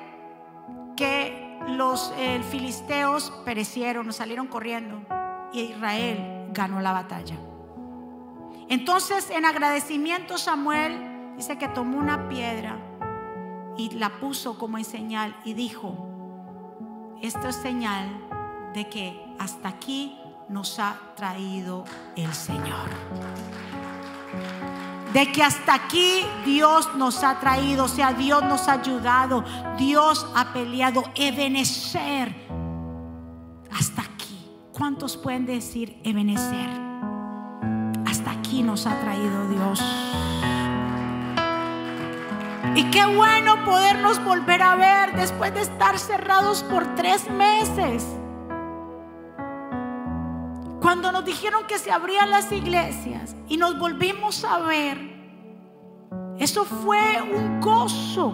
que 0.96 1.58
los 1.68 2.12
filisteos 2.50 3.30
perecieron, 3.44 4.12
salieron 4.12 4.46
corriendo 4.46 5.00
y 5.52 5.60
Israel 5.60 6.48
ganó 6.52 6.80
la 6.80 6.92
batalla. 6.92 7.36
Entonces 8.68 9.30
en 9.30 9.44
agradecimiento 9.44 10.38
Samuel 10.38 11.34
dice 11.36 11.56
que 11.58 11.68
tomó 11.68 11.98
una 11.98 12.28
piedra 12.28 12.78
y 13.78 13.90
la 13.90 14.18
puso 14.18 14.58
como 14.58 14.76
en 14.76 14.84
señal 14.84 15.34
y 15.44 15.54
dijo, 15.54 15.94
esto 17.22 17.48
es 17.48 17.56
señal 17.56 18.08
de 18.74 18.88
que 18.88 19.24
hasta 19.38 19.68
aquí 19.68 20.18
nos 20.48 20.78
ha 20.78 20.98
traído 21.16 21.84
el 22.16 22.32
Señor. 22.34 22.88
De 25.12 25.32
que 25.32 25.42
hasta 25.42 25.74
aquí 25.74 26.22
Dios 26.44 26.94
nos 26.96 27.24
ha 27.24 27.40
traído, 27.40 27.84
o 27.84 27.88
sea, 27.88 28.12
Dios 28.12 28.42
nos 28.42 28.68
ha 28.68 28.74
ayudado, 28.74 29.44
Dios 29.78 30.26
ha 30.34 30.52
peleado, 30.52 31.04
Ebenecer. 31.14 32.34
Hasta 33.72 34.02
aquí. 34.02 34.38
¿Cuántos 34.72 35.16
pueden 35.16 35.46
decir 35.46 36.00
Ebenecer? 36.04 36.68
Hasta 38.06 38.32
aquí 38.32 38.62
nos 38.62 38.86
ha 38.86 39.00
traído 39.00 39.48
Dios. 39.48 39.80
Y 42.74 42.90
qué 42.90 43.04
bueno 43.06 43.64
podernos 43.64 44.22
volver 44.24 44.62
a 44.62 44.76
ver 44.76 45.16
después 45.16 45.54
de 45.54 45.62
estar 45.62 45.98
cerrados 45.98 46.62
por 46.62 46.94
tres 46.94 47.28
meses. 47.30 48.06
Cuando 50.80 51.12
nos 51.12 51.24
dijeron 51.24 51.66
que 51.66 51.78
se 51.78 51.90
abrían 51.90 52.30
las 52.30 52.50
iglesias 52.52 53.34
y 53.48 53.56
nos 53.56 53.78
volvimos 53.78 54.44
a 54.44 54.58
ver, 54.60 54.98
eso 56.38 56.64
fue 56.64 57.20
un 57.20 57.60
gozo. 57.60 58.32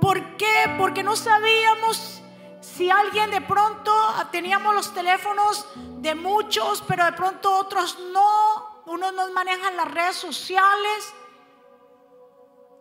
¿Por 0.00 0.36
qué? 0.36 0.74
Porque 0.78 1.02
no 1.02 1.16
sabíamos 1.16 2.22
si 2.60 2.90
alguien 2.90 3.30
de 3.30 3.40
pronto 3.40 3.92
teníamos 4.32 4.74
los 4.74 4.92
teléfonos 4.92 5.66
de 5.98 6.14
muchos, 6.14 6.82
pero 6.88 7.04
de 7.04 7.12
pronto 7.12 7.56
otros 7.58 7.98
no. 8.12 8.73
Unos 8.86 9.14
nos 9.14 9.32
manejan 9.32 9.76
las 9.76 9.90
redes 9.90 10.16
sociales. 10.16 11.14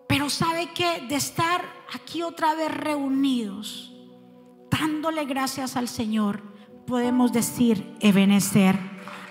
Pero 0.08 0.30
sabe 0.30 0.72
que 0.74 1.02
de 1.02 1.16
estar 1.16 1.64
aquí 1.94 2.22
otra 2.22 2.54
vez 2.56 2.72
reunidos, 2.72 3.92
dándole 4.70 5.26
gracias 5.26 5.76
al 5.76 5.88
Señor, 5.88 6.42
podemos 6.86 7.32
decir, 7.32 7.96
Ebenecer, 8.00 8.78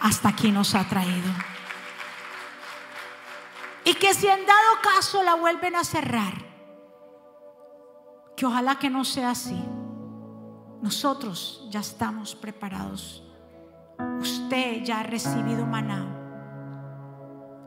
hasta 0.00 0.30
aquí 0.30 0.50
nos 0.50 0.74
ha 0.74 0.88
traído. 0.88 1.30
Y 3.84 3.94
que 3.94 4.14
si 4.14 4.26
en 4.26 4.46
dado 4.46 4.80
caso 4.82 5.22
la 5.22 5.34
vuelven 5.34 5.76
a 5.76 5.84
cerrar, 5.84 6.34
que 8.36 8.46
ojalá 8.46 8.78
que 8.78 8.90
no 8.90 9.04
sea 9.04 9.30
así, 9.30 9.62
nosotros 10.80 11.66
ya 11.70 11.80
estamos 11.80 12.34
preparados. 12.34 13.22
Usted 14.20 14.82
ya 14.82 15.00
ha 15.00 15.02
recibido 15.04 15.66
maná 15.66 16.21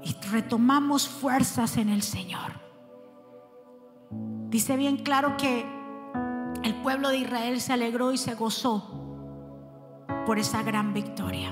y 0.06 0.16
retomamos 0.30 1.10
fuerzas 1.10 1.78
en 1.78 1.90
el 1.90 2.04
Señor. 2.04 2.54
Dice 4.50 4.78
bien 4.78 4.98
claro 4.98 5.36
que 5.36 5.66
el 6.64 6.76
pueblo 6.76 7.10
de 7.10 7.18
Israel 7.18 7.60
se 7.60 7.74
alegró 7.74 8.14
y 8.14 8.18
se 8.18 8.36
gozó 8.36 8.88
por 10.26 10.38
esa 10.38 10.62
gran 10.62 10.94
victoria. 10.94 11.52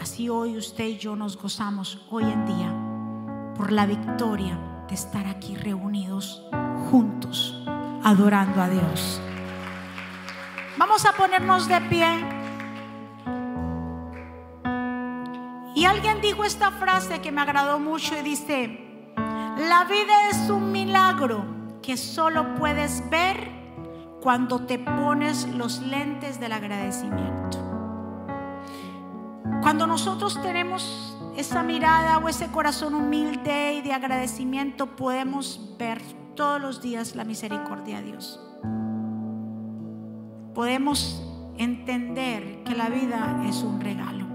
Así 0.00 0.28
hoy 0.28 0.56
usted 0.56 0.86
y 0.86 0.98
yo 0.98 1.14
nos 1.14 1.36
gozamos 1.40 2.06
hoy 2.10 2.24
en 2.24 2.46
día 2.46 2.74
por 3.54 3.70
la 3.70 3.86
victoria 3.86 4.58
de 4.88 4.94
estar 4.94 5.26
aquí 5.26 5.54
reunidos 5.54 6.42
juntos, 6.90 7.64
adorando 8.02 8.62
a 8.62 8.68
Dios. 8.68 9.20
Vamos 10.78 11.04
a 11.04 11.12
ponernos 11.12 11.68
de 11.68 11.80
pie. 11.82 12.43
Alguien 15.84 16.20
dijo 16.20 16.44
esta 16.44 16.70
frase 16.70 17.20
que 17.20 17.32
me 17.32 17.40
agradó 17.40 17.78
mucho 17.78 18.16
y 18.18 18.22
dice, 18.22 18.80
la 19.16 19.84
vida 19.84 20.30
es 20.30 20.48
un 20.48 20.72
milagro 20.72 21.44
que 21.82 21.96
solo 21.96 22.54
puedes 22.54 23.08
ver 23.10 23.50
cuando 24.22 24.64
te 24.64 24.78
pones 24.78 25.46
los 25.48 25.80
lentes 25.82 26.40
del 26.40 26.52
agradecimiento. 26.52 27.58
Cuando 29.62 29.86
nosotros 29.86 30.40
tenemos 30.40 31.18
esa 31.36 31.62
mirada 31.62 32.18
o 32.18 32.28
ese 32.28 32.48
corazón 32.48 32.94
humilde 32.94 33.74
y 33.74 33.82
de 33.82 33.92
agradecimiento, 33.92 34.96
podemos 34.96 35.74
ver 35.78 36.00
todos 36.34 36.60
los 36.60 36.80
días 36.80 37.14
la 37.14 37.24
misericordia 37.24 37.98
de 37.98 38.04
Dios. 38.04 38.40
Podemos 40.54 41.22
entender 41.58 42.62
que 42.64 42.74
la 42.74 42.88
vida 42.88 43.42
es 43.46 43.62
un 43.62 43.80
regalo. 43.80 44.33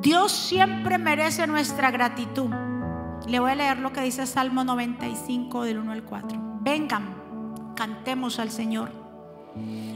Dios 0.00 0.32
siempre 0.32 0.98
merece 0.98 1.46
nuestra 1.46 1.90
gratitud. 1.90 2.50
Le 3.26 3.40
voy 3.40 3.50
a 3.50 3.54
leer 3.54 3.78
lo 3.78 3.92
que 3.92 4.02
dice 4.02 4.26
Salmo 4.26 4.62
95 4.62 5.64
del 5.64 5.78
1 5.78 5.92
al 5.92 6.04
4. 6.04 6.38
Vengan, 6.60 7.74
cantemos 7.74 8.38
al 8.38 8.50
Señor. 8.50 8.90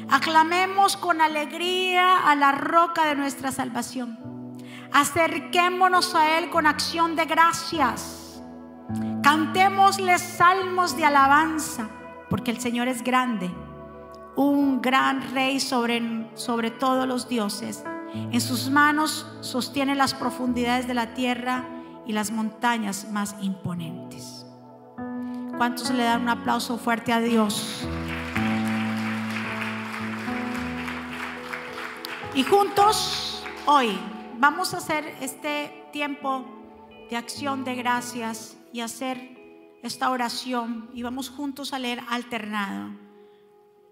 Aclamemos 0.08 0.96
con 0.96 1.20
alegría 1.20 2.28
a 2.28 2.34
la 2.34 2.52
roca 2.52 3.06
de 3.06 3.14
nuestra 3.14 3.52
salvación. 3.52 4.18
Acerquémonos 4.92 6.14
a 6.14 6.38
Él 6.38 6.50
con 6.50 6.66
acción 6.66 7.14
de 7.14 7.26
gracias. 7.26 8.42
Cantémosle 9.22 10.18
salmos 10.18 10.96
de 10.96 11.04
alabanza, 11.04 11.88
porque 12.28 12.50
el 12.50 12.58
Señor 12.58 12.88
es 12.88 13.04
grande, 13.04 13.48
un 14.34 14.80
gran 14.80 15.32
rey 15.32 15.60
sobre, 15.60 16.28
sobre 16.34 16.72
todos 16.72 17.06
los 17.06 17.28
dioses. 17.28 17.84
En 18.14 18.40
sus 18.40 18.70
manos 18.70 19.26
sostiene 19.40 19.94
las 19.94 20.14
profundidades 20.14 20.86
de 20.88 20.94
la 20.94 21.14
tierra 21.14 21.64
y 22.06 22.12
las 22.12 22.30
montañas 22.30 23.08
más 23.10 23.36
imponentes. 23.40 24.46
¿Cuántos 25.56 25.90
le 25.90 26.04
dan 26.04 26.22
un 26.22 26.28
aplauso 26.28 26.78
fuerte 26.78 27.12
a 27.12 27.20
Dios? 27.20 27.86
Y 32.34 32.42
juntos 32.44 33.44
hoy 33.66 33.98
vamos 34.38 34.72
a 34.74 34.78
hacer 34.78 35.04
este 35.20 35.88
tiempo 35.92 36.44
de 37.10 37.16
acción 37.16 37.64
de 37.64 37.74
gracias 37.74 38.56
y 38.72 38.80
hacer 38.80 39.38
esta 39.82 40.10
oración 40.10 40.90
y 40.94 41.02
vamos 41.02 41.28
juntos 41.28 41.72
a 41.72 41.78
leer 41.78 42.00
alternado. 42.08 42.90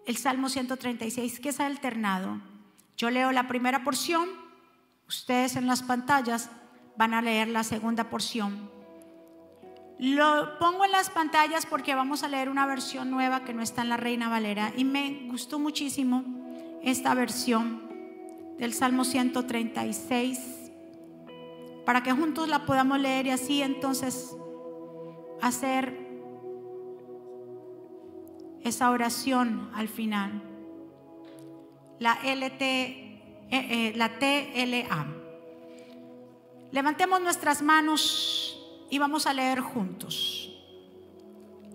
El 0.07 0.17
Salmo 0.17 0.49
136, 0.49 1.41
¿qué 1.41 1.51
es 1.51 1.61
alternado? 1.61 2.41
Yo 2.99 3.11
leo 3.11 3.31
la 3.31 3.47
primera 3.47 3.85
porción, 3.85 4.29
ustedes 5.07 5.55
en 5.55 5.69
las 5.69 5.85
pantallas 5.85 6.51
van 6.97 7.15
a 7.15 7.23
leer 7.23 7.47
la 7.47 7.63
segunda 7.63 8.11
porción. 8.11 8.69
Lo 10.01 10.59
pongo 10.59 10.85
en 10.85 10.91
las 10.91 11.09
pantallas 11.09 11.65
porque 11.65 11.95
vamos 11.95 12.25
a 12.25 12.29
leer 12.29 12.49
una 12.49 12.67
versión 12.67 13.09
nueva 13.09 13.45
que 13.45 13.55
no 13.55 13.63
está 13.63 13.83
en 13.83 13.89
la 13.91 13.97
Reina 13.97 14.29
Valera 14.29 14.73
y 14.77 14.83
me 14.83 15.29
gustó 15.29 15.61
muchísimo 15.61 16.25
esta 16.83 17.15
versión 17.15 17.89
del 18.59 18.75
Salmo 18.75 19.05
136 19.05 20.41
para 21.87 22.03
que 22.03 22.11
juntos 22.11 22.49
la 22.49 22.67
podamos 22.67 22.99
leer 22.99 23.29
y 23.29 23.31
así 23.31 23.63
entonces 23.63 24.37
hacer 25.41 25.97
esa 28.65 28.91
oración 28.91 29.71
al 29.73 29.87
final. 29.87 30.48
La 31.99 32.19
LT, 32.23 32.63
eh, 32.63 33.17
eh, 33.51 33.93
la 33.97 34.19
TLA. 34.19 35.07
Levantemos 36.71 37.21
nuestras 37.21 37.63
manos 37.63 38.59
y 38.91 38.99
vamos 38.99 39.27
a 39.27 39.33
leer 39.33 39.61
juntos. 39.61 40.51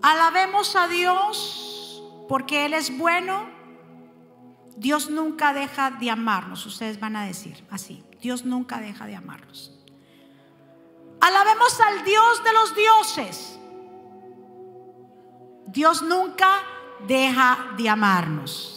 Alabemos 0.02 0.76
a 0.76 0.88
Dios 0.88 2.04
porque 2.28 2.66
Él 2.66 2.74
es 2.74 2.96
bueno. 2.98 3.50
Dios 4.76 5.10
nunca 5.10 5.54
deja 5.54 5.92
de 5.92 6.10
amarnos. 6.10 6.66
Ustedes 6.66 7.00
van 7.00 7.16
a 7.16 7.26
decir 7.26 7.64
así. 7.70 8.04
Dios 8.22 8.46
nunca 8.46 8.80
deja 8.80 9.06
de 9.06 9.16
amarnos. 9.16 9.72
Alabemos 11.22 11.80
al 11.80 12.04
Dios 12.04 12.44
de 12.44 12.54
los 12.54 12.76
dioses. 12.76 13.60
Dios 15.68 16.02
nunca 16.02 16.62
deja 17.08 17.74
de 17.78 17.90
amarnos. 17.90 18.73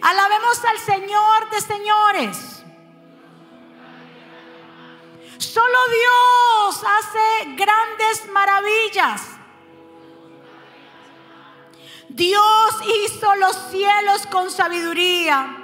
Alabemos 0.00 0.64
al 0.64 0.78
Señor 0.78 1.50
de 1.50 1.60
señores. 1.60 2.62
Solo 5.38 5.78
Dios 5.88 6.84
hace 6.84 7.54
grandes 7.56 8.28
maravillas. 8.30 9.22
Dios 12.08 12.74
hizo 13.04 13.34
los 13.36 13.56
cielos 13.70 14.26
con 14.26 14.50
sabiduría. 14.50 15.56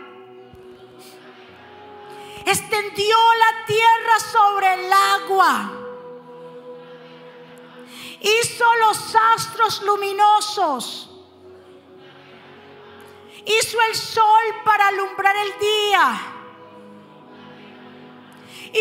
Extendió 2.46 3.16
la 3.34 3.66
tierra 3.66 4.20
sobre 4.32 4.74
el 4.74 4.92
agua. 4.92 5.72
Hizo 8.20 8.64
los 8.76 9.16
astros 9.34 9.82
luminosos. 9.82 11.15
Hizo 13.46 13.78
el 13.88 13.94
sol 13.94 14.44
para 14.64 14.88
alumbrar 14.88 15.36
el 15.36 15.58
día 15.58 16.32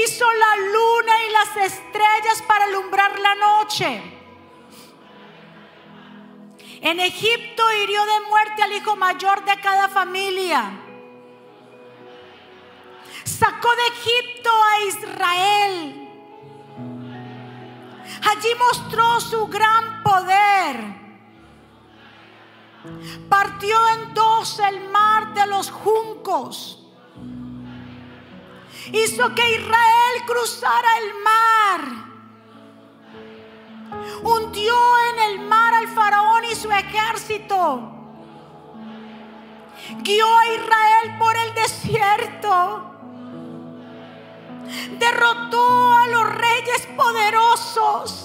hizo 0.03 0.25
la 0.25 0.55
luna 0.57 1.23
y 1.23 1.31
las 1.31 1.73
estrellas 1.73 2.41
para 2.47 2.65
alumbrar 2.65 3.19
la 3.19 3.35
noche. 3.35 4.01
En 6.81 6.99
Egipto 6.99 7.63
hirió 7.81 8.05
de 8.05 8.21
muerte 8.29 8.61
al 8.61 8.73
hijo 8.73 8.95
mayor 8.95 9.43
de 9.45 9.59
cada 9.59 9.87
familia. 9.87 10.81
Sacó 13.23 13.69
de 13.75 13.87
Egipto 13.87 14.49
a 14.51 14.79
Israel. 14.85 16.01
Allí 18.29 18.49
mostró 18.59 19.19
su 19.19 19.47
gran 19.47 20.03
poder. 20.03 21.04
Partió 23.29 23.75
en 23.95 24.13
dos 24.13 24.59
el 24.59 24.89
mar 24.89 25.33
de 25.33 25.45
los 25.47 25.71
juncos 25.71 26.85
hizo 28.91 29.33
que 29.33 29.55
Israel 29.55 30.23
cruzara 30.25 30.87
el 30.99 31.13
mar. 31.23 32.05
Hundió 34.23 34.75
en 35.11 35.19
el 35.31 35.39
mar 35.47 35.73
al 35.73 35.87
faraón 35.87 36.43
y 36.45 36.55
su 36.55 36.69
ejército. 36.71 37.91
Guió 40.01 40.25
a 40.37 40.45
Israel 40.47 41.17
por 41.19 41.35
el 41.37 41.53
desierto. 41.53 42.91
Derrotó 44.97 45.93
a 45.93 46.07
los 46.07 46.35
reyes 46.35 46.87
poderosos. 46.97 48.24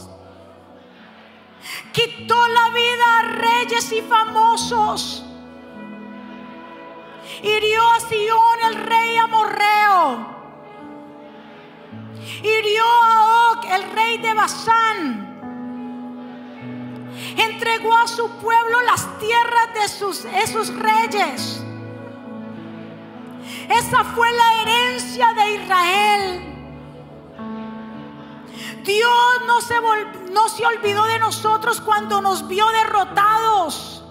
Quitó 1.93 2.49
la 2.49 2.71
vida 2.71 3.19
a 3.19 3.23
reyes 3.23 3.93
y 3.93 4.03
famosos. 4.03 5.25
Hirió 7.43 7.83
a 7.83 8.01
Sion 8.01 8.61
el 8.69 8.75
rey 8.75 9.17
amorreo 9.17 10.41
hirió 12.43 12.85
a 12.85 13.53
Og, 13.53 13.65
el 13.71 13.91
rey 13.93 14.19
de 14.19 14.35
Basán. 14.35 15.27
Entregó 17.37 17.97
a 17.97 18.07
su 18.07 18.29
pueblo 18.39 18.81
las 18.83 19.19
tierras 19.19 19.75
de 19.75 19.89
sus, 19.89 20.25
esos 20.25 20.75
reyes. 20.75 21.63
Esa 23.69 24.05
fue 24.05 24.29
la 24.33 24.63
herencia 24.63 25.33
de 25.35 25.55
Israel. 25.55 26.47
Dios 28.85 29.20
no 30.33 30.49
se, 30.49 30.65
olvidó 30.67 31.05
de 31.07 31.19
nosotros 31.19 31.81
cuando 31.81 32.21
nos 32.21 32.47
vio 32.49 32.67
derrotados. 32.69 34.03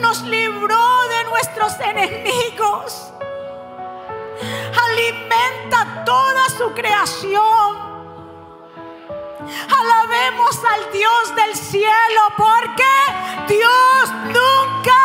Nos 0.00 0.22
libró 0.22 1.08
de 1.08 1.24
nuestros 1.24 1.80
enemigos 1.80 3.10
alimenta 4.40 6.04
toda 6.04 6.48
su 6.50 6.72
creación. 6.72 7.90
Alabemos 9.68 10.58
al 10.64 10.92
Dios 10.92 11.34
del 11.34 11.56
cielo 11.56 12.20
porque 12.36 12.84
Dios 13.48 14.10
nunca 14.26 15.00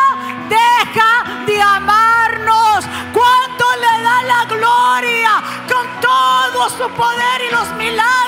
deja 0.48 1.44
de 1.46 1.60
amarnos. 1.62 2.84
Cuánto 3.12 3.64
le 3.76 4.02
da 4.02 4.22
la 4.22 4.44
gloria 4.44 5.42
con 5.72 6.00
todo 6.00 6.68
su 6.70 6.88
poder 6.94 7.42
y 7.48 7.52
los 7.52 7.68
milagros 7.74 8.25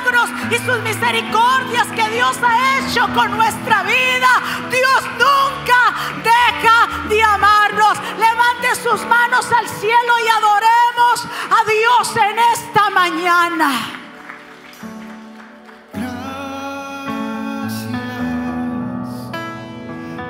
y 0.51 0.59
sus 0.59 0.81
misericordias 0.81 1.87
que 1.89 2.09
Dios 2.11 2.37
ha 2.43 2.79
hecho 2.79 3.07
con 3.15 3.37
nuestra 3.37 3.83
vida. 3.83 4.29
Dios 4.71 5.03
nunca 5.19 5.95
deja 6.23 7.09
de 7.09 7.23
amarnos. 7.23 7.99
Levante 8.19 8.75
sus 8.83 9.05
manos 9.07 9.47
al 9.53 9.69
cielo 9.69 10.13
y 10.25 10.29
adoremos 10.29 11.27
a 11.51 11.65
Dios 11.69 12.17
en 12.17 12.39
esta 12.55 12.91
mañana. 12.91 13.99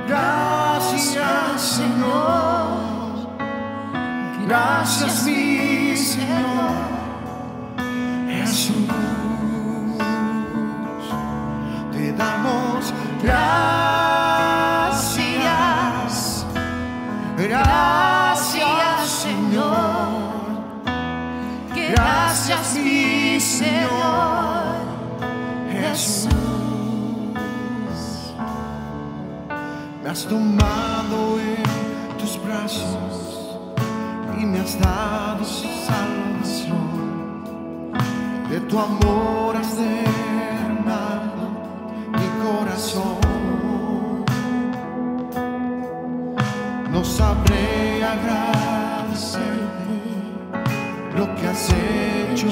Gracias, 0.08 1.62
Señor. 1.62 2.88
Gracias, 4.46 5.24
mi 5.24 5.96
Señor. 5.96 6.98
Jesús. 8.28 8.87
Damos 12.18 12.92
gracias. 13.22 14.18
Gracias, 17.38 19.08
Señor. 19.08 20.18
Gracias, 21.72 22.74
mi 22.74 23.38
Señor. 23.38 24.74
Jesús. 25.70 26.32
Me 30.02 30.10
has 30.10 30.24
tomado 30.24 31.38
en 31.38 31.62
tus 32.18 32.42
brazos 32.44 33.56
y 34.40 34.44
me 34.44 34.58
has 34.58 34.78
dado 34.80 35.44
salvación. 35.44 36.88
De 38.50 38.60
tu 38.62 38.78
amor 38.80 39.56
has 39.56 39.76
derramado 39.76 41.27
corazón. 42.48 43.18
No 46.92 47.04
sabré 47.04 48.02
agradecerte 48.14 49.96
lo 51.16 51.24
que 51.36 51.46
has 51.46 51.64
hecho 51.70 52.48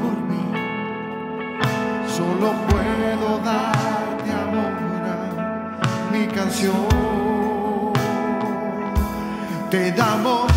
por 0.00 0.16
mí. 0.28 0.44
Solo 2.16 2.48
puedo 2.68 3.28
darte 3.44 4.30
ahora 4.42 5.16
mi 6.12 6.26
canción. 6.26 6.88
Te 9.70 9.92
damos 9.92 10.49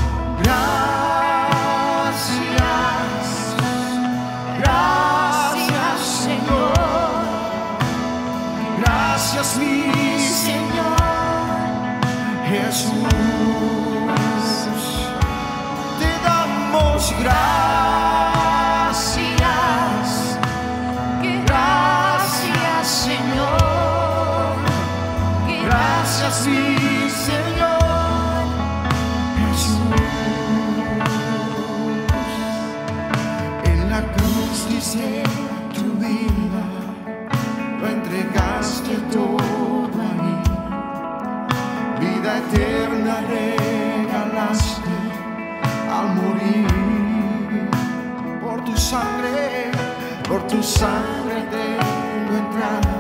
sangre 50.73 51.41
tengo 51.51 52.37
entrada 52.45 52.95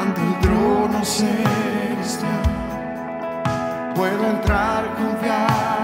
ante 0.00 0.20
el 0.20 0.38
trono 0.40 1.04
celestial. 1.04 2.42
Puedo 3.94 4.24
entrar 4.30 4.82
confiadamente 4.96 5.81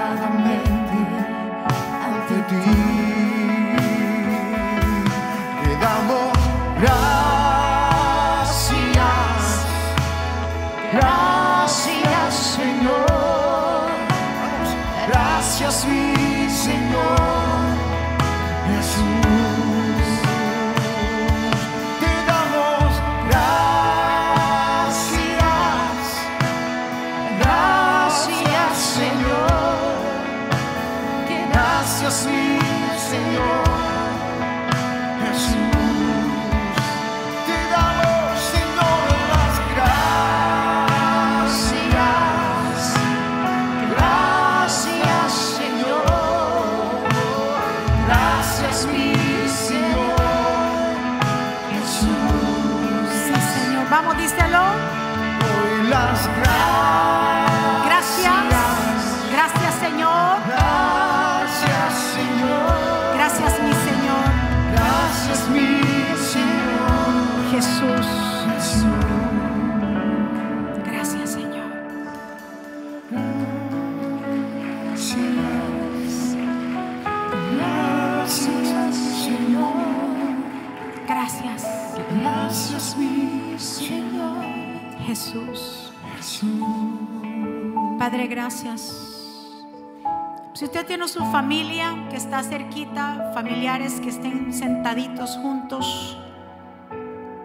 Si 90.59 90.65
usted 90.65 90.85
tiene 90.87 91.07
su 91.07 91.25
familia 91.27 92.09
que 92.11 92.17
está 92.17 92.43
cerquita, 92.43 93.31
familiares 93.33 94.01
que 94.01 94.09
estén 94.09 94.53
sentaditos 94.53 95.37
juntos, 95.37 96.19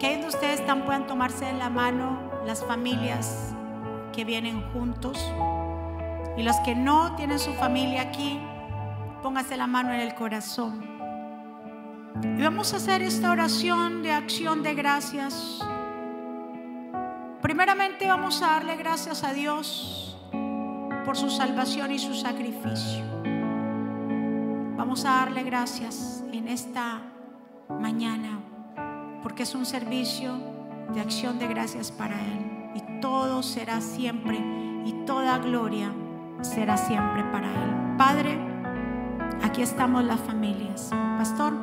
que 0.00 0.16
de 0.16 0.26
ustedes 0.26 0.58
están 0.58 0.84
puedan 0.84 1.06
tomarse 1.06 1.44
de 1.44 1.52
la 1.52 1.70
mano 1.70 2.18
las 2.44 2.64
familias 2.64 3.54
que 4.12 4.24
vienen 4.24 4.60
juntos. 4.72 5.32
Y 6.36 6.42
los 6.42 6.56
que 6.64 6.74
no 6.74 7.14
tienen 7.14 7.38
su 7.38 7.52
familia 7.52 8.02
aquí, 8.02 8.40
póngase 9.22 9.56
la 9.56 9.68
mano 9.68 9.92
en 9.92 10.00
el 10.00 10.16
corazón. 10.16 10.84
Y 12.36 12.42
vamos 12.42 12.72
a 12.72 12.78
hacer 12.78 13.00
esta 13.00 13.30
oración 13.30 14.02
de 14.02 14.10
acción 14.10 14.64
de 14.64 14.74
gracias. 14.74 15.60
Primeramente 17.40 18.08
vamos 18.08 18.42
a 18.42 18.54
darle 18.54 18.74
gracias 18.74 19.22
a 19.22 19.32
Dios 19.32 20.13
por 21.04 21.16
su 21.16 21.30
salvación 21.30 21.92
y 21.92 21.98
su 21.98 22.14
sacrificio. 22.14 23.04
Vamos 24.76 25.04
a 25.04 25.10
darle 25.10 25.42
gracias 25.42 26.24
en 26.32 26.48
esta 26.48 27.02
mañana 27.68 28.40
porque 29.22 29.44
es 29.44 29.54
un 29.54 29.66
servicio 29.66 30.32
de 30.92 31.00
acción 31.00 31.38
de 31.38 31.46
gracias 31.46 31.90
para 31.90 32.14
Él. 32.20 32.72
Y 32.74 33.00
todo 33.00 33.42
será 33.42 33.80
siempre 33.80 34.38
y 34.84 34.92
toda 35.06 35.38
gloria 35.38 35.92
será 36.42 36.76
siempre 36.76 37.22
para 37.24 37.46
Él. 37.46 37.96
Padre, 37.96 38.38
aquí 39.42 39.62
estamos 39.62 40.04
las 40.04 40.20
familias. 40.20 40.90
Pastor, 40.90 41.54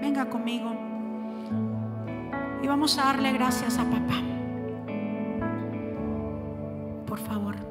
venga 0.00 0.28
conmigo. 0.28 0.74
Y 2.62 2.66
vamos 2.66 2.98
a 2.98 3.04
darle 3.04 3.32
gracias 3.32 3.78
a 3.78 3.84
papá. 3.84 4.20
Por 7.06 7.18
favor. 7.18 7.67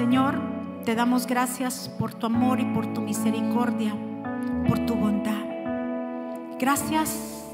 Señor, 0.00 0.40
te 0.86 0.94
damos 0.94 1.26
gracias 1.26 1.90
por 1.98 2.14
tu 2.14 2.24
amor 2.24 2.58
y 2.58 2.64
por 2.64 2.90
tu 2.94 3.02
misericordia, 3.02 3.94
por 4.66 4.78
tu 4.86 4.94
bondad. 4.94 5.44
Gracias 6.58 7.44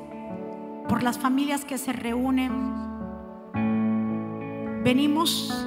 por 0.89 1.03
las 1.03 1.19
familias 1.19 1.65
que 1.65 1.77
se 1.77 1.93
reúnen. 1.93 2.53
Venimos 4.85 5.67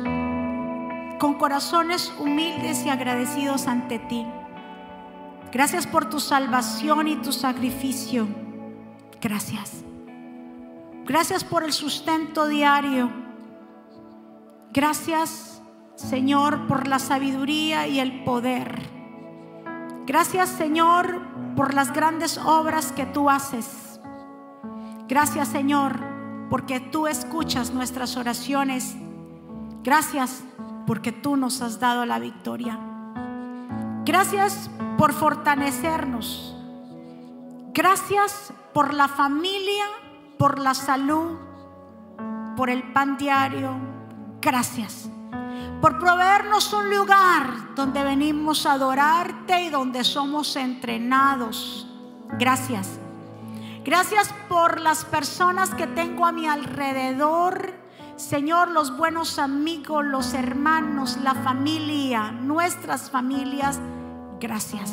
con 1.19 1.33
corazones 1.33 2.13
humildes 2.17 2.85
y 2.85 2.89
agradecidos 2.89 3.67
ante 3.67 3.99
ti. 3.99 4.25
Gracias 5.51 5.85
por 5.85 6.09
tu 6.09 6.21
salvación 6.21 7.09
y 7.09 7.17
tu 7.17 7.33
sacrificio. 7.33 8.25
Gracias. 9.19 9.83
Gracias 11.05 11.43
por 11.43 11.65
el 11.65 11.73
sustento 11.73 12.47
diario. 12.47 13.11
Gracias, 14.71 15.48
Señor, 15.99 16.65
por 16.65 16.87
la 16.87 16.97
sabiduría 16.97 17.85
y 17.85 17.99
el 17.99 18.23
poder. 18.23 18.89
Gracias, 20.07 20.47
Señor, 20.47 21.21
por 21.57 21.73
las 21.73 21.91
grandes 21.91 22.37
obras 22.37 22.93
que 22.93 23.05
tú 23.05 23.29
haces. 23.29 23.99
Gracias, 25.09 25.49
Señor, 25.49 25.99
porque 26.49 26.79
tú 26.79 27.07
escuchas 27.07 27.73
nuestras 27.73 28.15
oraciones. 28.15 28.95
Gracias 29.83 30.41
porque 30.87 31.11
tú 31.11 31.35
nos 31.35 31.61
has 31.61 31.81
dado 31.81 32.05
la 32.05 32.17
victoria. 32.17 32.79
Gracias 34.05 34.71
por 34.97 35.11
fortalecernos. 35.11 36.55
Gracias 37.73 38.53
por 38.73 38.93
la 38.93 39.09
familia, 39.09 39.85
por 40.37 40.59
la 40.59 40.73
salud, 40.73 41.37
por 42.55 42.69
el 42.69 42.83
pan 42.93 43.17
diario. 43.17 43.75
Gracias 44.41 45.09
por 45.81 45.99
proveernos 45.99 46.73
un 46.73 46.89
lugar 46.89 47.75
donde 47.75 48.03
venimos 48.03 48.65
a 48.65 48.73
adorarte 48.73 49.63
y 49.63 49.69
donde 49.69 50.03
somos 50.03 50.55
entrenados. 50.55 51.87
Gracias. 52.37 52.99
Gracias 53.85 54.33
por 54.49 54.81
las 54.81 55.05
personas 55.05 55.73
que 55.73 55.87
tengo 55.87 56.25
a 56.25 56.31
mi 56.31 56.47
alrededor. 56.47 57.73
Señor, 58.17 58.69
los 58.71 58.95
buenos 58.97 59.39
amigos, 59.39 60.03
los 60.05 60.33
hermanos, 60.33 61.17
la 61.23 61.33
familia, 61.33 62.31
nuestras 62.31 63.09
familias. 63.09 63.79
Gracias. 64.39 64.91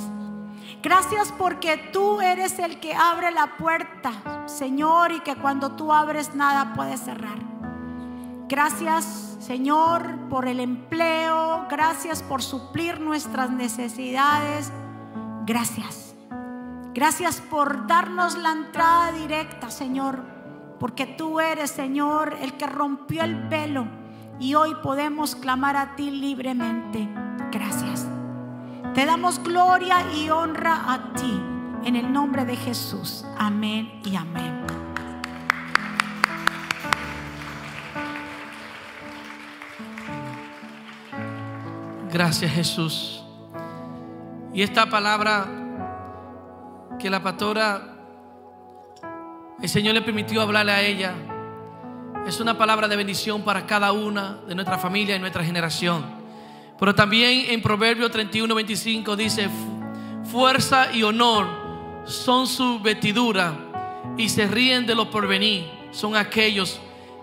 Gracias 0.82 1.32
porque 1.37 1.78
tú 1.93 2.20
eres 2.20 2.61
el 2.61 2.78
que 2.78 2.95
abre 2.95 3.32
la 3.32 3.57
puerta, 3.57 4.47
Señor, 4.47 5.11
y 5.11 5.20
que 5.20 5.34
cuando 5.34 5.72
tú 5.72 5.93
abres 5.93 6.34
nada 6.37 6.74
puede 6.74 6.97
cerrar. 6.97 7.39
Gracias, 8.49 9.36
Señor, 9.47 10.28
por 10.28 10.49
el 10.49 10.59
empleo. 10.59 11.66
Gracias 11.70 12.20
por 12.20 12.42
suplir 12.42 12.99
nuestras 13.01 13.49
necesidades. 13.49 14.72
Gracias. 15.47 16.16
Gracias 16.92 17.40
por 17.42 17.86
darnos 17.86 18.36
la 18.36 18.51
entrada 18.51 19.12
directa, 19.12 19.70
Señor. 19.70 20.20
Porque 20.80 21.07
tú 21.07 21.38
eres, 21.38 21.70
Señor, 21.70 22.36
el 22.40 22.55
que 22.55 22.66
rompió 22.66 23.22
el 23.22 23.49
velo. 23.49 23.86
Y 24.40 24.57
hoy 24.57 24.74
podemos 24.82 25.36
clamar 25.36 25.76
a 25.76 25.94
ti 25.94 26.11
libremente. 26.11 27.09
Gracias. 27.53 28.09
Te 28.94 29.07
damos 29.07 29.40
gloria 29.40 30.12
y 30.12 30.28
honra 30.28 30.92
a 30.92 31.12
ti. 31.12 31.40
En 31.84 31.94
el 31.94 32.12
nombre 32.12 32.44
de 32.44 32.57
Jesús. 32.57 33.24
Amén 33.38 34.01
y 34.05 34.16
amén. 34.16 34.66
Gracias 42.17 42.51
Jesús. 42.51 43.23
Y 44.55 44.62
esta 44.62 44.89
palabra 44.89 45.47
que 46.99 47.11
la 47.11 47.23
pastora, 47.23 47.95
el 49.61 49.69
Señor 49.69 49.93
le 49.93 50.01
permitió 50.01 50.41
hablarle 50.41 50.73
a 50.73 50.81
ella, 50.81 51.12
es 52.27 52.41
una 52.41 52.57
palabra 52.57 52.89
de 52.89 52.97
bendición 52.97 53.43
para 53.43 53.67
cada 53.67 53.93
una 53.93 54.39
de 54.49 54.55
nuestra 54.55 54.79
familia 54.79 55.14
y 55.14 55.19
nuestra 55.19 55.45
generación. 55.45 56.07
Pero 56.79 56.95
también 56.95 57.51
en 57.51 57.61
Proverbio 57.61 58.11
31, 58.11 58.55
25 58.55 59.14
dice, 59.14 59.51
fuerza 60.25 60.95
y 60.95 61.03
honor 61.03 61.47
son 62.07 62.47
su 62.47 62.81
vestidura 62.81 63.53
y 64.17 64.31
se 64.31 64.47
ríen 64.47 64.87
de 64.87 64.95
los 64.95 65.09
porvenir. 65.09 65.67
Son 65.91 66.17
aquellos 66.17 66.81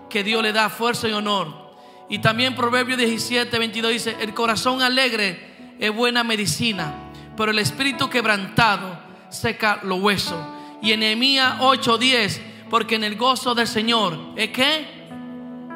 que 0.08 0.22
Dios 0.22 0.40
le 0.40 0.52
da 0.52 0.70
fuerza 0.70 1.08
y 1.08 1.12
honor. 1.12 1.63
Y 2.08 2.18
también 2.18 2.54
Proverbio 2.54 2.96
17, 2.96 3.58
22 3.58 3.92
dice, 3.92 4.16
el 4.20 4.34
corazón 4.34 4.82
alegre 4.82 5.74
es 5.78 5.94
buena 5.94 6.22
medicina, 6.22 7.10
pero 7.36 7.50
el 7.50 7.58
espíritu 7.58 8.10
quebrantado 8.10 8.98
seca 9.30 9.80
los 9.82 10.00
huesos. 10.00 10.38
Y 10.82 10.92
en 10.92 11.00
Nehemías 11.00 11.56
8, 11.60 11.98
10, 11.98 12.42
porque 12.68 12.96
en 12.96 13.04
el 13.04 13.16
gozo 13.16 13.54
del 13.54 13.66
Señor 13.66 14.18
es 14.36 14.50
que 14.50 14.86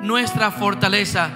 nuestra 0.02 0.50
fortaleza. 0.50 1.30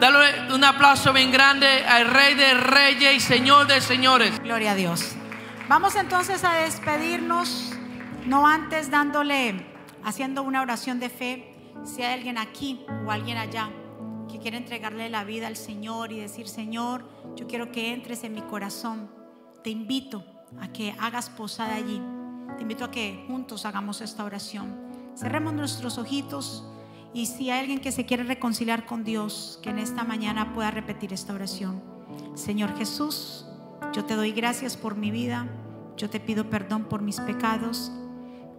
Dale 0.00 0.52
un 0.52 0.64
aplauso 0.64 1.12
bien 1.12 1.30
grande 1.30 1.66
al 1.84 2.08
Rey 2.08 2.34
de 2.34 2.54
Reyes 2.54 3.14
y 3.14 3.20
Señor 3.20 3.68
de 3.68 3.80
Señores. 3.80 4.42
Gloria 4.42 4.72
a 4.72 4.74
Dios. 4.74 5.14
Vamos 5.68 5.94
entonces 5.94 6.42
a 6.42 6.54
despedirnos, 6.54 7.72
no 8.26 8.48
antes 8.48 8.90
dándole, 8.90 9.64
haciendo 10.04 10.42
una 10.42 10.60
oración 10.60 10.98
de 10.98 11.08
fe. 11.08 11.54
Si 11.84 12.02
hay 12.02 12.14
alguien 12.14 12.36
aquí 12.36 12.80
o 13.06 13.10
alguien 13.12 13.38
allá 13.38 13.70
que 14.32 14.38
quiere 14.38 14.56
entregarle 14.56 15.10
la 15.10 15.24
vida 15.24 15.46
al 15.46 15.56
Señor 15.56 16.10
y 16.10 16.18
decir, 16.18 16.48
Señor, 16.48 17.04
yo 17.36 17.46
quiero 17.46 17.70
que 17.70 17.92
entres 17.92 18.24
en 18.24 18.34
mi 18.34 18.40
corazón. 18.40 19.10
Te 19.62 19.70
invito 19.70 20.24
a 20.58 20.72
que 20.72 20.94
hagas 20.98 21.28
posada 21.28 21.74
allí. 21.74 22.00
Te 22.56 22.62
invito 22.62 22.84
a 22.84 22.90
que 22.90 23.24
juntos 23.26 23.66
hagamos 23.66 24.00
esta 24.00 24.24
oración. 24.24 24.74
Cerremos 25.14 25.52
nuestros 25.52 25.98
ojitos. 25.98 26.64
Y 27.12 27.26
si 27.26 27.50
hay 27.50 27.60
alguien 27.60 27.80
que 27.80 27.92
se 27.92 28.06
quiere 28.06 28.24
reconciliar 28.24 28.86
con 28.86 29.04
Dios, 29.04 29.60
que 29.62 29.68
en 29.68 29.78
esta 29.78 30.02
mañana 30.02 30.54
pueda 30.54 30.70
repetir 30.70 31.12
esta 31.12 31.34
oración. 31.34 31.82
Señor 32.34 32.74
Jesús, 32.76 33.46
yo 33.92 34.06
te 34.06 34.16
doy 34.16 34.32
gracias 34.32 34.78
por 34.78 34.96
mi 34.96 35.10
vida. 35.10 35.46
Yo 35.98 36.08
te 36.08 36.20
pido 36.20 36.48
perdón 36.48 36.84
por 36.84 37.02
mis 37.02 37.20
pecados. 37.20 37.92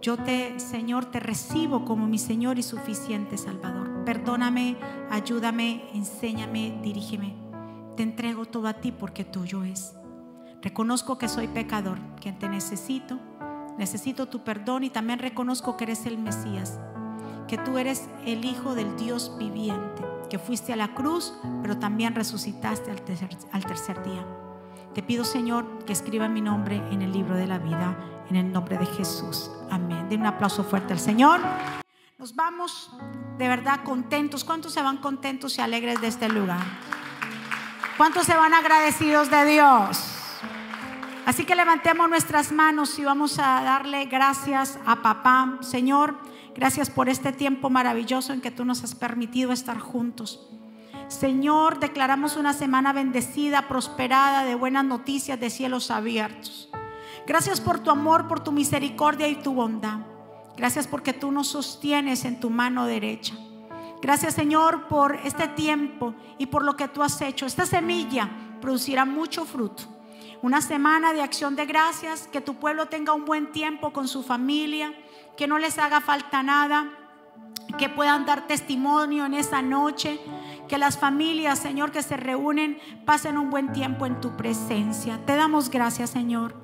Yo 0.04 0.18
te, 0.18 0.60
Señor, 0.60 1.06
te 1.06 1.18
recibo 1.18 1.86
como 1.86 2.06
mi 2.06 2.18
Señor 2.18 2.58
y 2.58 2.62
suficiente 2.62 3.38
Salvador. 3.38 4.04
Perdóname, 4.04 4.76
ayúdame, 5.10 5.82
enséñame, 5.94 6.78
dirígeme. 6.82 7.34
Te 7.96 8.02
entrego 8.02 8.44
todo 8.44 8.68
a 8.68 8.74
ti 8.74 8.92
porque 8.92 9.24
tuyo 9.24 9.64
es. 9.64 9.94
Reconozco 10.60 11.16
que 11.16 11.26
soy 11.26 11.48
pecador, 11.48 11.98
que 12.20 12.32
te 12.32 12.50
necesito. 12.50 13.18
Necesito 13.78 14.28
tu 14.28 14.44
perdón 14.44 14.84
y 14.84 14.90
también 14.90 15.20
reconozco 15.20 15.78
que 15.78 15.84
eres 15.84 16.04
el 16.04 16.18
Mesías 16.18 16.78
que 17.46 17.58
tú 17.58 17.78
eres 17.78 18.08
el 18.26 18.44
Hijo 18.44 18.74
del 18.74 18.96
Dios 18.96 19.36
viviente, 19.38 20.02
que 20.30 20.38
fuiste 20.38 20.72
a 20.72 20.76
la 20.76 20.94
cruz, 20.94 21.34
pero 21.62 21.78
también 21.78 22.14
resucitaste 22.14 22.90
al 22.90 23.02
tercer, 23.02 23.28
al 23.52 23.64
tercer 23.64 24.02
día. 24.02 24.26
Te 24.94 25.02
pido, 25.02 25.24
Señor, 25.24 25.84
que 25.84 25.92
escriba 25.92 26.28
mi 26.28 26.40
nombre 26.40 26.76
en 26.90 27.02
el 27.02 27.12
libro 27.12 27.34
de 27.34 27.46
la 27.46 27.58
vida, 27.58 27.96
en 28.30 28.36
el 28.36 28.52
nombre 28.52 28.78
de 28.78 28.86
Jesús. 28.86 29.50
Amén. 29.70 30.08
Den 30.08 30.20
un 30.20 30.26
aplauso 30.26 30.62
fuerte 30.62 30.92
al 30.92 31.00
Señor. 31.00 31.40
Nos 32.16 32.34
vamos 32.36 32.90
de 33.36 33.48
verdad 33.48 33.82
contentos. 33.82 34.44
¿Cuántos 34.44 34.72
se 34.72 34.82
van 34.82 34.98
contentos 34.98 35.58
y 35.58 35.60
alegres 35.60 36.00
de 36.00 36.06
este 36.06 36.28
lugar? 36.28 36.62
¿Cuántos 37.96 38.24
se 38.26 38.36
van 38.36 38.54
agradecidos 38.54 39.30
de 39.30 39.44
Dios? 39.46 39.98
Así 41.26 41.44
que 41.44 41.56
levantemos 41.56 42.08
nuestras 42.08 42.52
manos 42.52 42.98
y 42.98 43.04
vamos 43.04 43.38
a 43.38 43.62
darle 43.62 44.04
gracias 44.04 44.78
a 44.86 45.02
papá. 45.02 45.58
Señor, 45.60 46.16
Gracias 46.54 46.88
por 46.88 47.08
este 47.08 47.32
tiempo 47.32 47.68
maravilloso 47.68 48.32
en 48.32 48.40
que 48.40 48.52
tú 48.52 48.64
nos 48.64 48.84
has 48.84 48.94
permitido 48.94 49.50
estar 49.50 49.78
juntos. 49.78 50.48
Señor, 51.08 51.78
declaramos 51.78 52.36
una 52.36 52.52
semana 52.52 52.92
bendecida, 52.92 53.68
prosperada, 53.68 54.44
de 54.44 54.54
buenas 54.54 54.84
noticias, 54.84 55.38
de 55.38 55.50
cielos 55.50 55.90
abiertos. 55.90 56.68
Gracias 57.26 57.60
por 57.60 57.80
tu 57.80 57.90
amor, 57.90 58.28
por 58.28 58.40
tu 58.40 58.52
misericordia 58.52 59.28
y 59.28 59.36
tu 59.36 59.54
bondad. 59.54 60.00
Gracias 60.56 60.86
porque 60.86 61.12
tú 61.12 61.32
nos 61.32 61.48
sostienes 61.48 62.24
en 62.24 62.38
tu 62.38 62.50
mano 62.50 62.86
derecha. 62.86 63.34
Gracias 64.00 64.34
Señor 64.34 64.86
por 64.88 65.16
este 65.24 65.48
tiempo 65.48 66.14
y 66.38 66.46
por 66.46 66.62
lo 66.64 66.76
que 66.76 66.88
tú 66.88 67.02
has 67.02 67.20
hecho. 67.22 67.46
Esta 67.46 67.66
semilla 67.66 68.28
producirá 68.60 69.04
mucho 69.04 69.44
fruto. 69.44 69.84
Una 70.42 70.60
semana 70.60 71.14
de 71.14 71.22
acción 71.22 71.56
de 71.56 71.64
gracias, 71.64 72.28
que 72.30 72.42
tu 72.42 72.56
pueblo 72.56 72.86
tenga 72.86 73.14
un 73.14 73.24
buen 73.24 73.50
tiempo 73.50 73.94
con 73.94 74.06
su 74.08 74.22
familia, 74.22 74.92
que 75.38 75.46
no 75.46 75.58
les 75.58 75.78
haga 75.78 76.02
falta 76.02 76.42
nada, 76.42 76.90
que 77.78 77.88
puedan 77.88 78.26
dar 78.26 78.46
testimonio 78.46 79.24
en 79.24 79.32
esa 79.34 79.62
noche, 79.62 80.20
que 80.68 80.78
las 80.78 80.98
familias, 80.98 81.58
Señor, 81.58 81.92
que 81.92 82.02
se 82.02 82.16
reúnen, 82.16 82.78
pasen 83.04 83.38
un 83.38 83.50
buen 83.50 83.72
tiempo 83.72 84.06
en 84.06 84.20
tu 84.20 84.36
presencia. 84.36 85.20
Te 85.26 85.36
damos 85.36 85.70
gracias, 85.70 86.10
Señor. 86.10 86.54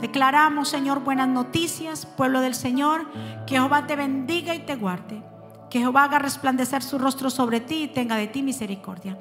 Declaramos, 0.00 0.68
Señor, 0.68 1.00
buenas 1.00 1.28
noticias, 1.28 2.06
pueblo 2.06 2.40
del 2.40 2.54
Señor, 2.54 3.06
que 3.46 3.56
Jehová 3.56 3.86
te 3.86 3.96
bendiga 3.96 4.54
y 4.54 4.60
te 4.60 4.76
guarde. 4.76 5.22
Que 5.70 5.80
Jehová 5.80 6.04
haga 6.04 6.18
resplandecer 6.18 6.82
su 6.82 6.98
rostro 6.98 7.30
sobre 7.30 7.60
ti 7.60 7.84
y 7.84 7.88
tenga 7.88 8.16
de 8.16 8.26
ti 8.26 8.42
misericordia. 8.42 9.18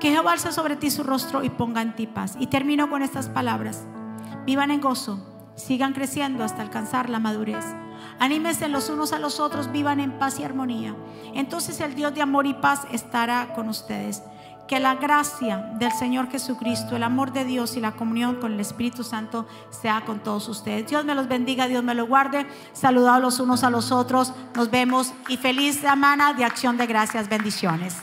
Que 0.00 0.10
Jehová 0.10 0.32
alce 0.32 0.52
sobre 0.52 0.76
ti 0.76 0.90
su 0.90 1.02
rostro 1.02 1.42
y 1.44 1.50
ponga 1.50 1.82
en 1.82 1.94
ti 1.94 2.06
paz. 2.06 2.36
Y 2.38 2.46
termino 2.46 2.88
con 2.88 3.02
estas 3.02 3.28
palabras. 3.28 3.86
Vivan 4.46 4.70
en 4.70 4.80
gozo, 4.80 5.35
sigan 5.56 5.92
creciendo 5.92 6.44
hasta 6.44 6.62
alcanzar 6.62 7.10
la 7.10 7.18
madurez 7.18 7.64
Anímense 8.18 8.68
los 8.68 8.88
unos 8.88 9.12
a 9.12 9.18
los 9.18 9.40
otros, 9.40 9.70
vivan 9.72 10.00
en 10.00 10.12
paz 10.18 10.40
y 10.40 10.44
armonía. 10.44 10.94
Entonces 11.34 11.80
el 11.80 11.94
Dios 11.94 12.14
de 12.14 12.22
amor 12.22 12.46
y 12.46 12.54
paz 12.54 12.86
estará 12.92 13.52
con 13.54 13.68
ustedes. 13.68 14.22
Que 14.66 14.80
la 14.80 14.96
gracia 14.96 15.58
del 15.78 15.92
Señor 15.92 16.28
Jesucristo, 16.28 16.96
el 16.96 17.04
amor 17.04 17.32
de 17.32 17.44
Dios 17.44 17.76
y 17.76 17.80
la 17.80 17.92
comunión 17.92 18.36
con 18.36 18.52
el 18.52 18.58
Espíritu 18.58 19.04
Santo 19.04 19.46
sea 19.70 20.00
con 20.04 20.18
todos 20.20 20.48
ustedes. 20.48 20.88
Dios 20.88 21.04
me 21.04 21.14
los 21.14 21.28
bendiga, 21.28 21.68
Dios 21.68 21.84
me 21.84 21.94
los 21.94 22.08
guarde. 22.08 22.46
Saludados 22.72 23.22
los 23.22 23.38
unos 23.38 23.62
a 23.62 23.70
los 23.70 23.92
otros. 23.92 24.32
Nos 24.56 24.70
vemos 24.70 25.12
y 25.28 25.36
feliz 25.36 25.76
semana 25.76 26.32
de 26.32 26.44
acción 26.44 26.76
de 26.78 26.86
gracias. 26.86 27.28
Bendiciones. 27.28 27.96